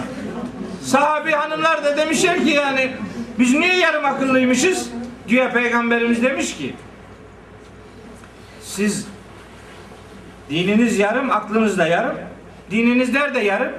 Sahabi 0.89 1.31
hanımlar 1.31 1.83
da 1.83 1.97
demişler 1.97 2.43
ki 2.43 2.49
yani 2.49 2.91
biz 3.39 3.53
niye 3.53 3.77
yarım 3.77 4.05
akıllıymışız? 4.05 4.89
Güya 5.27 5.51
peygamberimiz 5.51 6.23
demiş 6.23 6.57
ki 6.57 6.75
siz 8.61 9.07
dininiz 10.49 10.99
yarım, 10.99 11.31
aklınız 11.31 11.77
da 11.77 11.87
yarım. 11.87 12.15
Dininiz 12.71 13.13
nerede 13.13 13.39
yarım? 13.39 13.71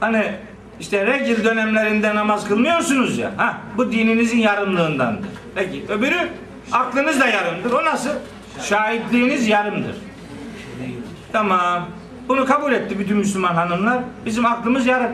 Hani 0.00 0.32
işte 0.80 1.06
regil 1.06 1.44
dönemlerinde 1.44 2.14
namaz 2.14 2.48
kılmıyorsunuz 2.48 3.18
ya. 3.18 3.30
Ha, 3.36 3.58
bu 3.76 3.92
dininizin 3.92 4.38
yarımlığındandır. 4.38 5.28
Peki 5.54 5.84
öbürü 5.88 6.28
aklınız 6.72 7.20
da 7.20 7.26
yarımdır. 7.26 7.72
O 7.72 7.84
nasıl? 7.84 8.10
Şahitliğiniz 8.62 9.48
yarımdır. 9.48 9.96
Tamam. 11.32 11.88
Bunu 12.28 12.46
kabul 12.46 12.72
etti 12.72 12.98
bütün 12.98 13.16
Müslüman 13.16 13.54
hanımlar. 13.54 13.98
Bizim 14.24 14.46
aklımız 14.46 14.86
yarım. 14.86 15.12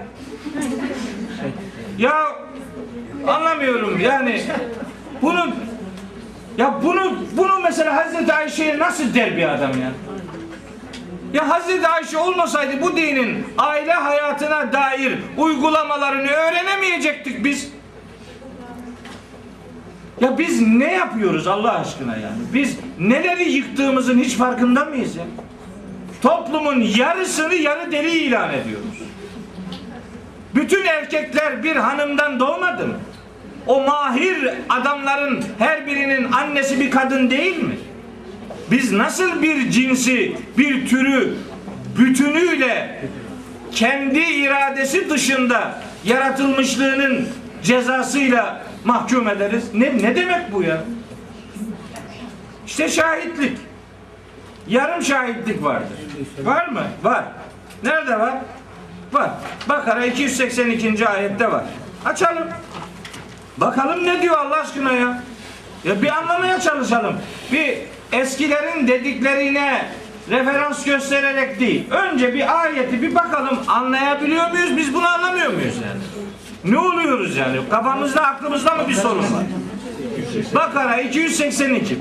Ya 2.02 2.36
anlamıyorum 3.26 4.00
yani 4.00 4.42
bunu 5.22 5.50
ya 6.58 6.74
bunu 6.82 7.18
bunu 7.36 7.60
mesela 7.62 7.96
Hazreti 7.96 8.32
Ayşe'ye 8.32 8.78
nasıl 8.78 9.14
der 9.14 9.36
bir 9.36 9.48
adam 9.48 9.70
ya? 9.70 9.92
Ya 11.34 11.48
Hazreti 11.48 11.88
Ayşe 11.88 12.18
olmasaydı 12.18 12.82
bu 12.82 12.96
dinin 12.96 13.46
aile 13.58 13.92
hayatına 13.92 14.72
dair 14.72 15.18
uygulamalarını 15.36 16.30
öğrenemeyecektik 16.30 17.44
biz. 17.44 17.72
Ya 20.20 20.38
biz 20.38 20.60
ne 20.60 20.92
yapıyoruz 20.92 21.46
Allah 21.46 21.80
aşkına 21.80 22.16
yani? 22.16 22.42
Biz 22.54 22.78
neleri 22.98 23.52
yıktığımızın 23.52 24.18
hiç 24.18 24.34
farkında 24.34 24.84
mıyız 24.84 25.16
ya? 25.16 25.24
Toplumun 26.22 26.80
yarısını 26.80 27.54
yarı 27.54 27.92
deli 27.92 28.10
ilan 28.10 28.52
ediyoruz. 28.52 28.91
Bütün 30.54 30.84
erkekler 30.84 31.64
bir 31.64 31.76
hanımdan 31.76 32.40
doğmadı 32.40 32.86
mı? 32.86 32.94
O 33.66 33.80
mahir 33.80 34.48
adamların 34.68 35.44
her 35.58 35.86
birinin 35.86 36.32
annesi 36.32 36.80
bir 36.80 36.90
kadın 36.90 37.30
değil 37.30 37.62
mi? 37.62 37.78
Biz 38.70 38.92
nasıl 38.92 39.42
bir 39.42 39.70
cinsi, 39.70 40.36
bir 40.58 40.88
türü 40.88 41.34
bütünüyle 41.98 43.00
kendi 43.72 44.20
iradesi 44.20 45.10
dışında 45.10 45.80
yaratılmışlığının 46.04 47.28
cezasıyla 47.62 48.62
mahkum 48.84 49.28
ederiz? 49.28 49.64
Ne, 49.74 49.98
ne 50.02 50.16
demek 50.16 50.52
bu 50.52 50.62
ya? 50.62 50.84
İşte 52.66 52.88
şahitlik. 52.88 53.58
Yarım 54.68 55.02
şahitlik 55.02 55.62
vardır. 55.62 55.98
Var 56.44 56.68
mı? 56.68 56.82
Var. 57.02 57.24
Nerede 57.84 58.18
var? 58.18 58.34
Var. 59.12 59.30
Bakara 59.68 60.06
282. 60.06 61.08
ayette 61.08 61.52
var. 61.52 61.64
Açalım. 62.04 62.48
Bakalım 63.56 64.04
ne 64.04 64.22
diyor 64.22 64.38
Allah 64.38 64.56
aşkına 64.56 64.92
ya? 64.92 65.22
Ya 65.84 66.02
bir 66.02 66.08
anlamaya 66.08 66.60
çalışalım. 66.60 67.14
Bir 67.52 67.78
eskilerin 68.12 68.88
dediklerine 68.88 69.86
referans 70.30 70.84
göstererek 70.84 71.60
değil. 71.60 71.90
Önce 71.90 72.34
bir 72.34 72.62
ayeti 72.62 73.02
bir 73.02 73.14
bakalım 73.14 73.58
anlayabiliyor 73.68 74.50
muyuz? 74.50 74.76
Biz 74.76 74.94
bunu 74.94 75.08
anlamıyor 75.08 75.52
muyuz 75.52 75.74
yani? 75.74 76.00
Ne 76.64 76.78
oluyoruz 76.78 77.36
yani? 77.36 77.56
Kafamızda 77.70 78.22
aklımızda 78.22 78.74
mı 78.74 78.88
bir 78.88 78.94
sorun 78.94 79.22
var? 79.22 79.44
Bakara 80.54 81.00
282. 81.00 81.98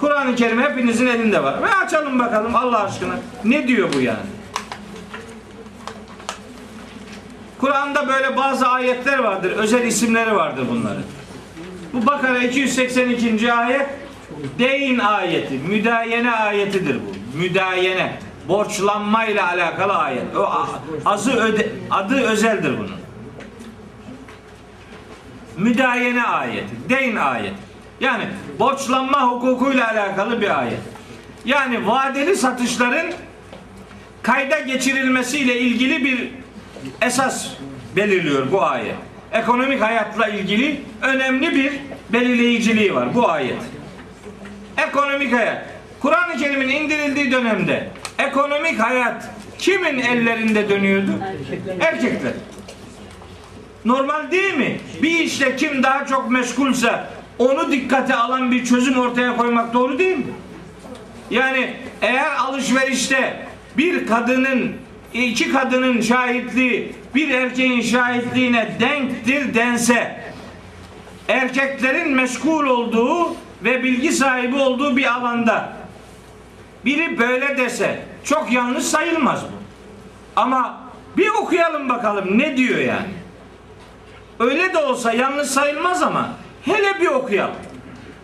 Kur'an-ı 0.00 0.34
Kerim 0.36 0.62
hepinizin 0.62 1.06
elinde 1.06 1.42
var. 1.42 1.62
Ve 1.62 1.74
açalım 1.84 2.18
bakalım 2.18 2.56
Allah 2.56 2.84
aşkına. 2.84 3.14
Ne 3.44 3.68
diyor 3.68 3.88
bu 3.96 4.00
yani? 4.00 4.18
Kur'an'da 7.62 8.08
böyle 8.08 8.36
bazı 8.36 8.68
ayetler 8.68 9.18
vardır. 9.18 9.50
Özel 9.50 9.86
isimleri 9.86 10.36
vardır 10.36 10.66
bunların. 10.70 11.02
Bu 11.92 12.06
Bakara 12.06 12.38
282. 12.38 13.52
ayet 13.52 13.86
Deyin 14.58 14.98
ayeti, 14.98 15.54
müdayene 15.54 16.30
ayetidir 16.30 16.96
bu. 16.96 17.38
Müdayene, 17.38 18.18
borçlanma 18.48 19.24
ile 19.24 19.42
alakalı 19.42 19.92
ayet. 19.92 20.36
O 20.36 20.66
azı 21.04 21.32
öde, 21.32 21.68
adı 21.90 22.20
özeldir 22.20 22.78
bunun. 22.78 23.00
Müdayene 25.56 26.22
ayeti, 26.22 26.74
deyin 26.88 27.16
ayeti. 27.16 27.56
Yani 28.00 28.24
borçlanma 28.58 29.22
hukukuyla 29.22 29.88
alakalı 29.88 30.40
bir 30.40 30.58
ayet. 30.60 30.80
Yani 31.44 31.86
vadeli 31.86 32.36
satışların 32.36 33.12
kayda 34.22 34.58
geçirilmesiyle 34.58 35.60
ilgili 35.60 36.04
bir 36.04 36.41
esas 37.02 37.48
belirliyor 37.96 38.52
bu 38.52 38.62
ayet. 38.62 38.96
Ekonomik 39.32 39.80
hayatla 39.82 40.28
ilgili 40.28 40.80
önemli 41.02 41.54
bir 41.54 41.72
belirleyiciliği 42.12 42.94
var 42.94 43.14
bu 43.14 43.30
ayet. 43.30 43.58
Ekonomik 44.88 45.32
hayat. 45.32 45.62
Kur'an-ı 46.00 46.36
Kerim'in 46.36 46.68
indirildiği 46.68 47.32
dönemde 47.32 47.88
ekonomik 48.18 48.80
hayat 48.80 49.30
kimin 49.58 49.98
ellerinde 49.98 50.68
dönüyordu? 50.68 51.10
Erkekler. 51.80 52.32
Normal 53.84 54.30
değil 54.30 54.54
mi? 54.54 54.80
Bir 55.02 55.18
işle 55.18 55.56
kim 55.56 55.82
daha 55.82 56.06
çok 56.06 56.30
meşgulse 56.30 57.04
onu 57.38 57.72
dikkate 57.72 58.14
alan 58.14 58.52
bir 58.52 58.64
çözüm 58.64 58.98
ortaya 58.98 59.36
koymak 59.36 59.74
doğru 59.74 59.98
değil 59.98 60.16
mi? 60.16 60.32
Yani 61.30 61.74
eğer 62.02 62.36
alışverişte 62.36 63.46
bir 63.76 64.06
kadının 64.06 64.72
iki 65.14 65.52
kadının 65.52 66.00
şahitliği 66.00 66.94
bir 67.14 67.30
erkeğin 67.30 67.80
şahitliğine 67.80 68.76
denktir 68.80 69.54
dense 69.54 70.20
erkeklerin 71.28 72.14
meşgul 72.14 72.66
olduğu 72.66 73.34
ve 73.64 73.82
bilgi 73.82 74.12
sahibi 74.12 74.56
olduğu 74.56 74.96
bir 74.96 75.12
alanda 75.12 75.72
biri 76.84 77.18
böyle 77.18 77.58
dese 77.58 78.00
çok 78.24 78.52
yanlış 78.52 78.84
sayılmaz 78.84 79.42
bu. 79.42 79.62
Ama 80.36 80.80
bir 81.16 81.28
okuyalım 81.28 81.88
bakalım 81.88 82.38
ne 82.38 82.56
diyor 82.56 82.78
yani. 82.78 83.12
Öyle 84.38 84.72
de 84.72 84.78
olsa 84.78 85.12
yanlış 85.12 85.48
sayılmaz 85.48 86.02
ama 86.02 86.28
hele 86.64 87.00
bir 87.00 87.06
okuyalım. 87.06 87.54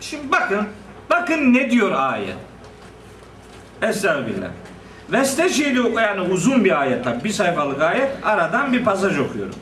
Şimdi 0.01 0.31
bakın, 0.31 0.67
bakın 1.09 1.53
ne 1.53 1.71
diyor 1.71 1.91
ayet. 1.91 2.35
Estağfirullah. 3.81 4.49
Vesteşhidu 5.11 5.89
yani 5.99 6.21
uzun 6.21 6.65
bir 6.65 6.81
ayet 6.81 7.03
tabi 7.03 7.23
bir 7.23 7.29
sayfalık 7.29 7.81
ayet 7.81 8.09
aradan 8.23 8.73
bir 8.73 8.83
pasaj 8.83 9.19
okuyorum. 9.19 9.55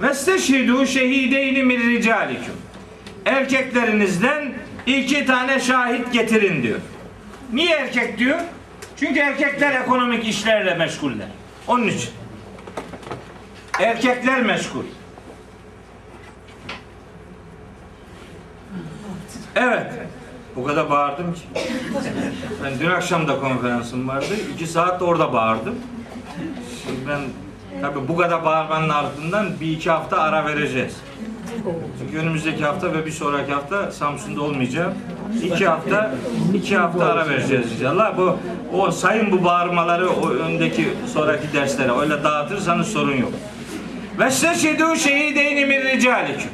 Vesteşhidu 0.00 0.86
şehideyni 0.86 1.62
min 1.62 1.80
ricalikum. 1.90 2.54
Erkeklerinizden 3.26 4.52
iki 4.86 5.26
tane 5.26 5.60
şahit 5.60 6.12
getirin 6.12 6.62
diyor. 6.62 6.78
Niye 7.52 7.76
erkek 7.76 8.18
diyor? 8.18 8.38
Çünkü 8.96 9.20
erkekler 9.20 9.80
ekonomik 9.80 10.28
işlerle 10.28 10.74
meşguller. 10.74 11.28
Onun 11.66 11.88
için. 11.88 12.10
Erkekler 13.80 14.42
meşgul. 14.42 14.84
Evet. 19.56 19.92
O 20.56 20.64
kadar 20.64 20.90
bağırdım 20.90 21.34
ki. 21.34 21.40
Ben 22.64 22.80
dün 22.80 22.90
akşam 22.90 23.28
da 23.28 23.40
konferansım 23.40 24.08
vardı. 24.08 24.34
iki 24.54 24.66
saat 24.66 25.00
de 25.00 25.04
orada 25.04 25.32
bağırdım. 25.32 25.74
Şimdi 26.84 26.98
ben 27.08 27.20
tabii 27.80 28.08
bu 28.08 28.16
kadar 28.16 28.44
bağırmanın 28.44 28.88
ardından 28.88 29.46
bir 29.60 29.70
iki 29.70 29.90
hafta 29.90 30.18
ara 30.18 30.46
vereceğiz. 30.46 30.96
Çünkü 31.98 32.18
önümüzdeki 32.18 32.64
hafta 32.64 32.92
ve 32.92 33.06
bir 33.06 33.10
sonraki 33.10 33.52
hafta 33.52 33.92
Samsun'da 33.92 34.42
olmayacağım. 34.42 34.92
İki 35.42 35.66
hafta, 35.66 36.14
iki 36.54 36.76
hafta 36.76 37.04
ara 37.04 37.28
vereceğiz 37.28 37.72
inşallah. 37.72 38.16
Bu 38.16 38.36
o 38.72 38.90
sayın 38.90 39.32
bu 39.32 39.44
bağırmaları 39.44 40.10
o 40.10 40.30
öndeki 40.30 40.88
sonraki 41.14 41.52
derslere 41.52 41.92
öyle 41.92 42.24
dağıtırsanız 42.24 42.86
sorun 42.86 43.16
yok. 43.16 43.32
Ve 44.18 44.24
seçidû 44.24 44.96
şehideyni 44.96 45.66
min 45.66 45.80
ricalikum. 45.80 46.50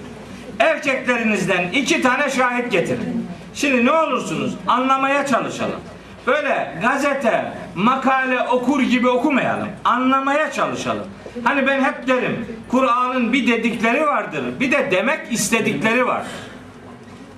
Erkeklerinizden 0.59 1.69
iki 1.73 2.03
tane 2.03 2.31
şahit 2.31 2.73
getirin. 2.73 3.18
Şimdi 3.61 3.87
ne 3.87 3.93
olursunuz 3.93 4.55
anlamaya 4.67 5.27
çalışalım. 5.27 5.81
Böyle 6.27 6.79
gazete, 6.83 7.53
makale 7.75 8.43
okur 8.43 8.81
gibi 8.81 9.09
okumayalım. 9.09 9.69
Anlamaya 9.85 10.53
çalışalım. 10.53 11.07
Hani 11.45 11.67
ben 11.67 11.85
hep 11.85 12.07
derim 12.07 12.47
Kur'an'ın 12.69 13.33
bir 13.33 13.47
dedikleri 13.47 14.07
vardır. 14.07 14.45
Bir 14.61 14.73
de 14.73 14.89
demek 14.91 15.33
istedikleri 15.33 16.07
var. 16.07 16.23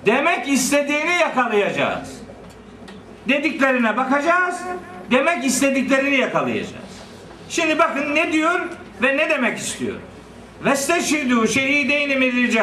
Demek 0.05 0.47
istediğini 0.47 1.13
yakalayacağız. 1.21 2.21
Dediklerine 3.29 3.97
bakacağız. 3.97 4.61
Demek 5.11 5.45
istediklerini 5.45 6.15
yakalayacağız. 6.15 6.85
Şimdi 7.49 7.79
bakın 7.79 8.15
ne 8.15 8.31
diyor 8.31 8.59
ve 9.01 9.17
ne 9.17 9.29
demek 9.29 9.57
istiyor. 9.57 9.95
Vesteşhidû 10.65 11.47
şehideyni 11.47 12.15
min. 12.15 12.57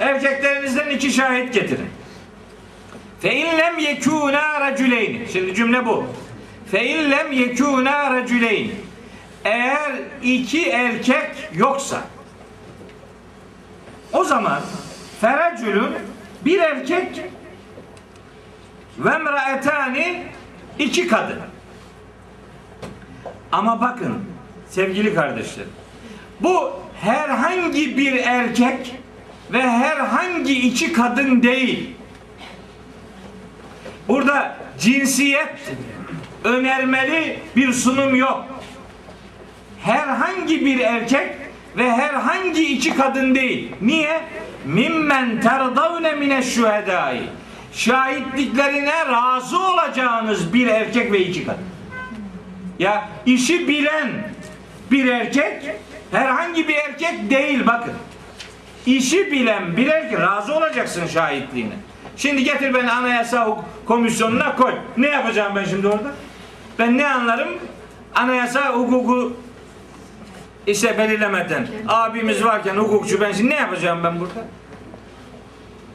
Erkeklerinizden 0.00 0.90
iki 0.90 1.10
şahit 1.10 1.54
getirin. 1.54 1.97
Fe 3.20 3.34
in 3.34 3.58
lem 3.58 3.78
yekûnâ 3.78 4.60
racüleyni. 4.60 5.26
Şimdi 5.32 5.54
cümle 5.54 5.86
bu. 5.86 6.06
Fe 6.70 6.86
in 6.86 7.10
lem 7.10 7.32
yekûnâ 7.32 8.14
racüleyni. 8.14 8.70
Eğer 9.44 9.92
iki 10.22 10.68
erkek 10.68 11.30
yoksa 11.54 12.00
o 14.12 14.24
zaman 14.24 14.60
feracülün 15.20 15.94
bir 16.44 16.58
erkek 16.58 17.22
ve 18.98 19.10
emraetani 19.10 20.22
iki 20.78 21.08
kadın. 21.08 21.38
Ama 23.52 23.80
bakın 23.80 24.24
sevgili 24.70 25.14
kardeşlerim 25.14 25.70
bu 26.40 26.72
herhangi 27.00 27.96
bir 27.96 28.12
erkek 28.12 28.94
ve 29.52 29.62
herhangi 29.62 30.66
iki 30.66 30.92
kadın 30.92 31.42
değil. 31.42 31.97
Burada 34.08 34.56
cinsiyet 34.80 35.54
önermeli 36.44 37.38
bir 37.56 37.72
sunum 37.72 38.16
yok. 38.16 38.44
Herhangi 39.82 40.64
bir 40.64 40.78
erkek 40.78 41.28
ve 41.76 41.90
herhangi 41.92 42.72
iki 42.72 42.96
kadın 42.96 43.34
değil. 43.34 43.72
Niye? 43.82 44.20
Mimmen 44.66 45.40
terdavne 45.40 46.12
mine 46.12 46.42
şühedai. 46.42 47.22
Şahitliklerine 47.72 49.06
razı 49.06 49.58
olacağınız 49.58 50.54
bir 50.54 50.66
erkek 50.66 51.12
ve 51.12 51.20
iki 51.20 51.44
kadın. 51.44 51.64
Ya 52.78 53.08
işi 53.26 53.68
bilen 53.68 54.08
bir 54.90 55.08
erkek 55.08 55.62
herhangi 56.12 56.68
bir 56.68 56.74
erkek 56.74 57.30
değil 57.30 57.66
bakın. 57.66 57.94
İşi 58.86 59.32
bilen 59.32 59.76
bir 59.76 59.86
erkek 59.86 60.20
razı 60.20 60.54
olacaksın 60.54 61.06
şahitliğine. 61.06 61.74
Şimdi 62.18 62.44
getir 62.44 62.74
beni 62.74 62.90
anayasa 62.90 63.56
komisyonuna 63.86 64.56
koy. 64.56 64.72
Ne 64.96 65.06
yapacağım 65.06 65.52
ben 65.56 65.64
şimdi 65.64 65.86
orada? 65.88 66.08
Ben 66.78 66.98
ne 66.98 67.06
anlarım? 67.06 67.48
Anayasa 68.14 68.68
hukuku 68.72 69.32
işte 70.66 70.98
belirlemeden. 70.98 71.66
Abimiz 71.88 72.44
varken 72.44 72.74
hukukçu 72.76 73.20
ben 73.20 73.32
şimdi 73.32 73.50
ne 73.50 73.54
yapacağım 73.54 74.00
ben 74.04 74.20
burada? 74.20 74.44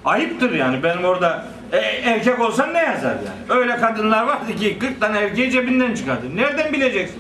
Ayıptır 0.06 0.52
yani 0.54 0.84
benim 0.84 1.06
orada 1.06 1.46
e, 1.72 1.78
erkek 1.78 2.40
olsam 2.40 2.74
ne 2.74 2.80
yazar 2.80 3.10
yani? 3.16 3.60
Öyle 3.60 3.78
kadınlar 3.78 4.24
vardı 4.28 4.56
ki 4.60 4.80
40 4.80 5.02
tane 5.02 5.20
erkeği 5.20 5.52
cebinden 5.52 5.96
çıkardı. 5.96 6.36
Nereden 6.36 6.74
bileceksin? 6.74 7.20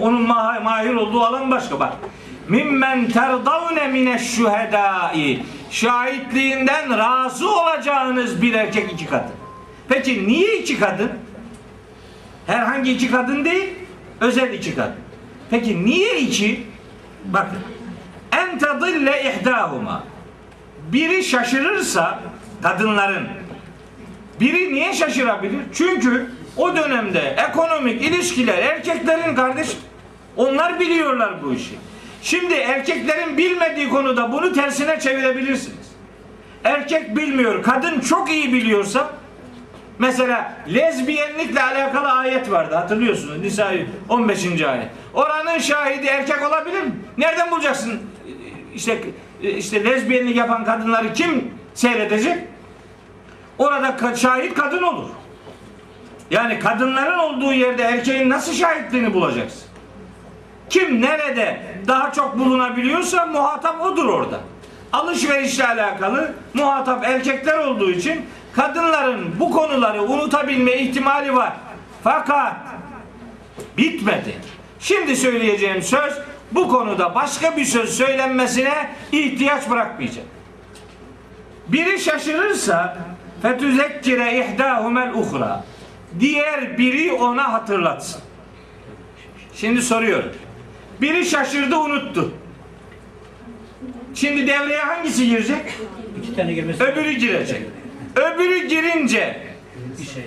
Onun 0.00 0.26
ma- 0.26 0.62
mahir 0.62 0.94
olduğu 0.94 1.20
alan 1.20 1.50
başka 1.50 1.80
bak. 1.80 1.92
Mimmen 2.48 3.08
terdavne 3.08 3.86
mineş 3.86 4.22
şühedai. 4.22 5.42
Şahitliğinden 5.74 6.98
razı 6.98 7.50
olacağınız 7.50 8.42
bir 8.42 8.54
erkek 8.54 8.92
iki 8.92 9.06
kadın. 9.06 9.32
Peki 9.88 10.28
niye 10.28 10.58
iki 10.58 10.80
kadın? 10.80 11.12
Herhangi 12.46 12.92
iki 12.92 13.10
kadın 13.10 13.44
değil, 13.44 13.70
özel 14.20 14.52
iki 14.52 14.74
kadın. 14.74 14.94
Peki 15.50 15.84
niye 15.84 16.20
iki? 16.20 16.66
Bakın. 17.24 17.58
En 18.32 18.58
tadille 18.58 19.22
ihdahuma. 19.22 20.04
Biri 20.92 21.24
şaşırırsa 21.24 22.20
kadınların 22.62 23.28
biri 24.40 24.74
niye 24.74 24.92
şaşırabilir? 24.92 25.60
Çünkü 25.74 26.30
o 26.56 26.76
dönemde 26.76 27.36
ekonomik 27.48 28.02
ilişkiler 28.02 28.58
erkeklerin 28.58 29.34
kardeş 29.34 29.68
onlar 30.36 30.80
biliyorlar 30.80 31.42
bu 31.42 31.54
işi. 31.54 31.74
Şimdi 32.24 32.54
erkeklerin 32.54 33.38
bilmediği 33.38 33.88
konuda 33.88 34.32
bunu 34.32 34.52
tersine 34.52 35.00
çevirebilirsiniz. 35.00 35.94
Erkek 36.64 37.16
bilmiyor, 37.16 37.62
kadın 37.62 38.00
çok 38.00 38.30
iyi 38.30 38.52
biliyorsa 38.52 39.10
mesela 39.98 40.52
lezbiyenlikle 40.74 41.62
alakalı 41.62 42.12
ayet 42.12 42.50
vardı 42.50 42.74
hatırlıyorsunuz 42.74 43.40
Nisa 43.40 43.72
15. 44.08 44.62
ayet. 44.62 44.88
Oranın 45.14 45.58
şahidi 45.58 46.06
erkek 46.06 46.42
olabilir 46.48 46.82
mi? 46.82 46.92
Nereden 47.18 47.50
bulacaksın? 47.50 48.00
İşte 48.74 48.98
işte 49.42 49.84
lezbiyenlik 49.84 50.36
yapan 50.36 50.64
kadınları 50.64 51.12
kim 51.12 51.50
seyredecek? 51.74 52.38
Orada 53.58 54.16
şahit 54.16 54.54
kadın 54.54 54.82
olur. 54.82 55.08
Yani 56.30 56.58
kadınların 56.58 57.18
olduğu 57.18 57.52
yerde 57.52 57.82
erkeğin 57.82 58.30
nasıl 58.30 58.52
şahitliğini 58.52 59.14
bulacaksın? 59.14 59.73
Kim 60.70 61.02
nerede 61.02 61.60
daha 61.88 62.12
çok 62.12 62.38
bulunabiliyorsa 62.38 63.26
muhatap 63.26 63.80
odur 63.80 64.06
orada. 64.06 64.40
Alışverişle 64.92 65.66
alakalı 65.66 66.34
muhatap 66.54 67.04
erkekler 67.04 67.58
olduğu 67.58 67.90
için 67.90 68.26
kadınların 68.52 69.40
bu 69.40 69.50
konuları 69.50 70.02
unutabilme 70.02 70.72
ihtimali 70.72 71.36
var. 71.36 71.52
Fakat 72.04 72.56
bitmedi. 73.78 74.34
Şimdi 74.80 75.16
söyleyeceğim 75.16 75.82
söz 75.82 76.14
bu 76.52 76.68
konuda 76.68 77.14
başka 77.14 77.56
bir 77.56 77.64
söz 77.64 77.96
söylenmesine 77.96 78.90
ihtiyaç 79.12 79.70
bırakmayacak. 79.70 80.24
Biri 81.68 81.98
şaşırırsa 81.98 82.96
fetüzekkire 83.42 84.38
ihdahumel 84.38 85.12
uhra. 85.14 85.64
Diğer 86.20 86.78
biri 86.78 87.12
ona 87.12 87.52
hatırlatsın. 87.52 88.20
Şimdi 89.54 89.82
soruyorum. 89.82 90.32
Biri 91.00 91.24
şaşırdı 91.24 91.76
unuttu. 91.76 92.34
Şimdi 94.14 94.46
devreye 94.46 94.80
hangisi 94.80 95.28
girecek? 95.28 95.62
İki 96.18 96.36
tane 96.36 96.52
girmesi. 96.52 96.84
Öbürü 96.84 97.12
girecek. 97.12 97.62
Öbürü 98.16 98.68
girince 98.68 99.40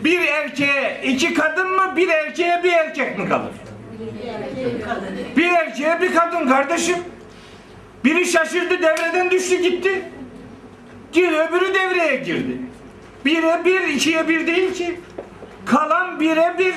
bir 0.04 0.20
erkeğe 0.20 1.02
iki 1.04 1.34
kadın 1.34 1.72
mı 1.72 1.94
bir 1.98 2.10
erkeğe 2.10 2.64
bir 2.64 2.72
erkek 2.72 3.20
mi 3.20 3.30
kalır? 3.30 3.52
Bir 5.38 5.50
erkeğe 5.50 6.02
bir 6.02 6.16
kadın 6.16 6.48
kardeşim. 6.48 6.98
Biri 8.06 8.26
şaşırdı 8.26 8.82
devreden 8.82 9.32
düştü 9.32 9.62
gitti. 9.62 10.02
Gir 11.12 11.32
öbürü 11.32 11.74
devreye 11.74 12.16
girdi. 12.16 12.58
Bire 13.26 13.62
bir 13.66 13.82
ikiye 13.82 14.28
bir 14.30 14.48
değil 14.48 14.74
ki. 14.74 15.00
Kalan 15.66 16.20
bire 16.20 16.56
bir. 16.60 16.76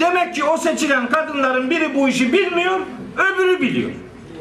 Demek 0.00 0.34
ki 0.34 0.44
o 0.44 0.56
seçilen 0.56 1.08
kadınların 1.08 1.70
biri 1.70 1.94
bu 1.94 2.08
işi 2.08 2.32
bilmiyor, 2.32 2.80
öbürü 3.16 3.60
biliyor. 3.60 3.90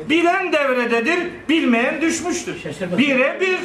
Bilen 0.09 0.53
devrededir, 0.53 1.19
bilmeyen 1.49 2.01
düşmüştür. 2.01 2.55
Bire 2.97 3.37
bir. 3.41 3.57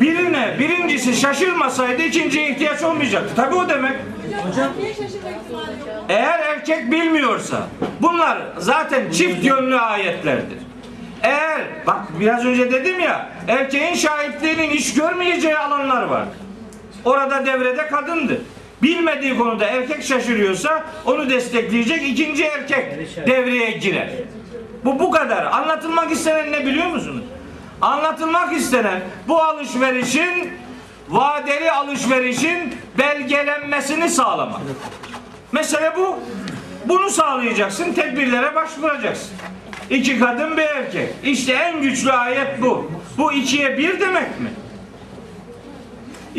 Birine, 0.00 0.56
birincisi 0.58 1.16
şaşırmasaydı 1.16 2.02
ikinciye 2.02 2.50
ihtiyaç 2.50 2.82
olmayacaktı. 2.82 3.34
Tabii 3.36 3.54
o 3.54 3.68
demek. 3.68 3.92
Hocam? 4.48 4.72
Eğer 6.08 6.40
erkek 6.40 6.92
bilmiyorsa 6.92 7.66
bunlar 8.00 8.38
zaten 8.58 9.10
çift 9.10 9.44
yönlü 9.44 9.78
ayetlerdir. 9.78 10.58
Eğer 11.22 11.60
bak 11.86 12.20
biraz 12.20 12.44
önce 12.44 12.72
dedim 12.72 13.00
ya 13.00 13.30
erkeğin 13.48 13.94
şahitliğinin 13.94 14.70
iş 14.70 14.94
görmeyeceği 14.94 15.58
alanlar 15.58 16.02
var. 16.02 16.24
Orada 17.04 17.46
devrede 17.46 17.86
kadındı. 17.86 18.40
Bilmediği 18.82 19.38
konuda 19.38 19.64
erkek 19.64 20.02
şaşırıyorsa 20.02 20.84
onu 21.06 21.30
destekleyecek 21.30 22.08
ikinci 22.08 22.44
erkek 22.44 23.16
devreye 23.26 23.70
girer. 23.70 24.08
Bu 24.84 24.98
bu 24.98 25.10
kadar. 25.10 25.44
Anlatılmak 25.44 26.12
istenen 26.12 26.52
ne 26.52 26.66
biliyor 26.66 26.86
musunuz? 26.86 27.24
Anlatılmak 27.80 28.52
istenen 28.52 29.00
bu 29.28 29.42
alışverişin 29.42 30.52
vadeli 31.08 31.70
alışverişin 31.72 32.74
belgelenmesini 32.98 34.08
sağlamak. 34.08 34.60
Mesele 35.52 35.92
bu. 35.96 36.18
Bunu 36.84 37.10
sağlayacaksın, 37.10 37.92
tedbirlere 37.92 38.54
başvuracaksın. 38.54 39.30
İki 39.90 40.18
kadın 40.18 40.56
bir 40.56 40.62
erkek. 40.62 41.08
İşte 41.24 41.52
en 41.52 41.82
güçlü 41.82 42.12
ayet 42.12 42.62
bu. 42.62 42.90
Bu 43.18 43.32
ikiye 43.32 43.78
bir 43.78 44.00
demek 44.00 44.40
mi? 44.40 44.50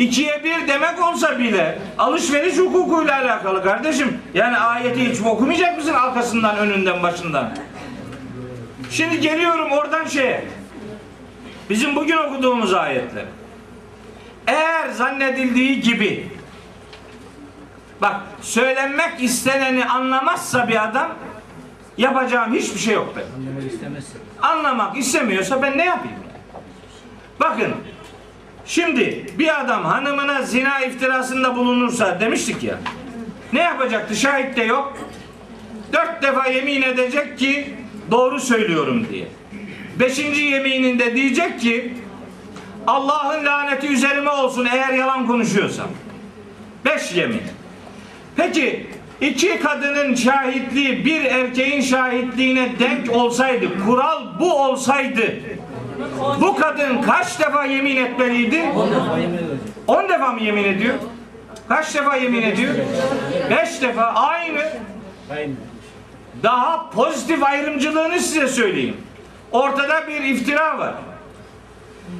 İkiye 0.00 0.44
bir 0.44 0.68
demek 0.68 1.02
olsa 1.02 1.38
bile 1.38 1.78
alışveriş 1.98 2.58
hukukuyla 2.58 3.18
alakalı 3.18 3.62
kardeşim. 3.62 4.18
Yani 4.34 4.56
ayeti 4.56 5.10
hiç 5.10 5.20
okumayacak 5.20 5.78
mısın 5.78 5.94
arkasından, 5.94 6.56
önünden, 6.56 7.02
başından? 7.02 7.52
Şimdi 8.90 9.20
geliyorum 9.20 9.72
oradan 9.72 10.04
şeye. 10.04 10.44
Bizim 11.70 11.96
bugün 11.96 12.16
okuduğumuz 12.16 12.74
ayetler. 12.74 13.24
Eğer 14.46 14.88
zannedildiği 14.88 15.80
gibi 15.80 16.28
bak 18.00 18.16
söylenmek 18.40 19.22
isteneni 19.22 19.84
anlamazsa 19.84 20.68
bir 20.68 20.84
adam 20.84 21.08
yapacağım 21.96 22.54
hiçbir 22.54 22.80
şey 22.80 22.94
yok 22.94 23.14
benim. 23.16 23.28
Anlamak 24.42 24.96
istemiyorsa 24.96 25.62
ben 25.62 25.78
ne 25.78 25.84
yapayım? 25.84 26.18
Bakın 27.40 27.74
şimdi 28.70 29.26
bir 29.38 29.60
adam 29.60 29.84
hanımına 29.84 30.42
zina 30.42 30.80
iftirasında 30.80 31.56
bulunursa 31.56 32.20
demiştik 32.20 32.62
ya 32.62 32.78
ne 33.52 33.60
yapacaktı? 33.60 34.16
Şahit 34.16 34.56
de 34.56 34.62
yok. 34.62 34.98
Dört 35.92 36.22
defa 36.22 36.46
yemin 36.46 36.82
edecek 36.82 37.38
ki 37.38 37.74
doğru 38.10 38.40
söylüyorum 38.40 39.06
diye. 39.12 39.26
Beşinci 40.00 40.42
yemininde 40.42 41.14
diyecek 41.14 41.60
ki 41.60 41.94
Allah'ın 42.86 43.46
laneti 43.46 43.86
üzerime 43.86 44.30
olsun 44.30 44.68
eğer 44.72 44.92
yalan 44.92 45.26
konuşuyorsam. 45.26 45.88
Beş 46.84 47.12
yemin. 47.14 47.42
Peki 48.36 48.86
iki 49.20 49.60
kadının 49.60 50.14
şahitliği 50.14 51.04
bir 51.04 51.24
erkeğin 51.24 51.80
şahitliğine 51.80 52.72
denk 52.78 53.12
olsaydı, 53.12 53.66
kural 53.86 54.40
bu 54.40 54.54
olsaydı 54.54 55.40
bu 56.40 56.56
kadın 56.56 57.02
kaç 57.02 57.40
defa 57.40 57.64
yemin 57.64 57.96
etmeliydi? 57.96 58.62
On 59.86 60.08
defa 60.08 60.32
mı 60.32 60.40
yemin 60.42 60.64
ediyor? 60.64 60.94
Kaç 61.68 61.94
defa 61.94 62.16
yemin 62.16 62.42
ediyor? 62.42 62.74
Beş 63.50 63.82
defa 63.82 64.02
aynı. 64.04 64.60
Aynı. 65.30 65.52
Daha 66.42 66.90
pozitif 66.90 67.42
ayrımcılığını 67.42 68.20
size 68.20 68.46
söyleyeyim. 68.48 68.96
Ortada 69.52 70.08
bir 70.08 70.20
iftira 70.22 70.78
var. 70.78 70.94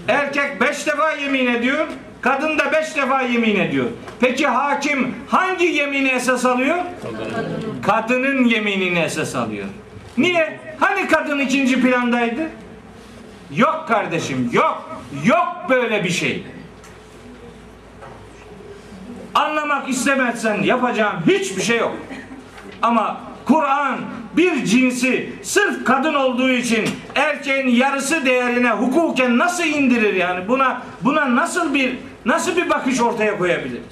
Erkek 0.09 0.61
beş 0.61 0.87
defa 0.87 1.13
yemin 1.13 1.47
ediyor, 1.47 1.87
kadın 2.21 2.59
da 2.59 2.73
beş 2.73 2.97
defa 2.97 3.23
yemin 3.23 3.61
ediyor. 3.61 3.87
Peki 4.21 4.47
hakim 4.47 5.15
hangi 5.29 5.67
yemini 5.67 6.09
esas 6.09 6.45
alıyor? 6.47 6.77
Kadının 7.87 8.45
yeminini 8.45 8.99
esas 8.99 9.35
alıyor. 9.37 9.67
Niye? 10.19 10.61
Hani 10.81 11.09
kadın 11.09 11.39
ikinci 11.39 11.81
plandaydı? 11.83 12.43
Yok 13.57 13.85
kardeşim, 13.89 14.51
yok. 14.53 15.01
Yok 15.25 15.57
böyle 15.69 16.05
bir 16.05 16.11
şey. 16.11 16.45
Anlamak 19.35 19.89
istemezsen 19.89 20.63
yapacağım 20.63 21.17
hiçbir 21.27 21.63
şey 21.63 21.79
yok. 21.79 21.97
Ama 22.83 23.21
Kur'an 23.45 23.99
bir 24.37 24.65
cinsi 24.65 25.33
sırf 25.43 25.85
kadın 25.85 26.15
olduğu 26.15 26.51
için 26.51 26.89
erkeğin 27.15 27.69
yarısı 27.69 28.25
değerine 28.25 28.71
hukuken 28.71 29.39
nasıl 29.39 29.65
indirir 29.65 30.15
yani 30.15 30.49
buna 30.49 30.83
buna 31.03 31.37
nasıl 31.37 31.75
bir 31.75 31.99
nasıl 32.25 32.57
bir 32.57 32.71
bakış 32.71 33.01
ortaya 33.01 33.39
koyabiliriz? 33.39 33.85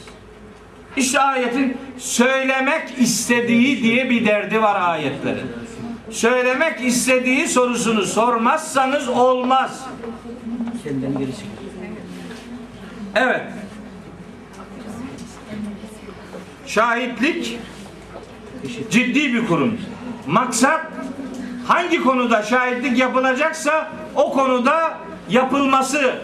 İşte 0.97 1.21
ayetin 1.21 1.77
söylemek 1.99 2.99
istediği 2.99 3.83
diye 3.83 4.11
bir 4.11 4.27
derdi 4.27 4.63
var 4.63 4.81
ayetlerin. 4.91 5.68
Söylemek 6.11 6.81
istediği 6.81 7.49
sorusunu 7.49 8.03
sormazsanız 8.03 9.09
olmaz. 9.09 9.87
Kendinden 10.85 11.19
geri. 11.19 11.31
Evet. 13.15 13.43
Şahitlik 16.67 17.59
ciddi 18.91 19.35
bir 19.35 19.47
kurum. 19.47 19.81
Maksat 20.27 20.87
hangi 21.67 22.03
konuda 22.03 22.43
şahitlik 22.43 22.99
yapılacaksa 22.99 23.89
o 24.15 24.33
konuda 24.33 24.99
yapılması, 25.31 26.15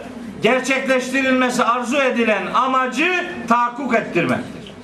gerçekleştirilmesi 0.42 1.64
arzu 1.64 1.96
edilen 1.96 2.46
amacı 2.54 3.30
tahakkuk 3.48 3.94
ettirmektir. 3.94 4.74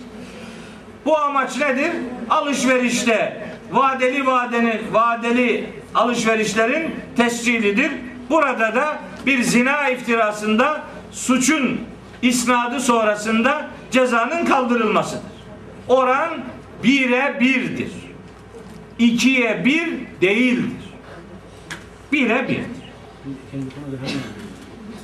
Bu 1.05 1.19
amaç 1.19 1.59
nedir? 1.59 1.91
Alışverişte 2.31 3.51
vadeli 3.73 4.27
vadeni 4.27 4.81
vadeli 4.93 5.67
alışverişlerin 5.95 6.95
tescilidir. 7.17 7.91
Burada 8.31 8.75
da 8.75 8.99
bir 9.27 9.43
zina 9.43 9.89
iftirasında 9.89 10.83
suçun 11.13 11.81
isnadı 12.23 12.81
sonrasında 12.81 13.67
cezanın 13.91 14.45
kaldırılmasıdır. 14.45 15.23
Oran 15.89 16.31
bire 16.85 17.37
birdir. 17.41 17.91
İkiye 18.99 19.65
bir 19.65 19.89
değildir. 20.21 20.85
Bire 22.13 22.49
birdir. 22.49 22.81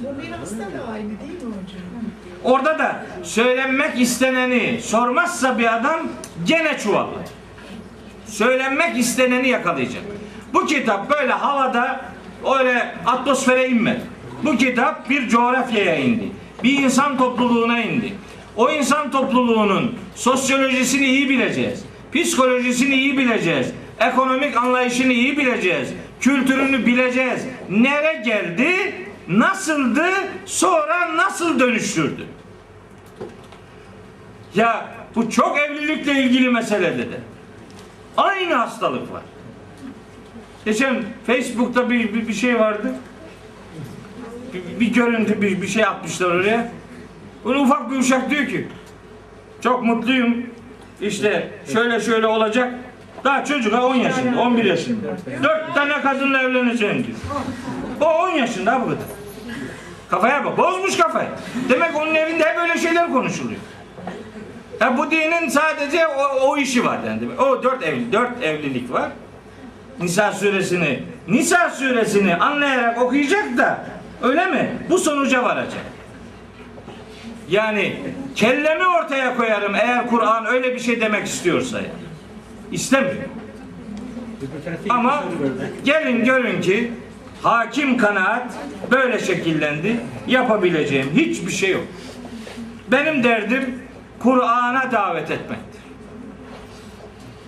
Bu 0.01 0.13
mirasta 0.13 0.59
da 0.59 0.93
aynı 0.93 1.09
değil 1.21 1.43
mi 1.43 1.55
hocam? 1.63 1.83
Orada 2.45 2.79
da 2.79 3.07
söylenmek 3.23 4.01
isteneni 4.01 4.81
sormazsa 4.83 5.59
bir 5.59 5.77
adam 5.77 6.01
gene 6.47 6.79
çuvallar. 6.79 7.25
Söylenmek 8.27 8.99
isteneni 8.99 9.49
yakalayacak. 9.49 10.03
Bu 10.55 10.67
kitap 10.67 11.11
böyle 11.11 11.33
havada 11.33 12.01
öyle 12.59 12.95
atmosfere 13.07 13.69
inmedi. 13.69 14.01
Bu 14.45 14.57
kitap 14.57 15.11
bir 15.11 15.29
coğrafyaya 15.29 15.97
indi. 15.97 16.25
Bir 16.65 16.79
insan 16.79 17.19
topluluğuna 17.19 17.81
indi. 17.81 18.13
O 18.57 18.71
insan 18.71 19.11
topluluğunun 19.11 19.95
sosyolojisini 20.15 21.07
iyi 21.07 21.29
bileceğiz. 21.29 21.85
Psikolojisini 22.15 22.95
iyi 22.95 23.19
bileceğiz. 23.19 23.73
Ekonomik 24.01 24.57
anlayışını 24.57 25.13
iyi 25.13 25.37
bileceğiz. 25.39 25.89
Kültürünü 26.21 26.87
bileceğiz. 26.87 27.41
Nere 27.71 28.23
geldi? 28.25 28.95
Nasıldı? 29.29 30.07
Sonra 30.47 31.17
nasıl 31.17 31.61
dönüştürdü? 31.61 32.27
Ya 34.55 34.87
bu 35.15 35.31
çok 35.31 35.59
evlilikle 35.59 36.23
ilgili 36.23 36.51
mesele 36.51 36.99
dedi. 36.99 37.21
Aynı 38.17 38.55
hastalık 38.55 39.13
var. 39.13 39.23
Geçen 40.65 41.03
Facebook'ta 41.27 41.91
bir, 41.91 42.15
bir, 42.15 42.29
bir 42.29 42.33
şey 42.33 42.61
vardı. 42.61 42.95
Bir, 44.55 44.81
bir 44.81 44.95
görüntü, 44.95 45.43
bir, 45.43 45.63
bir 45.63 45.67
şey 45.69 45.85
atmışlar 45.85 46.31
oraya. 46.31 46.73
Böyle 47.45 47.59
ufak 47.59 47.91
bir 47.91 47.97
uşak 47.97 48.31
diyor 48.31 48.47
ki 48.47 48.69
çok 49.61 49.85
mutluyum. 49.85 50.47
İşte 51.01 51.51
şöyle 51.73 52.01
şöyle 52.01 52.27
olacak. 52.27 52.75
Daha 53.25 53.45
çocuk 53.45 53.73
ha 53.73 53.87
10 53.87 53.95
yaşında, 53.95 54.41
11 54.41 54.65
yaşında. 54.65 55.07
4 55.43 55.75
tane 55.75 56.01
kadınla 56.01 56.43
evleneceğim 56.43 57.07
diyor. 57.07 57.19
O 58.01 58.05
10 58.05 58.29
yaşında 58.29 58.81
bu 58.81 58.85
kadar. 58.85 58.99
Kafaya 60.11 60.45
bak. 60.45 60.59
Bozmuş 60.59 60.97
kafayı. 60.97 61.29
Demek 61.69 61.97
onun 61.97 62.15
evinde 62.15 62.45
hep 62.45 62.57
böyle 62.57 62.79
şeyler 62.79 63.13
konuşuluyor. 63.13 63.61
Ya 64.81 64.99
bu 64.99 65.11
dinin 65.11 65.49
sadece 65.49 66.07
o, 66.07 66.49
o 66.51 66.57
işi 66.57 66.85
var 66.85 66.99
yani. 67.07 67.41
O 67.41 67.63
dört 67.63 67.83
evli, 67.83 68.13
dört 68.13 68.43
evlilik 68.43 68.93
var. 68.93 69.11
Nisa 70.01 70.33
suresini, 70.33 71.03
Nisa 71.29 71.71
suresini 71.71 72.37
anlayarak 72.37 73.03
okuyacak 73.03 73.59
da 73.59 73.87
öyle 74.23 74.47
mi? 74.47 74.79
Bu 74.91 74.99
sonuca 74.99 75.45
varacak. 75.45 75.85
Yani 77.51 77.97
kellemi 78.35 78.87
ortaya 78.87 79.37
koyarım 79.37 79.75
eğer 79.75 80.07
Kur'an 80.07 80.47
öyle 80.47 80.75
bir 80.75 80.81
şey 80.81 81.01
demek 81.01 81.27
istiyorsa 81.27 81.77
yani. 81.77 81.89
İstemiyor. 82.73 83.15
Ama 84.89 85.25
gelin 85.85 86.25
görün 86.25 86.61
ki 86.61 86.93
hakim 87.43 87.97
kanaat 87.97 88.53
böyle 88.91 89.19
şekillendi. 89.19 89.97
Yapabileceğim 90.27 91.11
hiçbir 91.15 91.53
şey 91.53 91.71
yok. 91.71 91.85
Benim 92.91 93.25
derdim 93.25 93.86
Kur'an'a 94.19 94.93
davet 94.93 95.31
etmektir. 95.31 95.83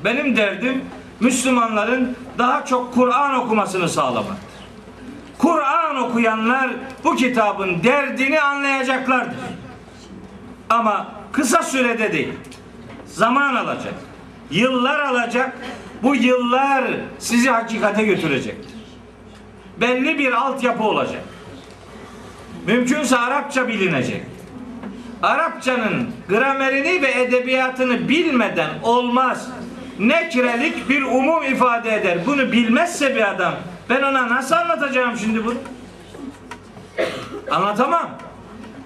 Benim 0.04 0.36
derdim 0.36 0.84
Müslümanların 1.20 2.16
daha 2.38 2.64
çok 2.64 2.94
Kur'an 2.94 3.34
okumasını 3.34 3.88
sağlamaktır. 3.88 4.48
Kur'an 5.38 5.96
okuyanlar 5.96 6.70
bu 7.04 7.16
kitabın 7.16 7.82
derdini 7.82 8.40
anlayacaklardır. 8.40 9.36
Ama 10.70 11.06
kısa 11.32 11.62
sürede 11.62 12.12
değil. 12.12 12.32
Zaman 13.06 13.54
alacak. 13.54 13.94
Yıllar 14.50 15.00
alacak. 15.00 15.58
Bu 16.02 16.16
yıllar 16.16 16.84
sizi 17.18 17.50
hakikate 17.50 18.04
götürecektir. 18.04 18.74
Belli 19.80 20.18
bir 20.18 20.32
altyapı 20.32 20.82
olacak. 20.84 21.22
Mümkünse 22.66 23.18
Arapça 23.18 23.68
bilinecek. 23.68 24.22
Arapçanın 25.22 26.10
gramerini 26.28 27.02
ve 27.02 27.10
edebiyatını 27.10 28.08
bilmeden 28.08 28.70
olmaz. 28.82 29.48
Nekrelik 29.98 30.88
bir 30.88 31.02
umum 31.02 31.42
ifade 31.42 31.94
eder. 31.94 32.18
Bunu 32.26 32.52
bilmezse 32.52 33.16
bir 33.16 33.30
adam 33.30 33.54
ben 33.90 34.02
ona 34.02 34.28
nasıl 34.28 34.54
anlatacağım 34.54 35.18
şimdi 35.18 35.44
bunu? 35.44 35.58
Anlatamam. 37.50 38.10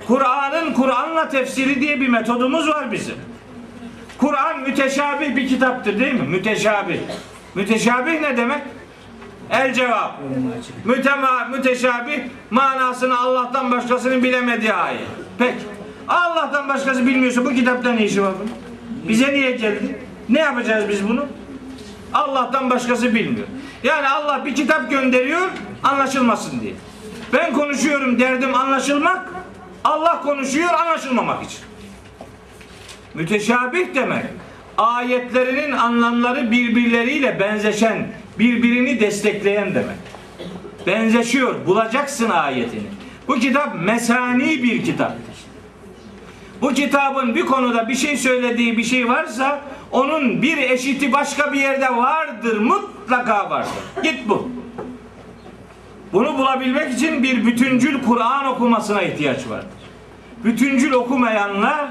Kur'an'ın 0.07 0.73
Kur'an'la 0.73 1.29
tefsiri 1.29 1.81
diye 1.81 2.01
bir 2.01 2.09
metodumuz 2.09 2.69
var 2.69 2.93
bizim. 2.93 3.17
Kur'an 4.19 4.61
müteşabih 4.61 5.37
bir 5.37 5.49
kitaptır 5.49 5.99
değil 5.99 6.15
mi? 6.15 6.29
Müteşabih. 6.29 6.99
Müteşabih 7.55 8.21
ne 8.21 8.37
demek? 8.37 8.63
El 9.51 9.75
cevap. 9.75 10.19
Mütema, 10.85 11.45
müteşabih 11.45 12.21
manasını 12.51 13.19
Allah'tan 13.19 13.71
başkasının 13.71 14.23
bilemediği 14.23 14.73
ayet. 14.73 15.07
Peki. 15.39 15.72
Allah'tan 16.09 16.69
başkası 16.69 17.07
bilmiyorsa 17.07 17.45
bu 17.45 17.55
kitapta 17.55 17.93
ne 17.93 18.05
işi 18.05 18.23
var 18.23 18.33
bunun? 18.39 18.51
Bize 19.09 19.33
niye 19.33 19.51
geldi? 19.51 19.99
Ne 20.29 20.39
yapacağız 20.39 20.89
biz 20.89 21.09
bunu? 21.09 21.27
Allah'tan 22.15 22.71
başkası 22.71 23.15
bilmiyor. 23.15 23.47
Yani 23.83 24.09
Allah 24.09 24.45
bir 24.45 24.55
kitap 24.55 24.91
gönderiyor 24.91 25.51
anlaşılmasın 25.83 26.61
diye. 26.61 26.73
Ben 27.33 27.53
konuşuyorum 27.53 28.21
derdim 28.21 28.55
anlaşılmak. 28.55 29.29
Allah 29.85 30.21
konuşuyor 30.21 30.75
anlaşılmamak 30.75 31.45
için. 31.45 31.61
Müteşabih 33.15 33.95
demek 33.95 34.25
ayetlerinin 34.79 35.73
anlamları 35.73 36.51
birbirleriyle 36.51 37.41
benzeşen, 37.41 38.09
birbirini 38.39 39.01
destekleyen 39.01 39.75
demek. 39.75 39.97
Benzeşiyor, 40.87 41.67
bulacaksın 41.67 42.31
ayetini. 42.31 42.87
Bu 43.29 43.35
kitap 43.35 43.75
mesani 43.83 44.63
bir 44.63 44.85
kitaptır. 44.85 45.32
Bu 46.63 46.75
kitabın 46.75 47.35
bir 47.35 47.47
konuda 47.47 47.89
bir 47.89 47.95
şey 47.95 48.17
söylediği 48.17 48.79
bir 48.79 48.85
şey 48.85 49.09
varsa 49.09 49.61
onun 49.91 50.43
bir 50.43 50.59
eşiti 50.59 51.13
başka 51.13 51.53
bir 51.53 51.61
yerde 51.61 51.97
vardır, 51.97 52.59
mutlaka 52.59 53.51
vardır. 53.51 53.73
Git 54.03 54.29
bu. 54.29 54.49
Bunu 56.13 56.39
bulabilmek 56.39 56.95
için 56.95 57.23
bir 57.23 57.47
bütüncül 57.47 58.03
Kur'an 58.03 58.47
okumasına 58.47 59.03
ihtiyaç 59.03 59.49
vardır. 59.49 59.69
Bütüncül 60.45 60.93
okumayanlar 60.93 61.89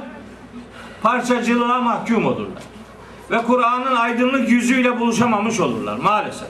parçacılığa 1.02 1.82
mahkum 1.82 2.26
olurlar. 2.26 2.64
Ve 3.32 3.38
Kur'an'ın 3.38 3.96
aydınlık 3.96 4.50
yüzüyle 4.50 5.00
buluşamamış 5.00 5.60
olurlar 5.60 5.98
maalesef. 5.98 6.50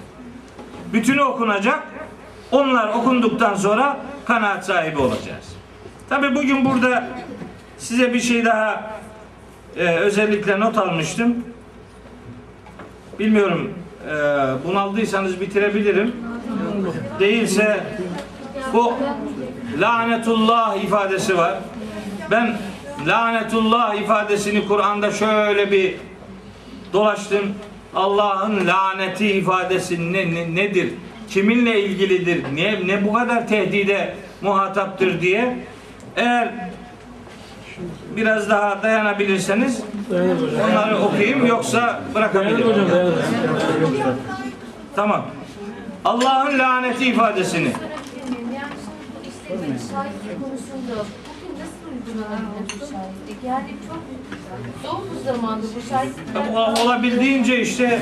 Bütünü 0.94 1.22
okunacak. 1.22 1.84
Onlar 2.52 2.88
okunduktan 2.88 3.56
sonra 3.56 3.98
kanaat 4.26 4.66
sahibi 4.66 5.00
olacağız. 5.00 5.56
Tabi 6.10 6.36
bugün 6.36 6.66
burada 6.66 7.08
size 7.82 8.14
bir 8.14 8.20
şey 8.20 8.46
daha 8.46 8.92
e, 9.78 9.88
özellikle 9.88 10.60
not 10.60 10.78
almıştım. 10.78 11.36
Bilmiyorum 13.20 13.74
e, 14.08 14.14
bunaldıysanız 14.68 15.42
bitirebilirim. 15.42 16.16
Değilse 17.20 17.84
bu 18.74 18.94
lanetullah 19.80 20.84
ifadesi 20.84 21.38
var. 21.38 21.60
Ben 22.32 22.58
lanetullah 23.08 23.96
ifadesini 23.96 24.68
Kur'an'da 24.68 25.12
şöyle 25.12 25.72
bir 25.72 25.96
dolaştım. 26.94 27.54
Allah'ın 27.96 28.68
laneti 28.68 29.28
ifadesi 29.28 30.14
ne, 30.14 30.34
ne- 30.34 30.56
nedir? 30.56 30.90
Kiminle 31.30 31.84
ilgilidir? 31.84 32.44
Ne, 32.56 32.88
ne 32.88 33.08
bu 33.08 33.14
kadar 33.14 33.48
tehdide 33.48 34.16
muhataptır 34.42 35.22
diye. 35.22 35.58
Eğer 36.16 36.71
biraz 38.16 38.50
daha 38.50 38.84
dayanabilirseniz 38.84 39.82
onları 40.72 40.98
okuyayım 40.98 41.46
yoksa 41.46 42.02
bırakabilirim. 42.16 42.68
Tamam. 44.96 45.26
Allah'ın 46.06 46.60
laneti 46.60 47.06
ifadesini 47.06 47.72
Yani 49.50 49.62
bir? 52.88 53.48
Yani 53.48 53.74
çok 53.88 54.00
zor 54.84 55.00
bu 55.16 55.24
zamanda 55.26 55.64
bu 55.76 55.90
şahitlikler... 55.90 56.42
O- 56.54 56.82
olabildiğince 56.86 57.62
işte 57.62 58.00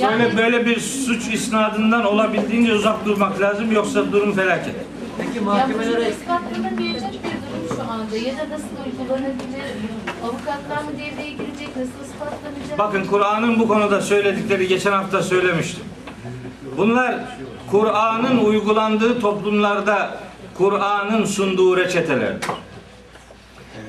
böyle 0.00 0.22
Yani- 0.22 0.36
böyle 0.36 0.66
bir 0.66 0.80
suç 0.80 1.28
isnadından 1.34 2.04
olabildiğince 2.04 2.74
uzak 2.74 3.04
durmak 3.04 3.40
lazım 3.40 3.72
yoksa 3.72 4.12
durum 4.12 4.32
felaket. 4.32 4.74
Peki 5.18 5.40
mahkemelere 5.40 6.12
bunun 6.58 6.78
ispatlanamayacak 7.78 7.78
bir 7.78 7.84
durum 7.84 7.86
şu 7.86 7.92
anda. 7.92 8.16
Ya 8.16 8.36
da 8.36 8.54
nasıl 8.54 8.68
uygulanabilir? 8.86 9.62
Avukatlar 10.24 10.82
mı 10.82 10.90
devreye 10.92 11.30
girecek? 11.30 11.76
Nasıl 11.76 12.12
ispatlanacak? 12.12 12.78
Bakın 12.78 13.04
Kur'an'ın 13.04 13.58
bu 13.58 13.68
konuda 13.68 14.00
söyledikleri 14.00 14.68
geçen 14.68 14.92
hafta 14.92 15.22
söylemiştim. 15.22 15.84
Bunlar 16.76 17.14
Kur'an'ın 17.70 18.44
uygulandığı 18.44 19.20
toplumlarda 19.20 20.18
Kur'an'ın 20.58 21.24
sunduğu 21.24 21.76
reçetelerdir. 21.76 22.48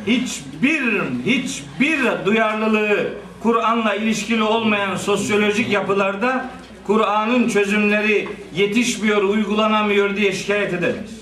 Hiçbir 0.08 1.02
hiçbir 1.26 2.26
duyarlılığı 2.26 3.14
Kur'an'la 3.44 3.96
ilişkili 3.96 4.44
olmayan 4.44 4.96
sosyolojik 4.96 5.72
yapılarda 5.72 6.46
Kur'an'ın 6.88 7.50
çözümleri 7.50 8.30
yetişmiyor, 8.56 9.24
uygulanamıyor 9.24 10.16
diye 10.16 10.32
şikayet 10.32 10.74
edemeyiz. 10.74 11.19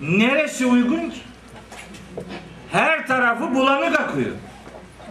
Neresi 0.00 0.66
uygun 0.66 1.10
ki? 1.10 1.16
Her 2.72 3.06
tarafı 3.06 3.54
bulanık 3.54 4.00
akıyor. 4.00 4.30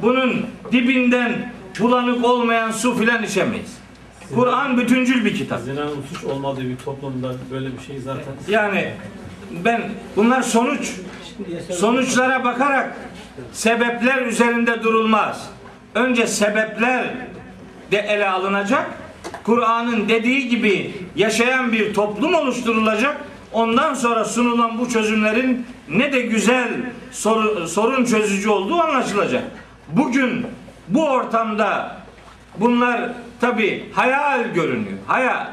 Bunun 0.01 0.45
dibinden 0.72 1.51
bulanık 1.80 2.26
olmayan 2.26 2.72
su 2.72 2.97
filan 2.97 3.23
içemeyiz. 3.23 3.77
Kur'an 4.35 4.77
bütüncül 4.77 5.26
bir 5.26 5.35
kitap. 5.38 5.61
Zinanın 5.61 6.03
suç 6.14 6.23
olmadığı 6.23 6.69
bir 6.69 6.77
toplumda 6.77 7.34
böyle 7.51 7.77
bir 7.77 7.84
şey 7.88 7.99
zaten 7.99 8.34
Yani 8.47 8.93
ben 9.65 9.81
bunlar 10.15 10.41
sonuç. 10.41 10.91
Sonuçlara 11.72 12.43
bakarak 12.43 12.95
sebepler 13.51 14.22
üzerinde 14.22 14.84
durulmaz. 14.84 15.49
Önce 15.95 16.27
sebepler 16.27 17.05
de 17.91 17.97
ele 17.97 18.30
alınacak. 18.30 18.91
Kur'an'ın 19.43 20.10
dediği 20.10 20.49
gibi 20.49 20.93
yaşayan 21.15 21.72
bir 21.72 21.93
toplum 21.93 22.34
oluşturulacak. 22.34 23.18
Ondan 23.53 23.93
sonra 23.93 24.25
sunulan 24.25 24.80
bu 24.80 24.89
çözümlerin 24.89 25.65
ne 25.89 26.13
de 26.13 26.21
güzel 26.21 26.67
soru- 27.11 27.67
sorun 27.67 28.05
çözücü 28.05 28.49
olduğu 28.49 28.81
anlaşılacak. 28.81 29.43
Bugün 29.88 30.45
bu 30.88 31.09
ortamda 31.09 31.97
bunlar 32.57 33.09
tabi 33.41 33.89
hayal 33.93 34.53
görünüyor. 34.53 34.97
Hayal. 35.07 35.47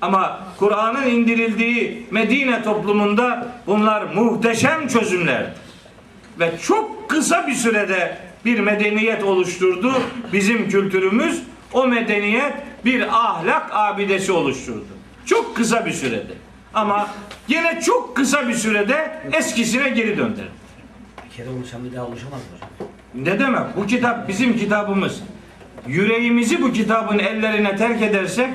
Ama 0.00 0.40
Kur'an'ın 0.58 1.06
indirildiği 1.06 2.06
Medine 2.10 2.62
toplumunda 2.62 3.46
bunlar 3.66 4.02
muhteşem 4.14 4.88
çözümlerdi. 4.88 5.54
Ve 6.40 6.52
çok 6.62 7.10
kısa 7.10 7.46
bir 7.46 7.54
sürede 7.54 8.18
bir 8.44 8.60
medeniyet 8.60 9.24
oluşturdu 9.24 9.92
bizim 10.32 10.68
kültürümüz. 10.68 11.42
O 11.72 11.86
medeniyet 11.86 12.52
bir 12.84 13.02
ahlak 13.26 13.66
abidesi 13.72 14.32
oluşturdu. 14.32 14.86
Çok 15.26 15.56
kısa 15.56 15.86
bir 15.86 15.92
sürede. 15.92 16.32
Ama 16.74 17.08
yine 17.48 17.80
çok 17.80 18.16
kısa 18.16 18.48
bir 18.48 18.54
sürede 18.54 19.20
eskisine 19.32 19.88
geri 19.88 20.18
döndürdü. 20.18 20.48
Bir 21.24 21.36
kere 21.36 21.48
oluşan 21.48 21.84
bir 21.84 21.96
daha 21.96 22.06
oluşamaz 22.06 22.40
hocam? 22.54 22.88
Ne 23.14 23.38
demek? 23.40 23.76
Bu 23.76 23.86
kitap 23.86 24.28
bizim 24.28 24.58
kitabımız. 24.58 25.20
Yüreğimizi 25.86 26.62
bu 26.62 26.72
kitabın 26.72 27.18
ellerine 27.18 27.76
terk 27.76 28.02
edersek 28.02 28.48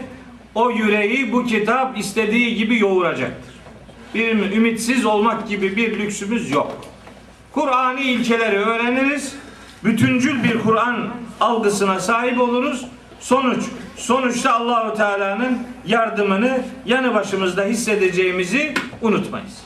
o 0.56 0.72
yüreği 0.72 1.32
bu 1.34 1.46
kitap 1.46 1.98
istediği 1.98 2.56
gibi 2.56 2.80
yoğuracaktır. 2.80 3.54
Bir 4.16 4.52
ümitsiz 4.52 5.06
olmak 5.06 5.48
gibi 5.48 5.76
bir 5.76 6.00
lüksümüz 6.00 6.52
yok. 6.52 6.86
Kur'ani 7.52 8.02
ilkeleri 8.02 8.58
öğreniriz. 8.58 9.36
Bütüncül 9.84 10.44
bir 10.44 10.60
Kur'an 10.60 11.10
algısına 11.42 12.00
sahip 12.00 12.42
oluruz. 12.42 12.86
Sonuç 13.24 13.64
sonuçta 13.98 14.54
Allahu 14.54 14.98
Teala'nın 14.98 15.58
yardımını 15.86 16.62
yanı 16.86 17.14
başımızda 17.14 17.64
hissedeceğimizi 17.64 18.74
unutmayız. 19.02 19.64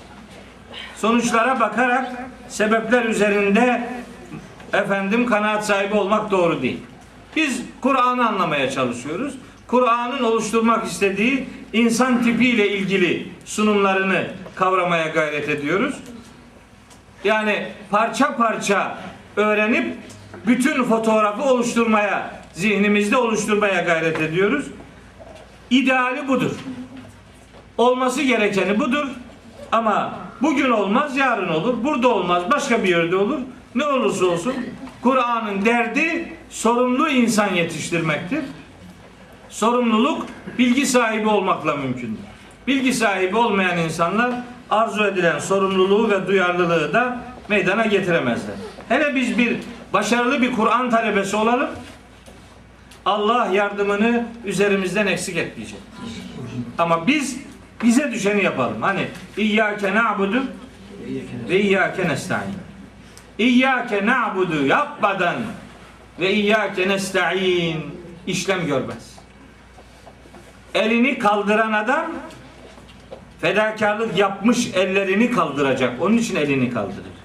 Sonuçlara 0.95 1.59
bakarak 1.59 2.11
sebepler 2.47 3.05
üzerinde 3.05 3.89
efendim 4.73 5.25
kanaat 5.25 5.65
sahibi 5.65 5.95
olmak 5.95 6.31
doğru 6.31 6.61
değil. 6.61 6.79
Biz 7.35 7.61
Kur'an'ı 7.81 8.27
anlamaya 8.27 8.71
çalışıyoruz. 8.71 9.33
Kur'an'ın 9.67 10.23
oluşturmak 10.23 10.85
istediği 10.85 11.49
insan 11.73 12.23
tipiyle 12.23 12.69
ilgili 12.69 13.27
sunumlarını 13.45 14.27
kavramaya 14.55 15.07
gayret 15.07 15.49
ediyoruz. 15.49 15.95
Yani 17.23 17.67
parça 17.91 18.37
parça 18.37 18.97
öğrenip 19.35 19.97
bütün 20.47 20.83
fotoğrafı 20.83 21.43
oluşturmaya, 21.43 22.37
zihnimizde 22.57 23.17
oluşturmaya 23.17 23.81
gayret 23.81 24.21
ediyoruz. 24.21 24.65
İdeali 25.69 26.27
budur. 26.27 26.51
Olması 27.77 28.21
gerekeni 28.21 28.79
budur. 28.79 29.07
Ama 29.71 30.13
bugün 30.41 30.69
olmaz, 30.69 31.17
yarın 31.17 31.47
olur. 31.47 31.83
Burada 31.83 32.07
olmaz, 32.07 32.43
başka 32.51 32.83
bir 32.83 32.89
yerde 32.89 33.15
olur. 33.15 33.39
Ne 33.75 33.85
olursa 33.85 34.25
olsun 34.25 34.53
Kur'an'ın 35.01 35.65
derdi 35.65 36.33
sorumlu 36.49 37.09
insan 37.09 37.53
yetiştirmektir. 37.53 38.43
Sorumluluk 39.49 40.25
bilgi 40.57 40.85
sahibi 40.85 41.29
olmakla 41.29 41.75
mümkündür. 41.75 42.19
Bilgi 42.67 42.93
sahibi 42.93 43.37
olmayan 43.37 43.77
insanlar 43.77 44.31
arzu 44.69 45.05
edilen 45.05 45.39
sorumluluğu 45.39 46.09
ve 46.09 46.27
duyarlılığı 46.27 46.93
da 46.93 47.19
meydana 47.49 47.85
getiremezler. 47.85 48.55
Hele 48.89 49.15
biz 49.15 49.37
bir 49.37 49.57
başarılı 49.93 50.41
bir 50.41 50.55
Kur'an 50.55 50.89
talebesi 50.89 51.35
olalım. 51.35 51.69
Allah 53.07 53.45
yardımını 53.53 54.25
üzerimizden 54.45 55.07
eksik 55.07 55.37
etmeyecek. 55.37 55.79
Ama 56.77 57.07
biz 57.07 57.37
bize 57.83 58.11
düşeni 58.11 58.43
yapalım. 58.43 58.81
Hani 58.81 59.07
İyyâke 59.37 59.95
na'budu 59.95 60.43
ve 61.49 61.61
İyyâke 61.61 62.07
nesta'in. 62.07 62.55
İyyâke 63.37 64.05
na'budu 64.05 64.65
yapmadan 64.65 65.35
ve 66.19 66.33
İyyâke 66.33 66.89
nesta'in 66.89 67.83
işlem 68.27 68.65
görmez. 68.65 69.15
Elini 70.73 71.19
kaldıran 71.19 71.73
adam 71.73 72.05
fedakarlık 73.41 74.17
yapmış 74.17 74.67
ellerini 74.75 75.31
kaldıracak. 75.31 76.01
Onun 76.01 76.17
için 76.17 76.35
elini 76.35 76.69
kaldırır. 76.73 77.17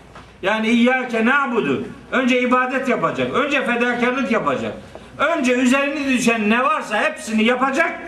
Yani 0.43 0.69
İyyâke 0.69 1.27
na'budu. 1.27 1.85
Önce 2.13 2.41
ibadet 2.41 2.89
yapacak. 2.89 3.35
Önce 3.35 3.65
fedakarlık 3.65 4.33
yapacak. 4.33 4.75
Önce 5.19 5.53
üzerine 5.53 6.09
düşen 6.09 6.51
ne 6.51 6.65
varsa 6.65 7.03
hepsini 7.03 7.45
yapacak 7.45 8.01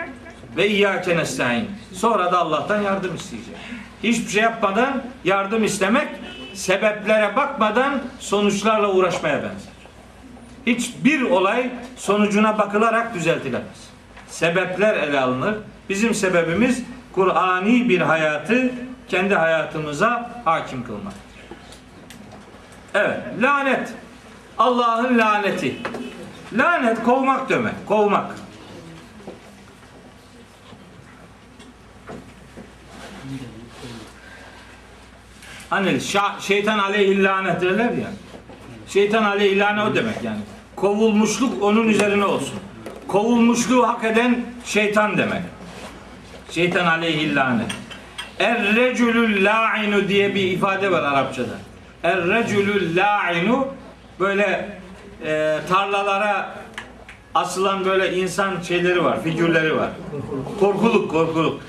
ve 0.56 0.68
İyyâke 0.68 1.16
nesta'in. 1.16 1.70
Sonra 1.92 2.32
da 2.32 2.38
Allah'tan 2.38 2.82
yardım 2.82 3.16
isteyecek. 3.16 3.56
Hiçbir 4.02 4.30
şey 4.30 4.42
yapmadan 4.42 5.02
yardım 5.24 5.64
istemek 5.64 6.08
sebeplere 6.54 7.36
bakmadan 7.36 8.02
sonuçlarla 8.18 8.92
uğraşmaya 8.92 9.36
benzer. 9.36 9.74
Hiçbir 10.66 11.22
olay 11.22 11.70
sonucuna 11.96 12.58
bakılarak 12.58 13.14
düzeltilemez. 13.14 13.90
Sebepler 14.28 14.96
ele 14.96 15.20
alınır. 15.20 15.54
Bizim 15.88 16.14
sebebimiz 16.14 16.82
Kur'ani 17.12 17.88
bir 17.88 18.00
hayatı 18.00 18.70
kendi 19.08 19.34
hayatımıza 19.34 20.42
hakim 20.44 20.84
kılmaktır. 20.84 21.20
Evet, 22.94 23.18
lanet. 23.42 23.92
Allah'ın 24.58 25.18
laneti. 25.18 25.76
Lanet 26.52 27.02
kovmak 27.02 27.48
demek, 27.48 27.74
kovmak. 27.86 28.34
Hani 35.70 36.00
şeytan 36.40 36.78
aleyhi 36.78 37.22
lanet 37.22 37.60
derler 37.60 37.90
ya. 37.90 38.08
Şeytan 38.88 39.24
aleyhi 39.24 39.58
lanet 39.58 39.84
o 39.84 39.94
demek 39.94 40.22
yani. 40.22 40.40
Kovulmuşluk 40.76 41.62
onun 41.62 41.88
üzerine 41.88 42.24
olsun. 42.24 42.58
Kovulmuşluğu 43.08 43.88
hak 43.88 44.04
eden 44.04 44.44
şeytan 44.64 45.18
demek. 45.18 45.42
Şeytan 46.50 46.86
aleyhi 46.86 47.34
lanet. 47.34 47.70
Er-reculul 48.38 49.44
la'inu 49.44 50.08
diye 50.08 50.34
bir 50.34 50.50
ifade 50.50 50.90
var 50.90 51.02
Arapçada. 51.02 51.54
Er-reculul 52.02 52.96
la'inu 52.96 53.68
böyle 54.20 54.78
e, 55.24 55.58
tarlalara 55.68 56.54
asılan 57.34 57.84
böyle 57.84 58.16
insan 58.16 58.60
şeyleri 58.60 59.04
var, 59.04 59.22
figürleri 59.22 59.76
var. 59.76 59.90
Korkuluk, 60.60 61.10
korkuluk. 61.10 61.60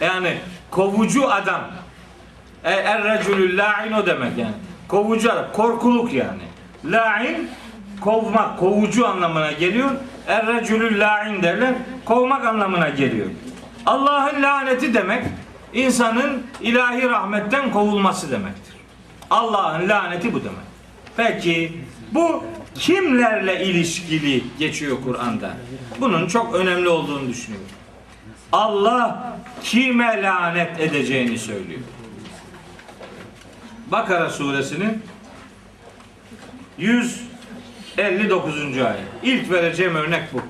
Yani 0.00 0.38
kovucu 0.70 1.32
adam. 1.32 1.60
E, 2.64 2.70
Er-reculul 2.70 3.58
la'in 3.58 3.92
o 3.92 4.06
demek 4.06 4.38
yani. 4.38 4.54
Kovucu 4.88 5.32
adam, 5.32 5.46
korkuluk 5.52 6.12
yani. 6.12 6.42
La'in 6.84 7.50
kovmak, 8.00 8.58
kovucu 8.58 9.08
anlamına 9.08 9.52
geliyor. 9.52 9.90
Er-reculul 10.28 11.00
la'in 11.00 11.42
derler. 11.42 11.74
Kovmak 12.04 12.46
anlamına 12.46 12.88
geliyor. 12.88 13.26
Allah'ın 13.86 14.42
laneti 14.42 14.94
demek 14.94 15.24
insanın 15.72 16.46
ilahi 16.60 17.08
rahmetten 17.08 17.70
kovulması 17.70 18.30
demektir. 18.30 18.74
Allah'ın 19.30 19.88
laneti 19.88 20.34
bu 20.34 20.40
demek. 20.40 20.72
Peki 21.16 21.72
bu 22.12 22.44
kimlerle 22.74 23.64
ilişkili 23.64 24.44
geçiyor 24.58 24.96
Kur'an'da? 25.04 25.56
Bunun 26.00 26.28
çok 26.28 26.54
önemli 26.54 26.88
olduğunu 26.88 27.28
düşünüyorum. 27.28 27.68
Allah 28.52 29.36
kime 29.62 30.22
lanet 30.22 30.80
edeceğini 30.80 31.38
söylüyor. 31.38 31.80
Bakara 33.86 34.30
suresinin 34.30 35.02
159. 36.78 38.78
ayet. 38.78 39.00
İlk 39.22 39.50
vereceğim 39.50 39.94
örnek 39.94 40.22
bu. 40.32 40.42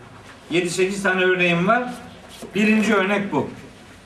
7-8 0.54 1.02
tane 1.02 1.24
örneğim 1.24 1.66
var. 1.66 1.92
Birinci 2.54 2.94
örnek 2.94 3.32
bu. 3.32 3.50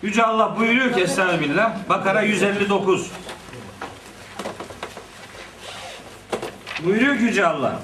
Yüce 0.02 0.24
Allah 0.24 0.56
buyuruyor 0.58 0.92
ki 0.92 1.00
Estağfirullah. 1.00 1.76
Bakara 1.88 2.22
159. 2.22 3.10
Buyuruyor 6.84 7.18
ki 7.18 7.22
Yüce 7.22 7.46
Allah. 7.46 7.80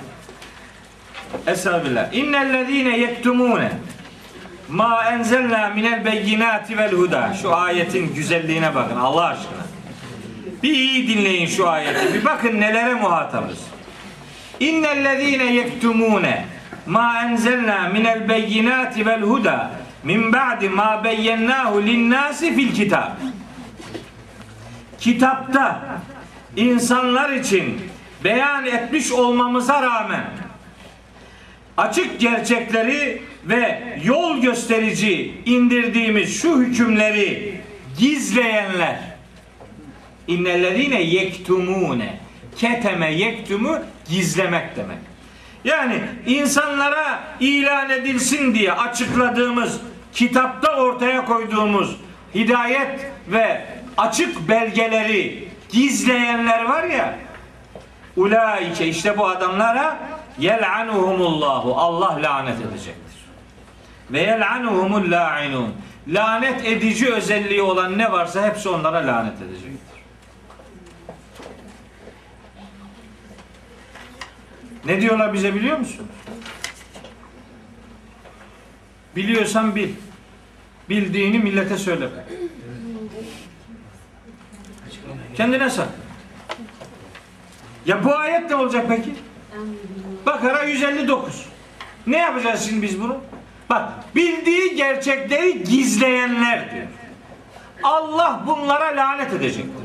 Estağfirullah. 1.46 2.12
İnnellezîne 2.12 2.98
yektumûne 2.98 3.72
ma 4.68 5.04
enzelna 5.04 5.68
minel 5.68 6.04
beyinati 6.04 6.78
vel 6.78 6.92
huda. 6.92 7.34
Şu 7.42 7.54
ayetin 7.54 8.14
güzelliğine 8.14 8.74
bakın 8.74 8.96
Allah 8.96 9.24
aşkına. 9.24 9.62
Bir 10.62 10.74
iyi 10.74 11.08
dinleyin 11.08 11.46
şu 11.46 11.68
ayeti. 11.68 12.14
Bir 12.14 12.24
bakın 12.24 12.60
nelere 12.60 12.94
muhatabız. 12.94 13.58
İnnellezîne 14.60 15.54
yektumûne 15.54 16.44
ma 16.86 17.22
enzelna 17.22 17.88
minel 17.88 18.28
beyinati 18.28 19.06
vel 19.06 19.22
huda 19.22 19.70
min 20.04 20.32
ba'di 20.32 20.68
ma 20.68 21.04
beyyennâhu 21.04 21.82
linnâsi 21.82 22.54
fil 22.54 22.74
kitab. 22.74 23.10
Kitapta 24.98 25.80
insanlar 26.56 27.30
için 27.30 27.80
beyan 28.24 28.66
etmiş 28.66 29.12
olmamıza 29.12 29.82
rağmen 29.82 30.24
açık 31.82 32.20
gerçekleri 32.20 33.22
ve 33.44 33.82
yol 34.04 34.38
gösterici 34.38 35.34
indirdiğimiz 35.46 36.42
şu 36.42 36.60
hükümleri 36.60 37.60
gizleyenler 37.98 39.00
innellezine 40.28 41.02
yektumune 41.02 42.18
keteme 42.56 43.12
yektumu 43.12 43.78
gizlemek 44.08 44.76
demek. 44.76 44.98
Yani 45.64 45.94
insanlara 46.26 47.20
ilan 47.40 47.90
edilsin 47.90 48.54
diye 48.54 48.72
açıkladığımız 48.72 49.80
kitapta 50.12 50.76
ortaya 50.76 51.24
koyduğumuz 51.24 51.96
hidayet 52.34 53.10
ve 53.28 53.64
açık 53.96 54.48
belgeleri 54.48 55.48
gizleyenler 55.72 56.64
var 56.64 56.84
ya 56.84 57.18
ulaike 58.16 58.86
işte 58.86 59.18
bu 59.18 59.26
adamlara 59.26 59.98
yel'anuhumullahu 60.38 61.74
Allah 61.76 62.22
lanet 62.22 62.60
edecektir. 62.60 63.22
Ve 64.10 64.20
yel'anuhumul 64.20 65.10
la'inun 65.10 65.74
lanet 66.08 66.66
edici 66.66 67.12
özelliği 67.12 67.62
olan 67.62 67.98
ne 67.98 68.12
varsa 68.12 68.46
hepsi 68.46 68.68
onlara 68.68 69.06
lanet 69.06 69.42
edecektir. 69.42 70.02
Ne 74.84 75.00
diyorlar 75.00 75.32
bize 75.32 75.54
biliyor 75.54 75.78
musun? 75.78 76.06
Biliyorsan 79.16 79.76
bil. 79.76 79.88
Bildiğini 80.88 81.38
millete 81.38 81.76
söyle. 81.78 82.08
Kendine 85.36 85.70
sak. 85.70 85.88
Ya 87.86 88.04
bu 88.04 88.14
ayet 88.16 88.50
ne 88.50 88.56
olacak 88.56 88.86
peki? 88.88 89.14
Bakara 90.26 90.64
159. 90.64 91.46
Ne 92.06 92.18
yapacağız 92.18 92.66
şimdi 92.68 92.82
biz 92.82 93.00
bunu? 93.00 93.20
Bak 93.70 93.92
bildiği 94.14 94.76
gerçekleri 94.76 95.64
gizleyenler 95.64 96.70
diyor. 96.74 96.86
Allah 97.82 98.42
bunlara 98.46 98.96
lanet 98.96 99.32
edecektir. 99.32 99.84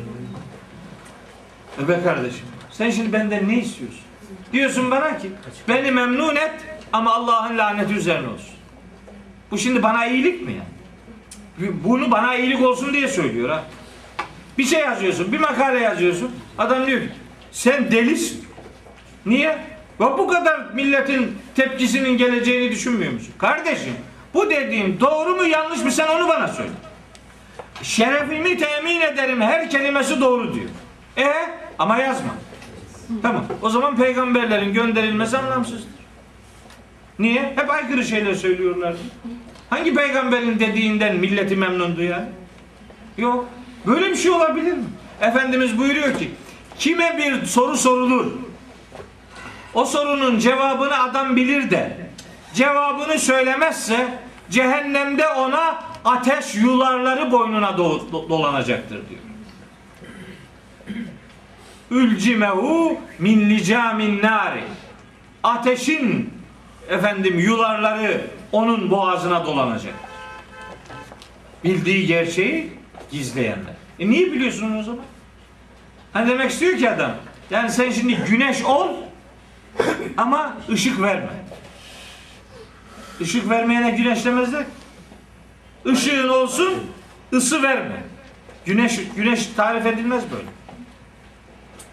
E 1.83 1.87
be 1.87 2.03
kardeşim 2.03 2.45
sen 2.71 2.89
şimdi 2.89 3.13
benden 3.13 3.49
ne 3.49 3.57
istiyorsun? 3.57 3.99
Diyorsun 4.53 4.91
bana 4.91 5.17
ki 5.17 5.31
beni 5.67 5.91
memnun 5.91 6.35
et 6.35 6.53
ama 6.93 7.13
Allah'ın 7.13 7.57
laneti 7.57 7.93
üzerine 7.93 8.27
olsun. 8.27 8.55
Bu 9.51 9.57
şimdi 9.57 9.83
bana 9.83 10.05
iyilik 10.05 10.41
mi 10.41 10.51
yani? 10.53 11.73
Bunu 11.83 12.11
bana 12.11 12.35
iyilik 12.35 12.61
olsun 12.61 12.93
diye 12.93 13.07
söylüyor 13.07 13.49
ha. 13.49 13.63
Bir 14.57 14.65
şey 14.65 14.79
yazıyorsun, 14.79 15.31
bir 15.31 15.39
makale 15.39 15.79
yazıyorsun. 15.79 16.31
Adam 16.57 16.87
diyor 16.87 17.01
ki 17.01 17.09
Sen 17.51 17.91
delisin. 17.91 18.45
Niye? 19.25 19.57
Ve 19.99 20.05
bu 20.05 20.27
kadar 20.27 20.59
milletin 20.73 21.37
tepkisinin 21.55 22.17
geleceğini 22.17 22.71
düşünmüyor 22.71 23.13
musun? 23.13 23.33
Kardeşim 23.37 23.93
bu 24.33 24.49
dediğim 24.49 24.99
doğru 24.99 25.35
mu 25.35 25.45
yanlış 25.45 25.83
mı 25.83 25.91
sen 25.91 26.07
onu 26.07 26.27
bana 26.27 26.47
söyle. 26.47 26.71
Şerefimi 27.83 28.57
temin 28.57 29.01
ederim 29.01 29.41
her 29.41 29.69
kelimesi 29.69 30.21
doğru 30.21 30.53
diyor. 30.53 30.69
E 31.17 31.33
ama 31.79 31.97
yazma. 31.97 32.35
Tamam. 33.21 33.45
O 33.61 33.69
zaman 33.69 33.97
peygamberlerin 33.97 34.73
gönderilmesi 34.73 35.37
anlamsızdır. 35.37 35.89
Niye? 37.19 37.53
Hep 37.55 37.69
aykırı 37.69 38.03
şeyler 38.03 38.33
söylüyorlardı. 38.33 38.97
Hangi 39.69 39.93
peygamberin 39.93 40.59
dediğinden 40.59 41.15
milleti 41.15 41.55
memnundu 41.55 42.01
yani? 42.03 42.27
Yok. 43.17 43.45
Böyle 43.87 44.09
bir 44.09 44.15
şey 44.15 44.31
olabilir 44.31 44.73
mi? 44.73 44.83
Efendimiz 45.21 45.77
buyuruyor 45.77 46.19
ki 46.19 46.31
kime 46.79 47.17
bir 47.17 47.45
soru 47.45 47.77
sorulur 47.77 48.31
o 49.73 49.85
sorunun 49.85 50.39
cevabını 50.39 51.03
adam 51.03 51.35
bilir 51.35 51.71
de 51.71 51.97
cevabını 52.53 53.19
söylemezse 53.19 54.07
cehennemde 54.49 55.27
ona 55.27 55.83
ateş 56.05 56.55
yularları 56.55 57.31
boynuna 57.31 57.69
do- 57.69 58.11
do- 58.11 58.29
dolanacaktır 58.29 58.97
diyor. 59.09 59.21
Ülcimehu 61.91 62.97
min 63.19 63.49
licamin 63.49 64.21
nari. 64.21 64.63
Ateşin 65.43 66.33
efendim 66.89 67.39
yularları 67.39 68.21
onun 68.51 68.91
boğazına 68.91 69.45
dolanacak. 69.45 69.93
Bildiği 71.63 72.07
gerçeği 72.07 72.73
gizleyenler. 73.11 73.73
E 73.99 74.09
niye 74.09 74.31
biliyorsun 74.31 74.77
o 74.79 74.83
zaman? 74.83 75.03
Hani 76.13 76.29
demek 76.29 76.51
istiyor 76.51 76.77
ki 76.77 76.89
adam. 76.89 77.11
Yani 77.49 77.71
sen 77.71 77.91
şimdi 77.91 78.15
güneş 78.15 78.63
ol 78.63 78.87
ama 80.17 80.57
ışık 80.69 81.01
verme. 81.01 81.29
Işık 83.19 83.49
vermeyene 83.49 83.91
güneş 83.91 84.25
demezler. 84.25 84.65
Işığın 85.85 86.29
olsun, 86.29 86.73
ısı 87.33 87.63
verme. 87.63 88.03
Güneş 88.65 88.99
güneş 89.15 89.47
tarif 89.47 89.85
edilmez 89.85 90.23
böyle. 90.31 90.47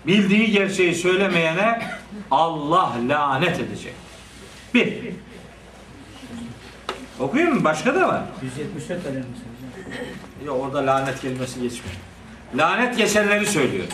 Bildiği 0.07 0.51
gerçeği 0.51 0.95
söylemeyene 0.95 1.83
Allah 2.31 2.93
lanet 3.09 3.61
edecek. 3.61 3.95
Bir. 4.75 4.99
Okuyayım 7.21 7.55
mı? 7.55 7.65
Başka 7.65 7.95
da 7.95 8.09
var. 8.09 8.23
174 8.43 9.07
alem. 9.07 9.25
Yok 10.47 10.65
orada 10.65 10.87
lanet 10.87 11.21
kelimesi 11.21 11.61
geçmiyor. 11.61 11.97
Lanet 12.55 12.97
geçenleri 12.97 13.47
söylüyor. 13.47 13.87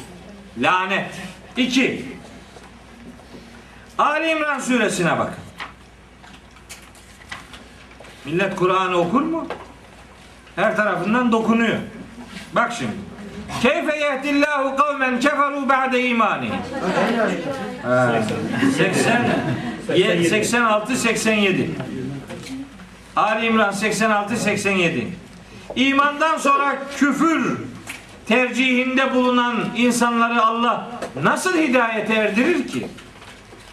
Lanet. 0.58 1.10
İki. 1.56 2.04
Ali 4.00 4.30
İmran 4.30 4.58
suresine 4.58 5.18
bakın. 5.18 5.34
Millet 8.24 8.56
Kur'an'ı 8.56 8.96
okur 8.96 9.22
mu? 9.22 9.46
Her 10.56 10.76
tarafından 10.76 11.32
dokunuyor. 11.32 11.76
Bak 12.52 12.72
şimdi. 12.78 12.92
Keyfe 13.62 13.96
yehdillahu 13.96 14.76
kavmen 14.76 15.20
keferu 15.20 15.68
ba'de 15.68 16.08
imani. 16.08 16.50
80 18.76 20.24
86 20.28 20.96
87. 20.96 21.70
Ali 23.16 23.46
İmran 23.46 23.70
86 23.70 24.36
87. 24.36 25.08
İmandan 25.76 26.38
sonra 26.38 26.76
küfür 26.96 27.58
tercihinde 28.28 29.14
bulunan 29.14 29.56
insanları 29.76 30.42
Allah 30.42 30.86
nasıl 31.22 31.58
hidayete 31.58 32.14
erdirir 32.14 32.68
ki? 32.68 32.88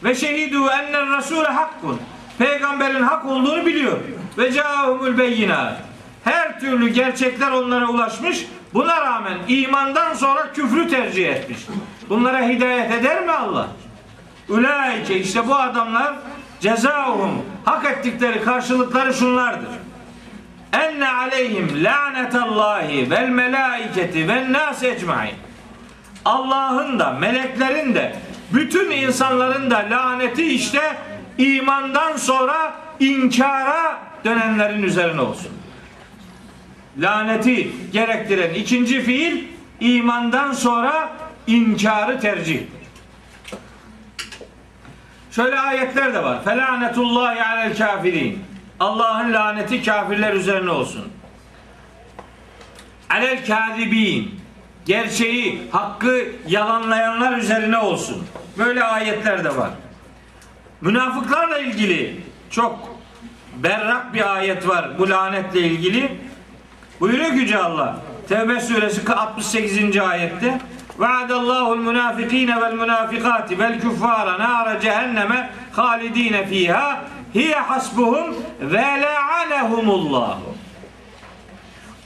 Ve 0.03 0.15
şehidu 0.15 0.69
enne 0.69 1.05
rasule 1.05 1.47
hakkun. 1.47 2.01
Peygamberin 2.37 3.03
hak 3.03 3.25
olduğunu 3.25 3.65
biliyor. 3.65 3.97
Ve 4.37 4.51
caahumul 4.51 5.17
beyinat. 5.17 5.73
Her 6.23 6.59
türlü 6.59 6.89
gerçekler 6.89 7.51
onlara 7.51 7.87
ulaşmış. 7.87 8.45
Buna 8.73 9.01
rağmen 9.01 9.37
imandan 9.47 10.13
sonra 10.13 10.53
küfrü 10.53 10.89
tercih 10.89 11.27
etmiş. 11.27 11.59
Bunlara 12.09 12.47
hidayet 12.47 12.91
eder 12.91 13.23
mi 13.23 13.31
Allah? 13.31 13.67
Ulaike 14.49 15.19
işte 15.19 15.47
bu 15.47 15.55
adamlar 15.55 16.13
cezaohum 16.59 17.45
hak 17.65 17.85
ettikleri 17.85 18.43
karşılıkları 18.43 19.13
şunlardır. 19.13 19.69
Enne 20.73 21.11
aleyhim 21.11 21.83
lanetallahi 21.83 23.11
vel 23.11 23.29
melaiketi 23.29 24.27
vel 24.27 24.51
nas 24.51 24.83
ecmain. 24.83 25.35
Allah'ın 26.25 26.99
da 26.99 27.11
meleklerin 27.11 27.95
de 27.95 28.15
bütün 28.53 28.91
insanların 28.91 29.71
da 29.71 29.87
laneti 29.89 30.53
işte 30.53 30.97
imandan 31.37 32.17
sonra 32.17 32.73
inkara 32.99 33.99
dönenlerin 34.25 34.83
üzerine 34.83 35.21
olsun. 35.21 35.51
Laneti 36.97 37.71
gerektiren 37.93 38.53
ikinci 38.53 39.01
fiil 39.01 39.43
imandan 39.79 40.53
sonra 40.53 41.09
inkarı 41.47 42.19
tercih. 42.19 42.59
Şöyle 45.31 45.59
ayetler 45.59 46.13
de 46.13 46.23
var. 46.23 46.43
Felanetullahi 46.43 47.43
alel 47.43 47.77
kafirin. 47.77 48.43
Allah'ın 48.79 49.33
laneti 49.33 49.83
kafirler 49.83 50.33
üzerine 50.33 50.69
olsun. 50.69 51.07
Alel 53.09 53.45
kazibin. 53.45 54.39
Gerçeği, 54.87 55.61
hakkı 55.71 56.25
yalanlayanlar 56.47 57.37
üzerine 57.37 57.77
olsun. 57.77 58.27
Böyle 58.57 58.83
ayetler 58.83 59.43
de 59.43 59.57
var. 59.57 59.69
Münafıklarla 60.81 61.59
ilgili 61.59 62.21
çok 62.49 62.97
berrak 63.63 64.13
bir 64.13 64.35
ayet 64.35 64.67
var 64.67 64.99
bu 64.99 65.09
lanetle 65.09 65.59
ilgili. 65.59 66.17
Buyuruyor 66.99 67.31
Yüce 67.31 67.57
Allah. 67.57 67.97
Tevbe 68.29 68.61
suresi 68.61 69.13
68. 69.13 69.97
ayette. 69.97 70.59
Vaadallahu'l 70.97 71.77
münafikine 71.77 72.61
vel 72.61 72.73
münafikati 72.73 73.59
vel 73.59 73.81
kuffara 73.81 74.39
nara 74.39 74.79
cehenneme 74.79 75.49
halidine 75.71 76.47
fiha 76.47 77.01
hiye 77.35 77.55
hasbuhum 77.55 78.35
ve 78.61 79.01
la'anehumullahu. 79.01 80.56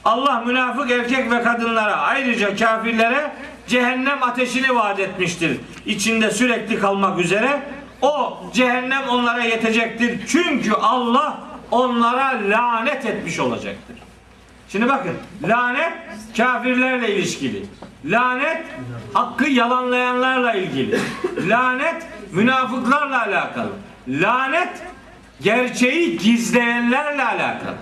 Allah 0.05 0.39
münafık 0.45 0.91
erkek 0.91 1.31
ve 1.31 1.43
kadınlara 1.43 1.95
ayrıca 1.95 2.55
kafirlere 2.55 3.31
cehennem 3.67 4.23
ateşini 4.23 4.75
vaat 4.75 4.99
etmiştir. 4.99 5.59
İçinde 5.85 6.31
sürekli 6.31 6.79
kalmak 6.79 7.19
üzere. 7.19 7.61
O 8.01 8.39
cehennem 8.53 9.09
onlara 9.09 9.43
yetecektir. 9.43 10.19
Çünkü 10.27 10.71
Allah 10.73 11.37
onlara 11.71 12.41
lanet 12.49 13.05
etmiş 13.05 13.39
olacaktır. 13.39 13.95
Şimdi 14.69 14.89
bakın 14.89 15.13
lanet 15.47 15.93
kafirlerle 16.37 17.15
ilişkili. 17.15 17.65
Lanet 18.05 18.65
hakkı 19.13 19.49
yalanlayanlarla 19.49 20.53
ilgili. 20.53 20.99
Lanet 21.47 22.03
münafıklarla 22.31 23.21
alakalı. 23.21 23.71
Lanet 24.07 24.69
gerçeği 25.41 26.17
gizleyenlerle 26.17 27.25
alakalı. 27.25 27.75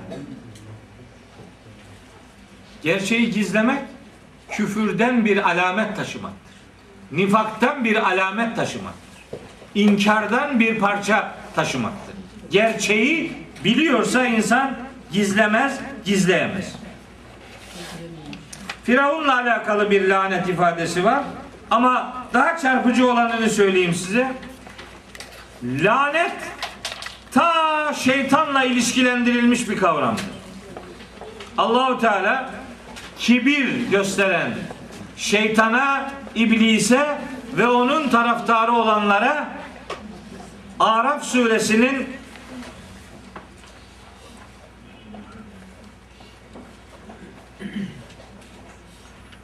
Gerçeği 2.84 3.32
gizlemek 3.32 3.80
küfürden 4.50 5.26
bir 5.26 5.50
alamet 5.50 5.96
taşımaktır. 5.96 6.56
Nifaktan 7.12 7.84
bir 7.84 7.96
alamet 7.96 8.56
taşımaktır. 8.56 9.24
İnkardan 9.76 10.60
bir 10.60 10.80
parça 10.80 11.36
taşımaktır. 11.56 12.16
Gerçeği 12.52 13.32
biliyorsa 13.64 14.26
insan 14.26 14.78
gizlemez, 15.12 15.80
gizleyemez. 16.06 16.76
Firavun'la 18.84 19.36
alakalı 19.36 19.92
bir 19.92 20.08
lanet 20.10 20.50
ifadesi 20.50 21.04
var. 21.04 21.24
Ama 21.72 22.14
daha 22.34 22.58
çarpıcı 22.58 23.12
olanını 23.12 23.50
söyleyeyim 23.50 23.94
size. 23.94 24.32
Lanet 25.64 26.36
ta 27.32 27.94
şeytanla 27.94 28.64
ilişkilendirilmiş 28.64 29.70
bir 29.70 29.78
kavramdır. 29.78 30.26
Allahu 31.58 32.00
Teala 32.00 32.50
kibir 33.20 33.90
gösteren 33.92 34.54
şeytana, 35.18 36.12
iblise 36.36 37.18
ve 37.58 37.68
onun 37.68 38.10
taraftarı 38.10 38.72
olanlara 38.72 39.48
Araf 40.80 41.24
suresinin 41.24 42.08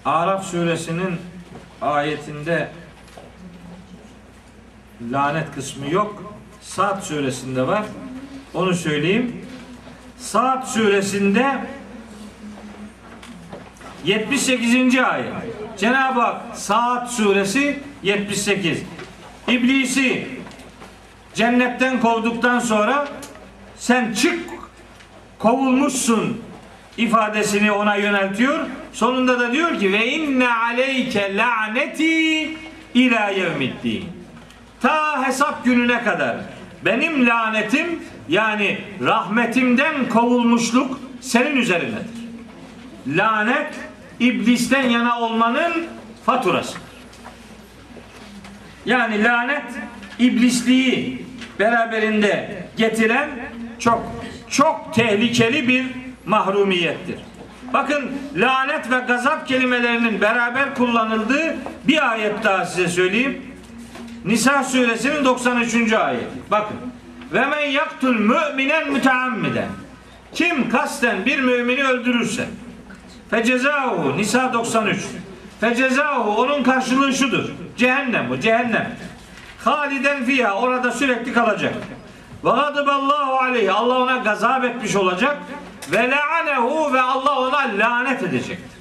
Araf 0.05 0.45
suresinin 0.45 1.17
ayetinde 1.81 2.71
lanet 5.11 5.55
kısmı 5.55 5.89
yok. 5.89 6.33
Saat 6.61 7.03
suresinde 7.03 7.67
var. 7.67 7.83
Onu 8.53 8.73
söyleyeyim. 8.73 9.45
Saat 10.17 10.69
suresinde 10.69 11.65
78. 14.05 14.99
ayet. 14.99 15.27
Cenab-ı 15.77 16.21
Hak 16.21 16.57
Saat 16.57 17.11
suresi 17.11 17.79
78. 18.03 18.83
İblisi 19.47 20.27
cennetten 21.33 21.99
kovduktan 21.99 22.59
sonra 22.59 23.07
sen 23.77 24.13
çık 24.13 24.39
kovulmuşsun 25.39 26.41
ifadesini 26.97 27.71
ona 27.71 27.95
yöneltiyor. 27.95 28.59
Sonunda 28.93 29.39
da 29.39 29.51
diyor 29.51 29.79
ki 29.79 29.93
ve 29.93 30.07
inne 30.11 30.53
aleyke 30.53 31.37
laneti 31.37 32.53
ila 32.93 33.29
yevmiddin. 33.29 34.05
Ta 34.81 35.27
hesap 35.27 35.65
gününe 35.65 36.03
kadar 36.03 36.37
benim 36.85 37.27
lanetim 37.27 37.99
yani 38.29 38.81
rahmetimden 39.01 40.09
kovulmuşluk 40.09 40.99
senin 41.21 41.55
üzerindedir. 41.55 42.25
Lanet 43.07 43.73
iblisten 44.19 44.89
yana 44.89 45.19
olmanın 45.19 45.73
faturası. 46.25 46.77
Yani 48.85 49.23
lanet 49.23 49.63
iblisliği 50.19 51.25
beraberinde 51.59 52.63
getiren 52.77 53.29
çok 53.79 54.03
çok 54.49 54.93
tehlikeli 54.93 55.67
bir 55.67 55.85
mahrumiyettir. 56.25 57.19
Bakın 57.73 58.11
lanet 58.35 58.91
ve 58.91 58.99
gazap 58.99 59.47
kelimelerinin 59.47 60.21
beraber 60.21 60.75
kullanıldığı 60.75 61.55
bir 61.87 62.11
ayet 62.11 62.43
daha 62.43 62.65
size 62.65 62.87
söyleyeyim. 62.87 63.41
Nisa 64.25 64.63
suresinin 64.63 65.25
93. 65.25 65.93
ayeti. 65.93 66.25
Bakın. 66.51 66.77
Ve 67.33 67.45
men 67.45 67.61
yaktul 67.61 68.15
müminen 68.15 68.91
müteammiden. 68.91 69.67
Kim 70.33 70.69
kasten 70.69 71.25
bir 71.25 71.39
mümini 71.39 71.83
öldürürse 71.83 72.45
fecezahu 73.29 74.17
Nisa 74.17 74.53
93. 74.53 74.97
Fecezahu 75.59 76.41
onun 76.41 76.63
karşılığı 76.63 77.13
şudur. 77.13 77.49
Cehennem 77.77 78.29
bu 78.29 78.39
cehennem. 78.39 78.95
Haliden 79.63 80.25
fiha 80.25 80.53
orada 80.53 80.91
sürekli 80.91 81.33
kalacak. 81.33 81.73
Ve 82.45 82.49
gadaballahu 82.49 83.33
aleyhi 83.33 83.71
Allah 83.71 83.97
ona 83.97 84.17
gazap 84.17 84.63
etmiş 84.63 84.95
olacak. 84.95 85.37
Ve 85.91 86.11
la'anehu 86.11 86.93
ve 86.93 87.01
Allah 87.01 87.39
ona 87.39 87.57
lanet 87.77 88.23
edecektir. 88.23 88.75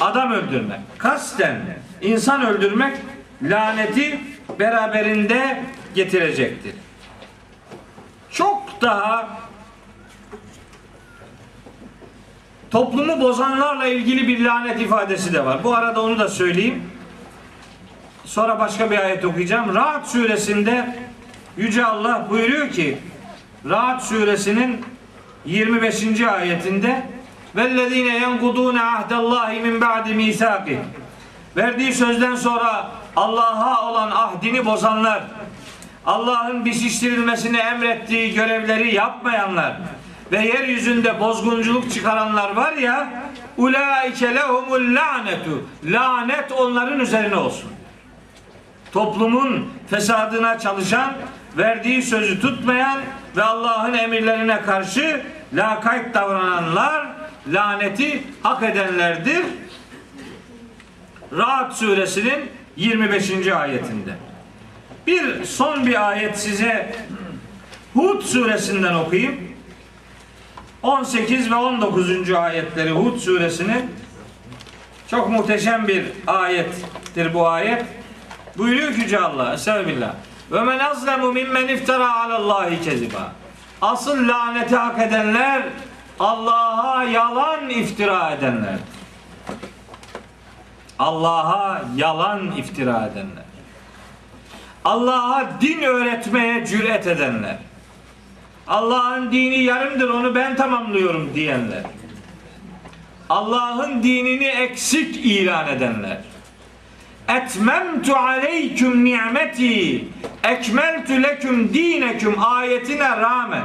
Adam 0.00 0.32
öldürmek, 0.32 0.80
kasten 0.98 1.56
insan 2.02 2.46
öldürmek 2.46 2.96
laneti 3.42 4.20
beraberinde 4.58 5.62
getirecektir. 5.94 6.74
Çok 8.30 8.82
daha 8.82 9.28
toplumu 12.70 13.20
bozanlarla 13.20 13.86
ilgili 13.86 14.28
bir 14.28 14.44
lanet 14.44 14.80
ifadesi 14.80 15.32
de 15.32 15.44
var. 15.44 15.64
Bu 15.64 15.74
arada 15.74 16.02
onu 16.02 16.18
da 16.18 16.28
söyleyeyim. 16.28 16.82
Sonra 18.24 18.58
başka 18.58 18.90
bir 18.90 18.98
ayet 18.98 19.24
okuyacağım. 19.24 19.74
Rahat 19.74 20.08
suresinde 20.08 20.94
Yüce 21.58 21.84
Allah 21.84 22.26
buyuruyor 22.30 22.70
ki 22.70 22.98
Rahat 23.68 24.04
suresinin 24.04 24.84
25. 25.44 26.20
ayetinde 26.20 27.06
vellezine 27.56 28.14
yenkudune 28.14 28.82
ahdallahi 28.82 29.60
min 29.60 29.80
ba'di 29.80 30.14
misaki 30.14 30.78
verdiği 31.56 31.92
sözden 31.92 32.34
sonra 32.34 32.90
Allah'a 33.16 33.90
olan 33.90 34.10
ahdini 34.10 34.66
bozanlar 34.66 35.22
Allah'ın 36.06 36.64
bitiştirilmesini 36.64 37.56
emrettiği 37.56 38.34
görevleri 38.34 38.94
yapmayanlar 38.94 39.76
ve 40.32 40.38
yeryüzünde 40.38 41.20
bozgunculuk 41.20 41.92
çıkaranlar 41.92 42.56
var 42.56 42.72
ya 42.72 43.22
ulaike 43.56 44.34
lehumul 44.34 44.94
lanetu 44.94 45.64
lanet 45.84 46.52
onların 46.52 47.00
üzerine 47.00 47.36
olsun. 47.36 47.70
Toplumun 48.92 49.68
fesadına 49.90 50.58
çalışan, 50.58 51.12
verdiği 51.56 52.02
sözü 52.02 52.40
tutmayan 52.40 53.00
ve 53.36 53.42
Allah'ın 53.42 53.94
emirlerine 53.94 54.62
karşı 54.62 55.22
lakayt 55.52 56.14
davrananlar 56.14 57.06
laneti 57.52 58.24
hak 58.42 58.62
edenlerdir. 58.62 59.44
Rahat 61.32 61.76
suresinin 61.76 62.50
25. 62.76 63.46
ayetinde. 63.46 64.10
Bir 65.06 65.44
son 65.44 65.86
bir 65.86 66.08
ayet 66.08 66.38
size 66.38 66.96
Hud 67.94 68.22
suresinden 68.22 68.94
okuyayım. 68.94 69.47
18 70.82 71.50
ve 71.50 71.54
19. 71.54 72.30
ayetleri 72.30 72.90
Hud 72.90 73.18
suresinin 73.18 73.90
çok 75.10 75.28
muhteşem 75.30 75.88
bir 75.88 76.06
ayettir 76.26 77.34
bu 77.34 77.48
ayet. 77.48 77.84
Buyuruyor 78.58 78.94
ki 78.94 79.00
Yüce 79.00 79.20
Allah, 79.20 79.54
Estağfirullah. 79.54 80.14
Ve 80.52 80.62
men 80.62 80.78
azlemu 80.78 81.32
mimmen 81.32 81.68
iftara 81.68 82.24
alallahi 82.24 82.80
keziba. 82.80 83.32
Asıl 83.82 84.28
laneti 84.28 84.76
hak 84.76 84.98
edenler 84.98 85.62
Allah'a 86.20 87.04
yalan 87.04 87.70
iftira 87.70 88.30
edenler. 88.30 88.78
Allah'a 90.98 91.82
yalan 91.96 92.52
iftira 92.56 93.08
edenler. 93.12 93.44
Allah'a 94.84 95.60
din 95.60 95.82
öğretmeye 95.82 96.66
cüret 96.66 97.06
edenler. 97.06 97.58
Allah'ın 98.68 99.32
dini 99.32 99.62
yarımdır 99.62 100.08
onu 100.08 100.34
ben 100.34 100.56
tamamlıyorum 100.56 101.30
diyenler. 101.34 101.82
Allah'ın 103.28 104.02
dinini 104.02 104.46
eksik 104.46 105.16
ilan 105.16 105.68
edenler. 105.68 106.18
Etmemtu 107.28 108.16
aleyküm 108.16 109.04
ni'meti 109.04 110.04
ekmeltu 110.44 111.22
leküm 111.22 111.74
dineküm 111.74 112.34
ayetine 112.38 113.16
rağmen 113.16 113.64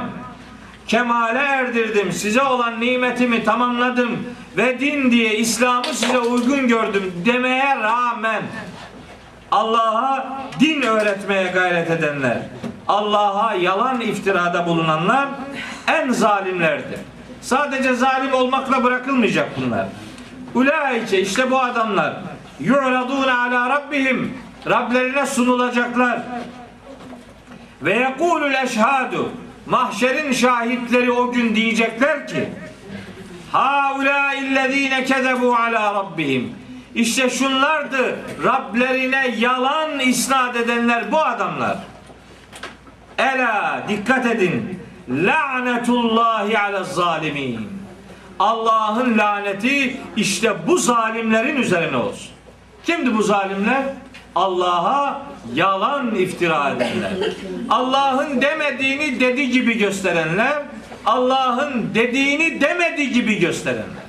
kemale 0.86 1.38
erdirdim 1.38 2.12
size 2.12 2.42
olan 2.42 2.80
nimetimi 2.80 3.44
tamamladım 3.44 4.18
ve 4.56 4.80
din 4.80 5.10
diye 5.10 5.36
İslam'ı 5.38 5.94
size 5.94 6.18
uygun 6.18 6.68
gördüm 6.68 7.12
demeye 7.26 7.76
rağmen 7.76 8.42
Allah'a 9.50 10.42
din 10.60 10.82
öğretmeye 10.82 11.44
gayret 11.44 11.90
edenler 11.90 12.38
Allah'a 12.88 13.54
yalan 13.54 14.00
iftirada 14.00 14.66
bulunanlar 14.66 15.28
en 15.86 16.10
zalimlerdir. 16.12 17.00
Sadece 17.40 17.94
zalim 17.94 18.34
olmakla 18.34 18.84
bırakılmayacak 18.84 19.50
bunlar. 19.56 19.86
Ulaike 20.54 21.20
işte 21.20 21.50
bu 21.50 21.60
adamlar 21.60 22.14
yu'radun 22.60 23.28
ala 23.28 23.70
rabbihim 23.70 24.38
Rablerine 24.66 25.26
sunulacaklar. 25.26 26.20
Ve 27.82 27.94
yekulul 27.94 28.54
eşhadu 28.54 29.30
mahşerin 29.66 30.32
şahitleri 30.32 31.12
o 31.12 31.32
gün 31.32 31.54
diyecekler 31.54 32.28
ki 32.28 32.48
Haula 33.52 34.34
illezine 34.34 35.04
kezebu 35.04 35.54
ala 35.54 35.94
rabbihim 35.94 36.52
işte 36.94 37.30
şunlardı 37.30 38.16
Rablerine 38.44 39.34
yalan 39.38 40.00
isnat 40.00 40.56
edenler 40.56 41.12
bu 41.12 41.20
adamlar. 41.20 41.76
Ela 43.18 43.82
dikkat 43.88 44.26
edin. 44.26 44.80
Lanetullahi 45.08 46.58
ala 46.58 46.84
zalimin. 46.84 47.68
Allah'ın 48.38 49.18
laneti 49.18 49.96
işte 50.16 50.52
bu 50.66 50.78
zalimlerin 50.78 51.56
üzerine 51.56 51.96
olsun. 51.96 52.30
Kimdi 52.84 53.14
bu 53.14 53.22
zalimler? 53.22 53.82
Allah'a 54.34 55.22
yalan 55.54 56.14
iftira 56.14 56.70
edenler. 56.70 57.12
Allah'ın 57.70 58.42
demediğini 58.42 59.20
dedi 59.20 59.50
gibi 59.50 59.78
gösterenler, 59.78 60.62
Allah'ın 61.06 61.94
dediğini 61.94 62.60
demedi 62.60 63.12
gibi 63.12 63.38
gösterenler. 63.38 64.04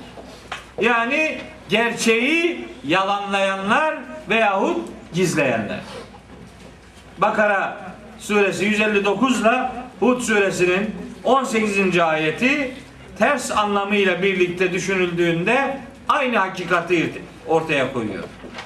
Yani 0.80 1.38
gerçeği 1.68 2.68
yalanlayanlar 2.84 3.94
veyahut 4.28 4.88
gizleyenler. 5.14 5.80
Bakara 7.18 7.76
suresi 8.18 8.64
159 8.64 9.40
ile 9.40 9.70
Hud 10.00 10.20
suresinin 10.20 10.94
18. 11.24 11.98
ayeti 11.98 12.74
ters 13.18 13.50
anlamıyla 13.50 14.22
birlikte 14.22 14.72
düşünüldüğünde 14.72 15.80
aynı 16.08 16.36
hakikati 16.36 17.22
ortaya 17.46 17.92
koyuyor. 17.92 18.24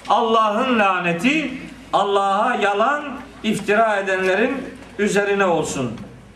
Allah'ın 0.09 0.79
laneti 0.79 1.51
Allah'a 1.93 2.55
yalan 2.55 3.05
iftira 3.43 3.97
edenlerin 3.97 4.57
üzerine 4.99 5.45
olsun 5.45 5.93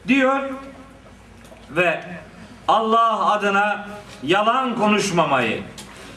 diyor 0.09 0.41
ve 1.71 2.01
Allah 2.69 3.33
adına 3.33 3.87
yalan 4.23 4.77
konuşmamayı, 4.79 5.63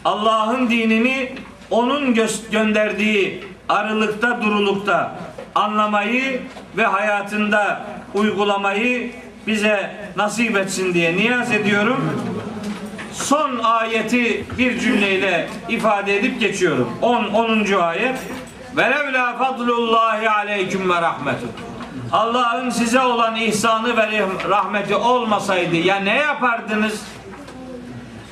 Allah'ın 0.06 0.70
dinini 0.70 1.36
onun 1.72 2.14
gö- 2.16 2.52
gönderdiği 2.52 3.44
arılıkta 3.70 4.42
durulukta 4.42 5.16
anlamayı 5.58 6.42
ve 6.78 6.86
hayatında 6.86 7.86
uygulamayı 8.14 9.12
bize 9.48 9.96
nasip 10.16 10.58
etsin 10.58 10.94
diye 10.94 11.18
niyaz 11.18 11.52
ediyorum. 11.52 12.20
son 13.14 13.60
ayeti 13.64 14.46
bir 14.58 14.80
cümleyle 14.80 15.50
ifade 15.70 16.18
edip 16.18 16.40
geçiyorum. 16.40 16.90
10 17.02 17.24
10. 17.24 17.82
ayet. 17.82 18.18
Velevla 18.78 19.38
fadlullahi 19.38 20.30
aleyküm 20.30 20.90
ve 20.90 21.02
rahmetu. 21.02 21.48
Allah'ın 22.12 22.70
size 22.70 23.00
olan 23.00 23.36
ihsanı 23.36 23.98
ve 23.98 24.28
rahmeti 24.50 24.96
olmasaydı 24.96 25.76
ya 25.76 25.96
ne 25.96 26.16
yapardınız? 26.16 27.02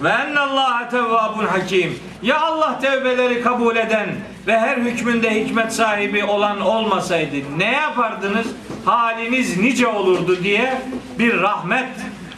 Ve 0.01 0.09
ennallâhe 0.09 0.89
tevvâbun 0.89 1.45
hakim. 1.45 1.99
Ya 2.21 2.41
Allah 2.41 2.79
tevbeleri 2.79 3.41
kabul 3.41 3.75
eden 3.75 4.09
ve 4.47 4.59
her 4.59 4.77
hükmünde 4.77 5.45
hikmet 5.45 5.73
sahibi 5.73 6.23
olan 6.23 6.61
olmasaydı 6.61 7.35
ne 7.57 7.71
yapardınız? 7.71 8.47
Haliniz 8.85 9.57
nice 9.57 9.87
olurdu 9.87 10.43
diye 10.43 10.81
bir 11.19 11.41
rahmet, 11.41 11.89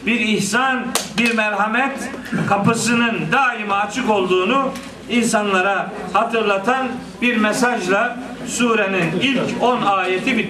bir 0.06 0.20
ihsan, 0.20 0.86
bir 1.18 1.34
merhamet 1.34 2.10
kapısının 2.48 3.32
daima 3.32 3.74
açık 3.74 4.10
olduğunu 4.10 4.70
insanlara 5.10 5.92
hatırlatan 6.12 6.88
bir 7.22 7.36
mesajla 7.36 8.18
surenin 8.46 9.20
ilk 9.22 9.62
10 9.62 9.82
ayeti 9.82 10.38
bitmiş. 10.38 10.48